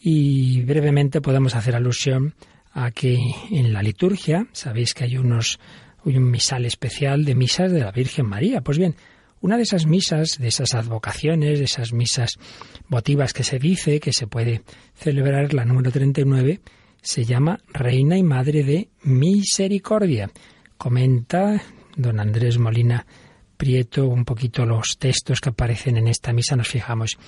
Y 0.00 0.62
brevemente 0.62 1.20
podemos 1.20 1.54
hacer 1.56 1.76
alusión 1.76 2.32
a 2.72 2.90
que 2.90 3.18
en 3.50 3.74
la 3.74 3.82
liturgia, 3.82 4.46
sabéis 4.52 4.94
que 4.94 5.04
hay 5.04 5.18
unos 5.18 5.60
hay 6.06 6.16
un 6.16 6.30
misal 6.30 6.64
especial 6.64 7.26
de 7.26 7.34
misas 7.34 7.70
de 7.70 7.80
la 7.80 7.92
Virgen 7.92 8.24
María. 8.24 8.62
Pues 8.62 8.78
bien, 8.78 8.94
una 9.40 9.56
de 9.56 9.62
esas 9.62 9.86
misas, 9.86 10.38
de 10.38 10.48
esas 10.48 10.74
advocaciones, 10.74 11.58
de 11.58 11.64
esas 11.64 11.92
misas 11.92 12.38
votivas 12.88 13.32
que 13.32 13.44
se 13.44 13.58
dice 13.58 14.00
que 14.00 14.12
se 14.12 14.26
puede 14.26 14.62
celebrar, 14.94 15.54
la 15.54 15.64
número 15.64 15.90
39, 15.90 16.60
se 17.02 17.24
llama 17.24 17.60
Reina 17.68 18.16
y 18.16 18.22
Madre 18.22 18.64
de 18.64 18.88
Misericordia. 19.02 20.30
Comenta 20.76 21.62
don 21.96 22.20
Andrés 22.20 22.58
Molina 22.58 23.06
Prieto 23.56 24.06
un 24.06 24.24
poquito 24.24 24.64
los 24.64 24.98
textos 24.98 25.40
que 25.40 25.48
aparecen 25.48 25.96
en 25.96 26.06
esta 26.06 26.32
misa. 26.32 26.54
Nos 26.54 26.68
fijamos 26.68 27.18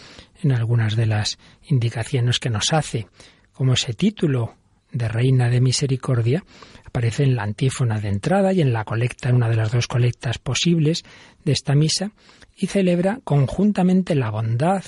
en 0.42 0.52
algunas 0.52 0.94
de 0.94 1.06
las 1.06 1.38
indicaciones 1.64 2.38
que 2.38 2.50
nos 2.50 2.72
hace. 2.72 3.08
Como 3.52 3.72
ese 3.72 3.94
título 3.94 4.54
de 4.92 5.08
Reina 5.08 5.48
de 5.48 5.60
Misericordia 5.60 6.44
aparece 6.90 7.22
en 7.22 7.36
la 7.36 7.44
antífona 7.44 8.00
de 8.00 8.08
entrada 8.08 8.52
y 8.52 8.60
en 8.60 8.72
la 8.72 8.84
colecta, 8.84 9.28
en 9.28 9.36
una 9.36 9.48
de 9.48 9.54
las 9.54 9.70
dos 9.70 9.86
colectas 9.86 10.38
posibles 10.38 11.04
de 11.44 11.52
esta 11.52 11.76
misa, 11.76 12.10
y 12.56 12.66
celebra 12.66 13.20
conjuntamente 13.22 14.16
la 14.16 14.30
bondad, 14.30 14.82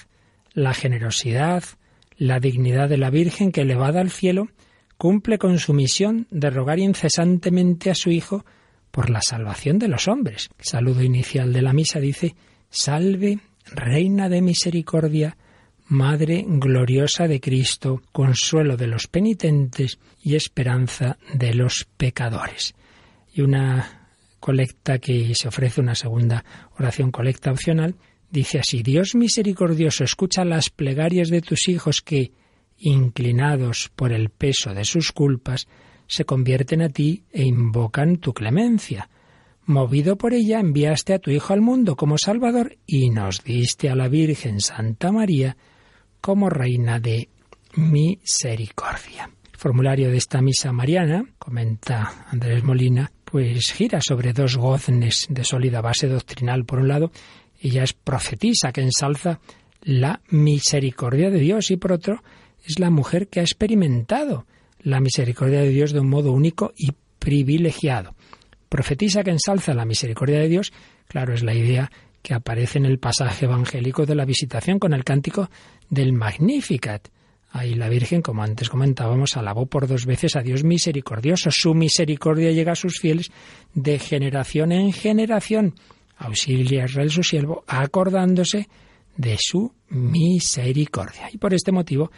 la 0.53 0.75
generosidad, 0.75 1.63
la 2.17 2.41
dignidad 2.41 2.89
de 2.89 2.99
la 2.99 3.11
Virgen 3.11 3.53
que, 3.53 3.61
elevada 3.61 4.01
al 4.01 4.11
cielo, 4.11 4.49
cumple 4.99 5.39
con 5.39 5.61
su 5.61 5.73
misión 5.75 6.27
de 6.31 6.51
rogar 6.51 6.81
incesantemente 6.81 7.91
a 7.91 7.95
su 7.95 8.11
Hijo 8.11 8.45
por 8.91 9.09
la 9.09 9.23
salvación 9.23 9.79
de 9.79 9.89
los 9.89 10.09
hombres. 10.09 10.51
El 10.59 10.65
saludo 10.65 11.03
inicial 11.03 11.53
de 11.53 11.63
la 11.63 11.73
misa 11.73 12.01
dice, 12.01 12.35
Salve, 12.69 13.39
Reina 13.65 14.29
de 14.29 14.43
Misericordia, 14.43 15.37
Madre 15.93 16.47
gloriosa 16.49 17.29
de 17.29 17.39
Cristo, 17.39 18.01
consuelo 18.13 18.79
de 18.79 18.87
los 18.87 19.09
penitentes 19.09 19.99
y 20.23 20.37
esperanza 20.37 21.19
de 21.35 21.53
los 21.53 21.87
pecadores. 21.99 22.75
Y 23.35 23.43
una 23.43 24.09
colecta 24.41 24.99
que 24.99 25.35
se 25.35 25.49
ofrece, 25.49 25.83
una 25.83 25.95
segunda 25.95 26.47
oración 26.79 27.11
colecta 27.11 27.51
opcional, 27.51 27.97
dice 28.31 28.59
así, 28.59 28.83
Dios 28.83 29.15
misericordioso, 29.15 30.03
escucha 30.03 30.47
las 30.47 30.71
plegarias 30.71 31.29
de 31.29 31.43
tus 31.43 31.69
hijos 31.69 32.01
que, 32.01 32.33
inclinados 32.79 33.91
por 33.95 34.15
el 34.15 34.31
peso 34.31 34.73
de 34.73 34.87
sus 34.87 35.13
culpas, 35.13 35.69
se 36.07 36.25
convierten 36.25 36.81
a 36.81 36.89
ti 36.89 37.25
e 37.31 37.43
invocan 37.43 38.17
tu 38.17 38.33
clemencia. 38.33 39.11
Movido 39.67 40.17
por 40.17 40.33
ella, 40.33 40.59
enviaste 40.59 41.13
a 41.13 41.19
tu 41.19 41.31
Hijo 41.31 41.53
al 41.53 41.61
mundo 41.61 41.97
como 41.97 42.17
Salvador 42.17 42.79
y 42.87 43.11
nos 43.11 43.45
diste 43.45 43.91
a 43.91 43.95
la 43.95 44.09
Virgen 44.09 44.61
Santa 44.61 45.13
María, 45.13 45.59
como 46.23 46.49
Reina 46.49 47.01
de 47.01 47.29
Misericordia. 47.75 49.29
El 49.53 49.59
formulario 49.59 50.09
de 50.09 50.17
esta 50.17 50.41
misa 50.41 50.73
mariana, 50.73 51.25
comenta 51.37 52.27
Andrés 52.31 52.63
Molina, 52.63 53.11
pues 53.25 53.73
gira 53.73 54.01
sobre 54.01 54.33
dos 54.33 54.57
goznes 54.57 55.27
de 55.29 55.45
sólida 55.45 55.81
base 55.81 56.07
doctrinal. 56.07 56.65
Por 56.65 56.79
un 56.79 56.89
lado, 56.89 57.11
ella 57.61 57.83
es 57.83 57.93
profetisa 57.93 58.73
que 58.73 58.83
ensalza 58.83 59.41
la 59.83 60.21
misericordia 60.31 61.29
de 61.29 61.41
Dios 61.41 61.73
y 61.73 61.77
por 61.77 61.93
otro, 61.93 62.23
es 62.65 62.79
la 62.79 62.91
mujer 62.91 63.27
que 63.27 63.41
ha 63.41 63.43
experimentado 63.43 64.47
la 64.79 65.01
misericordia 65.01 65.61
de 65.61 65.71
Dios 65.71 65.93
de 65.93 66.01
un 66.01 66.09
modo 66.09 66.33
único 66.33 66.73
y 66.77 66.93
privilegiado. 67.19 68.15
Profetisa 68.69 69.25
que 69.25 69.31
ensalza 69.31 69.75
la 69.75 69.85
misericordia 69.85 70.39
de 70.39 70.49
Dios, 70.49 70.73
claro, 71.09 71.35
es 71.35 71.43
la 71.43 71.55
idea 71.55 71.91
que 72.23 72.35
aparece 72.35 72.79
en 72.79 72.87
el 72.87 72.99
pasaje 72.99 73.47
evangélico 73.47 74.07
de 74.07 74.15
la 74.15 74.25
visitación 74.25 74.79
con 74.79 74.93
el 74.93 75.05
cántico 75.05 75.51
del 75.93 76.15
Magnificat. 76.15 77.09
Ahí 77.51 77.75
la 77.75 77.91
Virgen, 77.91 78.23
como 78.23 78.43
antes 78.43 78.71
comentábamos, 78.71 79.37
alabó 79.37 79.67
por 79.67 79.87
dos 79.87 80.07
veces 80.07 80.37
a 80.37 80.41
Dios 80.41 80.65
misericordioso. 80.65 81.51
Su 81.53 81.75
misericordia 81.75 82.51
llega 82.51 82.73
a 82.73 82.77
sus 82.77 82.99
fieles 82.99 83.31
de 83.75 83.99
generación 83.99 84.73
en 84.73 84.91
generación. 84.95 85.75
Auxilia 86.17 86.83
a 86.83 86.87
Israel 86.87 87.11
su 87.11 87.23
siervo, 87.23 87.63
acordándose 87.67 88.71
de 89.19 89.37
su 89.39 89.75
misericordia. 89.91 91.29
Y 91.31 91.37
por 91.37 91.53
este 91.53 91.73
motivo, 91.73 92.11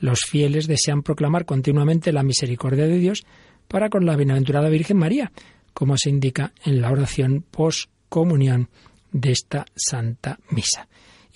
los 0.00 0.20
fieles 0.20 0.66
desean 0.66 1.02
proclamar 1.02 1.44
continuamente 1.44 2.12
la 2.12 2.22
misericordia 2.22 2.86
de 2.86 2.96
Dios 2.96 3.26
para 3.68 3.90
con 3.90 4.06
la 4.06 4.16
bienaventurada 4.16 4.70
Virgen 4.70 4.96
María, 4.96 5.32
como 5.74 5.98
se 5.98 6.08
indica 6.08 6.54
en 6.64 6.80
la 6.80 6.90
oración 6.90 7.44
post-comunión 7.50 8.70
de 9.12 9.32
esta 9.32 9.66
Santa 9.74 10.38
Misa. 10.48 10.88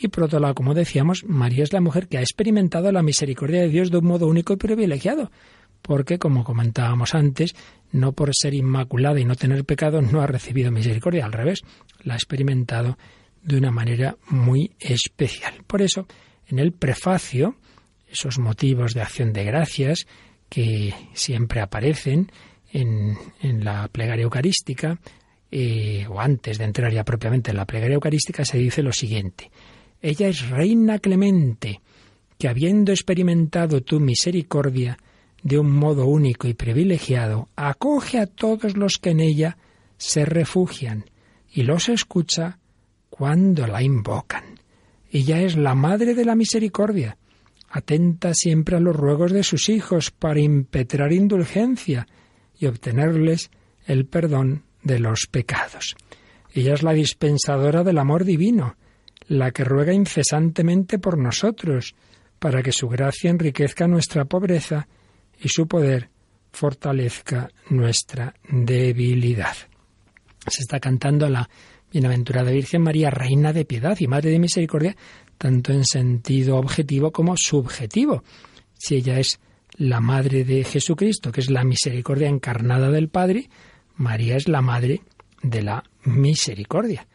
Y 0.02 0.08
por 0.08 0.24
otro 0.24 0.40
lado, 0.40 0.56
como 0.56 0.74
decíamos, 0.74 1.24
María 1.24 1.62
es 1.62 1.72
la 1.72 1.80
mujer 1.80 2.08
que 2.08 2.18
ha 2.18 2.22
experimentado 2.22 2.90
la 2.90 3.02
misericordia 3.02 3.60
de 3.60 3.68
Dios 3.68 3.92
de 3.92 3.98
un 3.98 4.06
modo 4.06 4.26
único 4.26 4.52
y 4.52 4.56
privilegiado, 4.56 5.30
porque, 5.80 6.18
como 6.18 6.42
comentábamos 6.42 7.14
antes, 7.14 7.54
no 7.92 8.10
por 8.10 8.34
ser 8.34 8.52
inmaculada 8.54 9.20
y 9.20 9.24
no 9.24 9.36
tener 9.36 9.64
pecado 9.64 10.02
no 10.02 10.20
ha 10.20 10.26
recibido 10.26 10.72
misericordia, 10.72 11.24
al 11.24 11.32
revés, 11.32 11.62
la 12.02 12.14
ha 12.14 12.16
experimentado 12.16 12.98
de 13.44 13.58
una 13.58 13.70
manera 13.70 14.16
muy 14.28 14.72
especial. 14.80 15.54
Por 15.68 15.82
eso, 15.82 16.08
en 16.48 16.58
el 16.58 16.72
prefacio, 16.72 17.54
esos 18.08 18.40
motivos 18.40 18.94
de 18.94 19.02
acción 19.02 19.32
de 19.32 19.44
gracias 19.44 20.08
que 20.48 20.92
siempre 21.12 21.60
aparecen 21.60 22.32
en, 22.72 23.16
en 23.40 23.64
la 23.64 23.86
plegaria 23.86 24.24
eucarística, 24.24 24.98
eh, 25.54 26.06
o 26.08 26.20
antes 26.20 26.58
de 26.58 26.64
entrar 26.64 26.92
ya 26.92 27.04
propiamente 27.04 27.52
en 27.52 27.56
la 27.56 27.66
plegaria 27.66 27.94
eucarística, 27.94 28.44
se 28.44 28.58
dice 28.58 28.82
lo 28.82 28.92
siguiente. 28.92 29.50
Ella 30.02 30.28
es 30.28 30.50
reina 30.50 30.98
clemente, 30.98 31.80
que 32.36 32.48
habiendo 32.48 32.90
experimentado 32.90 33.82
tu 33.82 34.00
misericordia 34.00 34.98
de 35.42 35.58
un 35.58 35.70
modo 35.70 36.06
único 36.06 36.48
y 36.48 36.54
privilegiado, 36.54 37.48
acoge 37.54 38.18
a 38.18 38.26
todos 38.26 38.76
los 38.76 38.98
que 38.98 39.10
en 39.10 39.20
ella 39.20 39.56
se 39.96 40.24
refugian 40.24 41.04
y 41.52 41.62
los 41.62 41.88
escucha 41.88 42.58
cuando 43.10 43.66
la 43.68 43.82
invocan. 43.82 44.58
Ella 45.10 45.40
es 45.40 45.56
la 45.56 45.74
Madre 45.74 46.14
de 46.14 46.24
la 46.24 46.34
Misericordia, 46.34 47.16
atenta 47.68 48.34
siempre 48.34 48.76
a 48.76 48.80
los 48.80 48.96
ruegos 48.96 49.30
de 49.30 49.44
sus 49.44 49.68
hijos 49.68 50.10
para 50.10 50.40
impetrar 50.40 51.12
indulgencia 51.12 52.08
y 52.58 52.66
obtenerles 52.66 53.50
el 53.86 54.06
perdón 54.06 54.64
de 54.82 54.98
los 54.98 55.26
pecados. 55.30 55.96
Ella 56.52 56.74
es 56.74 56.82
la 56.82 56.92
dispensadora 56.92 57.84
del 57.84 57.98
amor 57.98 58.24
divino, 58.24 58.76
la 59.28 59.50
que 59.50 59.64
ruega 59.64 59.92
incesantemente 59.92 60.98
por 60.98 61.18
nosotros, 61.18 61.94
para 62.38 62.62
que 62.62 62.72
su 62.72 62.88
gracia 62.88 63.30
enriquezca 63.30 63.86
nuestra 63.86 64.24
pobreza 64.24 64.88
y 65.40 65.48
su 65.48 65.66
poder 65.66 66.10
fortalezca 66.52 67.48
nuestra 67.70 68.34
debilidad. 68.50 69.56
Se 70.46 70.62
está 70.62 70.80
cantando 70.80 71.28
la 71.28 71.48
Bienaventurada 71.92 72.50
Virgen 72.50 72.82
María, 72.82 73.10
Reina 73.10 73.52
de 73.52 73.64
Piedad 73.64 73.96
y 74.00 74.06
Madre 74.06 74.30
de 74.30 74.38
Misericordia, 74.38 74.96
tanto 75.38 75.72
en 75.72 75.84
sentido 75.84 76.56
objetivo 76.56 77.12
como 77.12 77.36
subjetivo. 77.36 78.24
Si 78.74 78.96
ella 78.96 79.18
es 79.18 79.40
la 79.76 80.00
Madre 80.00 80.44
de 80.44 80.64
Jesucristo, 80.64 81.32
que 81.32 81.40
es 81.40 81.50
la 81.50 81.64
misericordia 81.64 82.28
encarnada 82.28 82.90
del 82.90 83.08
Padre, 83.08 83.48
María 83.96 84.36
es 84.36 84.48
la 84.48 84.62
madre 84.62 85.02
de 85.42 85.62
la 85.62 85.84
misericordia. 86.04 87.06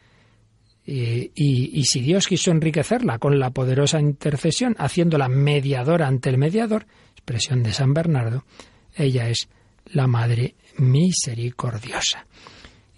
Y, 0.90 1.78
y, 1.78 1.84
si 1.84 2.00
Dios 2.00 2.26
quiso 2.26 2.50
enriquecerla 2.50 3.18
con 3.18 3.38
la 3.38 3.50
poderosa 3.50 4.00
intercesión, 4.00 4.74
haciéndola 4.78 5.28
mediadora 5.28 6.06
ante 6.06 6.30
el 6.30 6.38
mediador, 6.38 6.86
expresión 7.12 7.62
de 7.62 7.72
San 7.72 7.92
Bernardo, 7.92 8.44
ella 8.96 9.28
es 9.28 9.50
la 9.92 10.06
Madre 10.06 10.54
misericordiosa. 10.78 12.26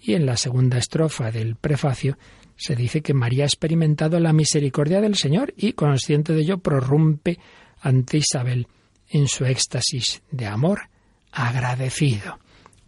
Y 0.01 0.13
en 0.13 0.25
la 0.25 0.37
segunda 0.37 0.77
estrofa 0.77 1.31
del 1.31 1.57
prefacio 1.57 2.17
se 2.55 2.77
dice 2.77 3.01
que 3.01 3.13
María 3.13 3.43
ha 3.43 3.47
experimentado 3.47 4.21
la 4.21 4.31
misericordia 4.31 5.01
del 5.01 5.15
Señor 5.15 5.53
y, 5.57 5.73
consciente 5.73 6.31
de 6.31 6.43
ello, 6.43 6.59
prorrumpe 6.59 7.39
ante 7.81 8.17
Isabel 8.17 8.67
en 9.09 9.27
su 9.27 9.43
éxtasis 9.43 10.21
de 10.31 10.45
amor 10.45 10.89
agradecido. 11.33 12.39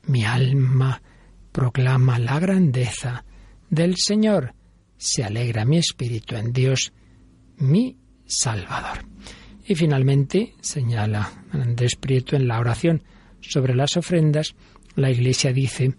Mi 0.08 0.24
alma 0.24 1.02
proclama 1.52 2.20
la 2.20 2.40
grandeza 2.40 3.26
del 3.70 3.98
Señor. 3.98 4.54
Se 5.04 5.22
alegra 5.22 5.66
mi 5.66 5.80
espíritu 5.80 6.38
en 6.38 6.54
Dios, 6.54 6.94
mi 7.58 7.98
Salvador. 8.26 9.04
Y 9.68 9.76
finalmente, 9.76 10.54
señala 10.62 11.44
Andrés 11.52 11.98
en 12.32 12.48
la 12.48 12.58
oración 12.58 13.04
sobre 13.42 13.76
las 13.76 13.98
ofrendas, 13.98 14.56
la 14.96 15.12
Iglesia 15.12 15.52
dice, 15.52 15.96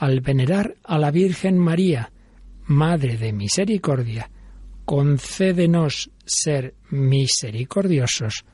al 0.00 0.22
venerar 0.22 0.74
a 0.82 0.98
la 0.98 1.12
Virgen 1.12 1.56
María, 1.56 2.10
Madre 2.66 3.16
de 3.16 3.32
Misericordia, 3.32 4.28
concédenos 4.84 6.10
ser 6.26 6.74
misericordiosos 6.90 8.44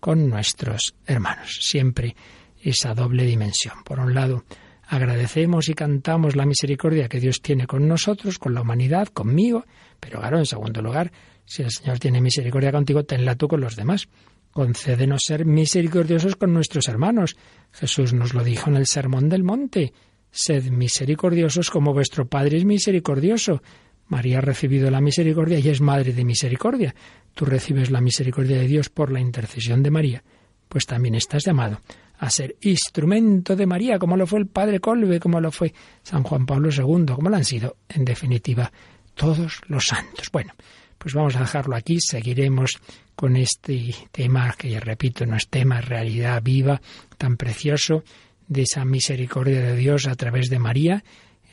con 0.00 0.28
nuestros 0.28 0.96
hermanos. 1.06 1.58
Siempre 1.60 2.16
esa 2.60 2.94
doble 2.94 3.26
dimensión. 3.26 3.84
Por 3.84 4.00
un 4.00 4.12
lado, 4.12 4.44
agradecemos 4.86 5.68
y 5.68 5.74
cantamos 5.74 6.36
la 6.36 6.46
misericordia 6.46 7.08
que 7.08 7.20
Dios 7.20 7.40
tiene 7.40 7.66
con 7.66 7.86
nosotros, 7.88 8.38
con 8.38 8.54
la 8.54 8.62
humanidad, 8.62 9.08
conmigo, 9.08 9.64
pero 10.00 10.20
claro, 10.20 10.38
en 10.38 10.46
segundo 10.46 10.82
lugar, 10.82 11.12
si 11.44 11.62
el 11.62 11.70
Señor 11.70 11.98
tiene 11.98 12.20
misericordia 12.20 12.72
contigo, 12.72 13.04
tenla 13.04 13.34
tú 13.36 13.48
con 13.48 13.60
los 13.60 13.76
demás. 13.76 14.08
Concédenos 14.50 15.22
ser 15.26 15.46
misericordiosos 15.46 16.36
con 16.36 16.52
nuestros 16.52 16.88
hermanos. 16.88 17.36
Jesús 17.72 18.12
nos 18.12 18.34
lo 18.34 18.44
dijo 18.44 18.68
en 18.68 18.76
el 18.76 18.86
Sermón 18.86 19.28
del 19.28 19.44
Monte. 19.44 19.92
Sed 20.30 20.70
misericordiosos 20.70 21.70
como 21.70 21.92
vuestro 21.92 22.26
Padre 22.26 22.58
es 22.58 22.64
misericordioso. 22.64 23.62
María 24.08 24.38
ha 24.38 24.42
recibido 24.42 24.90
la 24.90 25.00
misericordia 25.00 25.58
y 25.58 25.68
es 25.68 25.80
Madre 25.80 26.12
de 26.12 26.24
misericordia. 26.24 26.94
Tú 27.34 27.46
recibes 27.46 27.90
la 27.90 28.02
misericordia 28.02 28.58
de 28.58 28.66
Dios 28.66 28.90
por 28.90 29.10
la 29.10 29.20
intercesión 29.20 29.82
de 29.82 29.90
María. 29.90 30.24
Pues 30.72 30.86
también 30.86 31.14
estás 31.14 31.44
llamado 31.44 31.82
a 32.18 32.30
ser 32.30 32.56
instrumento 32.62 33.54
de 33.54 33.66
María, 33.66 33.98
como 33.98 34.16
lo 34.16 34.26
fue 34.26 34.38
el 34.38 34.46
Padre 34.46 34.80
Colbe, 34.80 35.20
como 35.20 35.38
lo 35.38 35.52
fue 35.52 35.74
San 36.02 36.22
Juan 36.22 36.46
Pablo 36.46 36.70
II, 36.70 37.14
como 37.14 37.28
lo 37.28 37.36
han 37.36 37.44
sido, 37.44 37.76
en 37.90 38.06
definitiva, 38.06 38.72
todos 39.14 39.60
los 39.66 39.84
santos. 39.84 40.30
Bueno, 40.32 40.54
pues 40.96 41.12
vamos 41.12 41.36
a 41.36 41.40
dejarlo 41.40 41.76
aquí, 41.76 41.98
seguiremos 42.00 42.78
con 43.14 43.36
este 43.36 43.94
tema 44.12 44.54
que, 44.56 44.70
ya 44.70 44.80
repito, 44.80 45.26
no 45.26 45.36
es 45.36 45.46
tema, 45.48 45.82
realidad 45.82 46.42
viva, 46.42 46.80
tan 47.18 47.36
precioso, 47.36 48.02
de 48.48 48.62
esa 48.62 48.86
misericordia 48.86 49.60
de 49.60 49.76
Dios 49.76 50.06
a 50.06 50.14
través 50.14 50.48
de 50.48 50.58
María. 50.58 51.04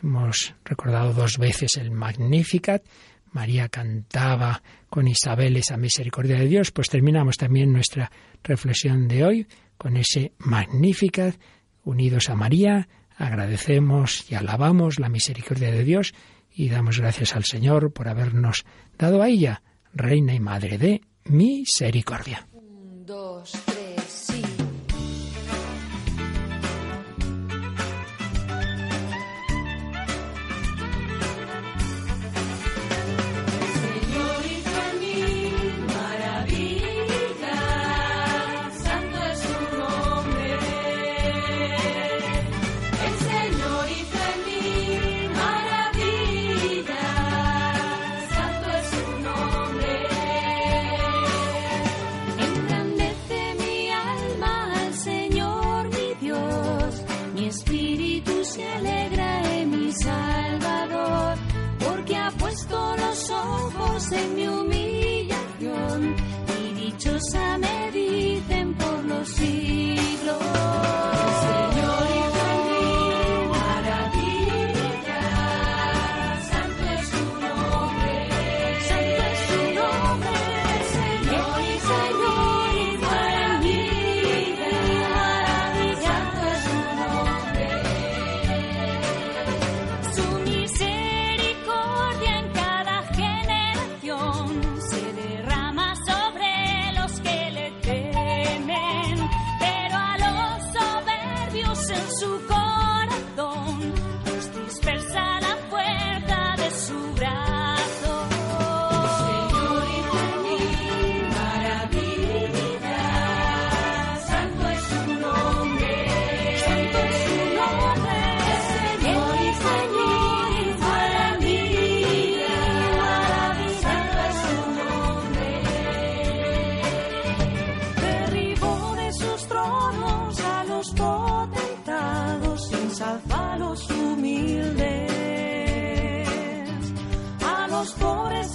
Hemos 0.02 0.54
recordado 0.64 1.12
dos 1.14 1.38
veces 1.38 1.76
el 1.76 1.92
Magnificat. 1.92 2.84
María 3.32 3.70
cantaba 3.70 4.62
con 4.90 5.08
Isabel 5.08 5.58
esa 5.58 5.78
misericordia 5.78 6.38
de 6.38 6.48
Dios. 6.48 6.72
Pues 6.72 6.90
terminamos 6.90 7.38
también 7.38 7.72
nuestra 7.72 8.12
reflexión 8.44 9.08
de 9.08 9.24
hoy 9.24 9.48
con 9.78 9.98
ese 9.98 10.34
Magnificat, 10.40 11.36
unidos 11.84 12.30
a 12.30 12.36
María, 12.36 12.88
agradecemos 13.18 14.30
y 14.32 14.36
alabamos 14.36 15.00
la 15.00 15.10
misericordia 15.10 15.72
de 15.72 15.84
Dios 15.84 16.14
y 16.52 16.70
damos 16.70 17.00
gracias 17.00 17.36
al 17.36 17.46
Señor 17.46 17.94
por 17.94 18.08
habernos 18.08 18.66
dado 18.98 19.22
a 19.22 19.30
ella, 19.30 19.62
Reina 19.94 20.34
y 20.34 20.40
Madre 20.40 20.78
de 20.78 21.02
Misericordia. 21.26 22.48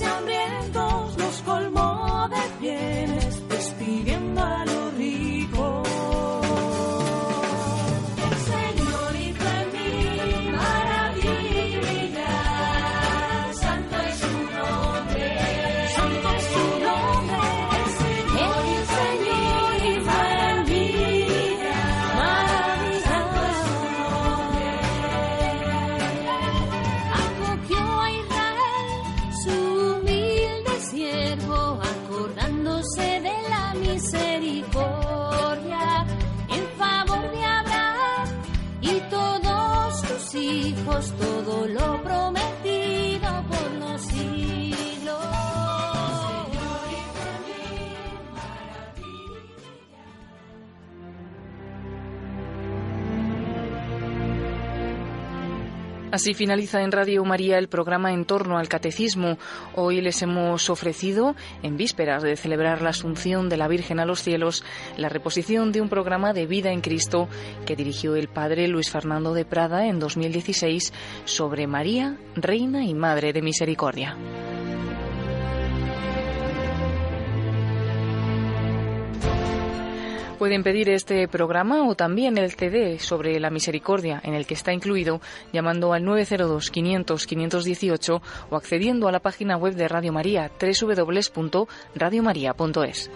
hambriento. 0.05 0.84
Así 56.14 56.32
finaliza 56.32 56.80
en 56.82 56.92
Radio 56.92 57.24
María 57.24 57.58
el 57.58 57.66
programa 57.66 58.12
en 58.12 58.24
torno 58.24 58.56
al 58.56 58.68
catecismo. 58.68 59.36
Hoy 59.74 60.00
les 60.00 60.22
hemos 60.22 60.70
ofrecido, 60.70 61.34
en 61.64 61.76
vísperas 61.76 62.22
de 62.22 62.36
celebrar 62.36 62.82
la 62.82 62.90
Asunción 62.90 63.48
de 63.48 63.56
la 63.56 63.66
Virgen 63.66 63.98
a 63.98 64.04
los 64.04 64.22
cielos, 64.22 64.62
la 64.96 65.08
reposición 65.08 65.72
de 65.72 65.80
un 65.80 65.88
programa 65.88 66.32
de 66.32 66.46
vida 66.46 66.70
en 66.70 66.82
Cristo 66.82 67.28
que 67.66 67.74
dirigió 67.74 68.14
el 68.14 68.28
padre 68.28 68.68
Luis 68.68 68.92
Fernando 68.92 69.34
de 69.34 69.44
Prada 69.44 69.88
en 69.88 69.98
2016 69.98 70.92
sobre 71.24 71.66
María, 71.66 72.16
Reina 72.36 72.84
y 72.84 72.94
Madre 72.94 73.32
de 73.32 73.42
Misericordia. 73.42 74.16
Pueden 80.39 80.62
pedir 80.62 80.89
este 80.91 81.26
programa 81.28 81.89
o 81.89 81.95
también 81.95 82.37
el 82.39 82.53
CD 82.53 82.99
sobre 82.99 83.39
la 83.39 83.51
misericordia 83.51 84.20
en 84.24 84.32
el 84.35 84.47
que 84.47 84.55
está 84.55 84.72
incluido 84.72 85.20
llamando 85.53 85.93
al 85.93 86.03
902 86.05 86.70
500 86.70 87.26
518 87.26 88.22
o 88.51 88.57
accediendo 88.57 89.09
a 89.09 89.12
la 89.12 89.20
página 89.20 89.57
web 89.57 89.74
de 89.74 89.89
Radio 89.89 90.12
María 90.12 90.51
www.radiomaria.es. 90.61 93.11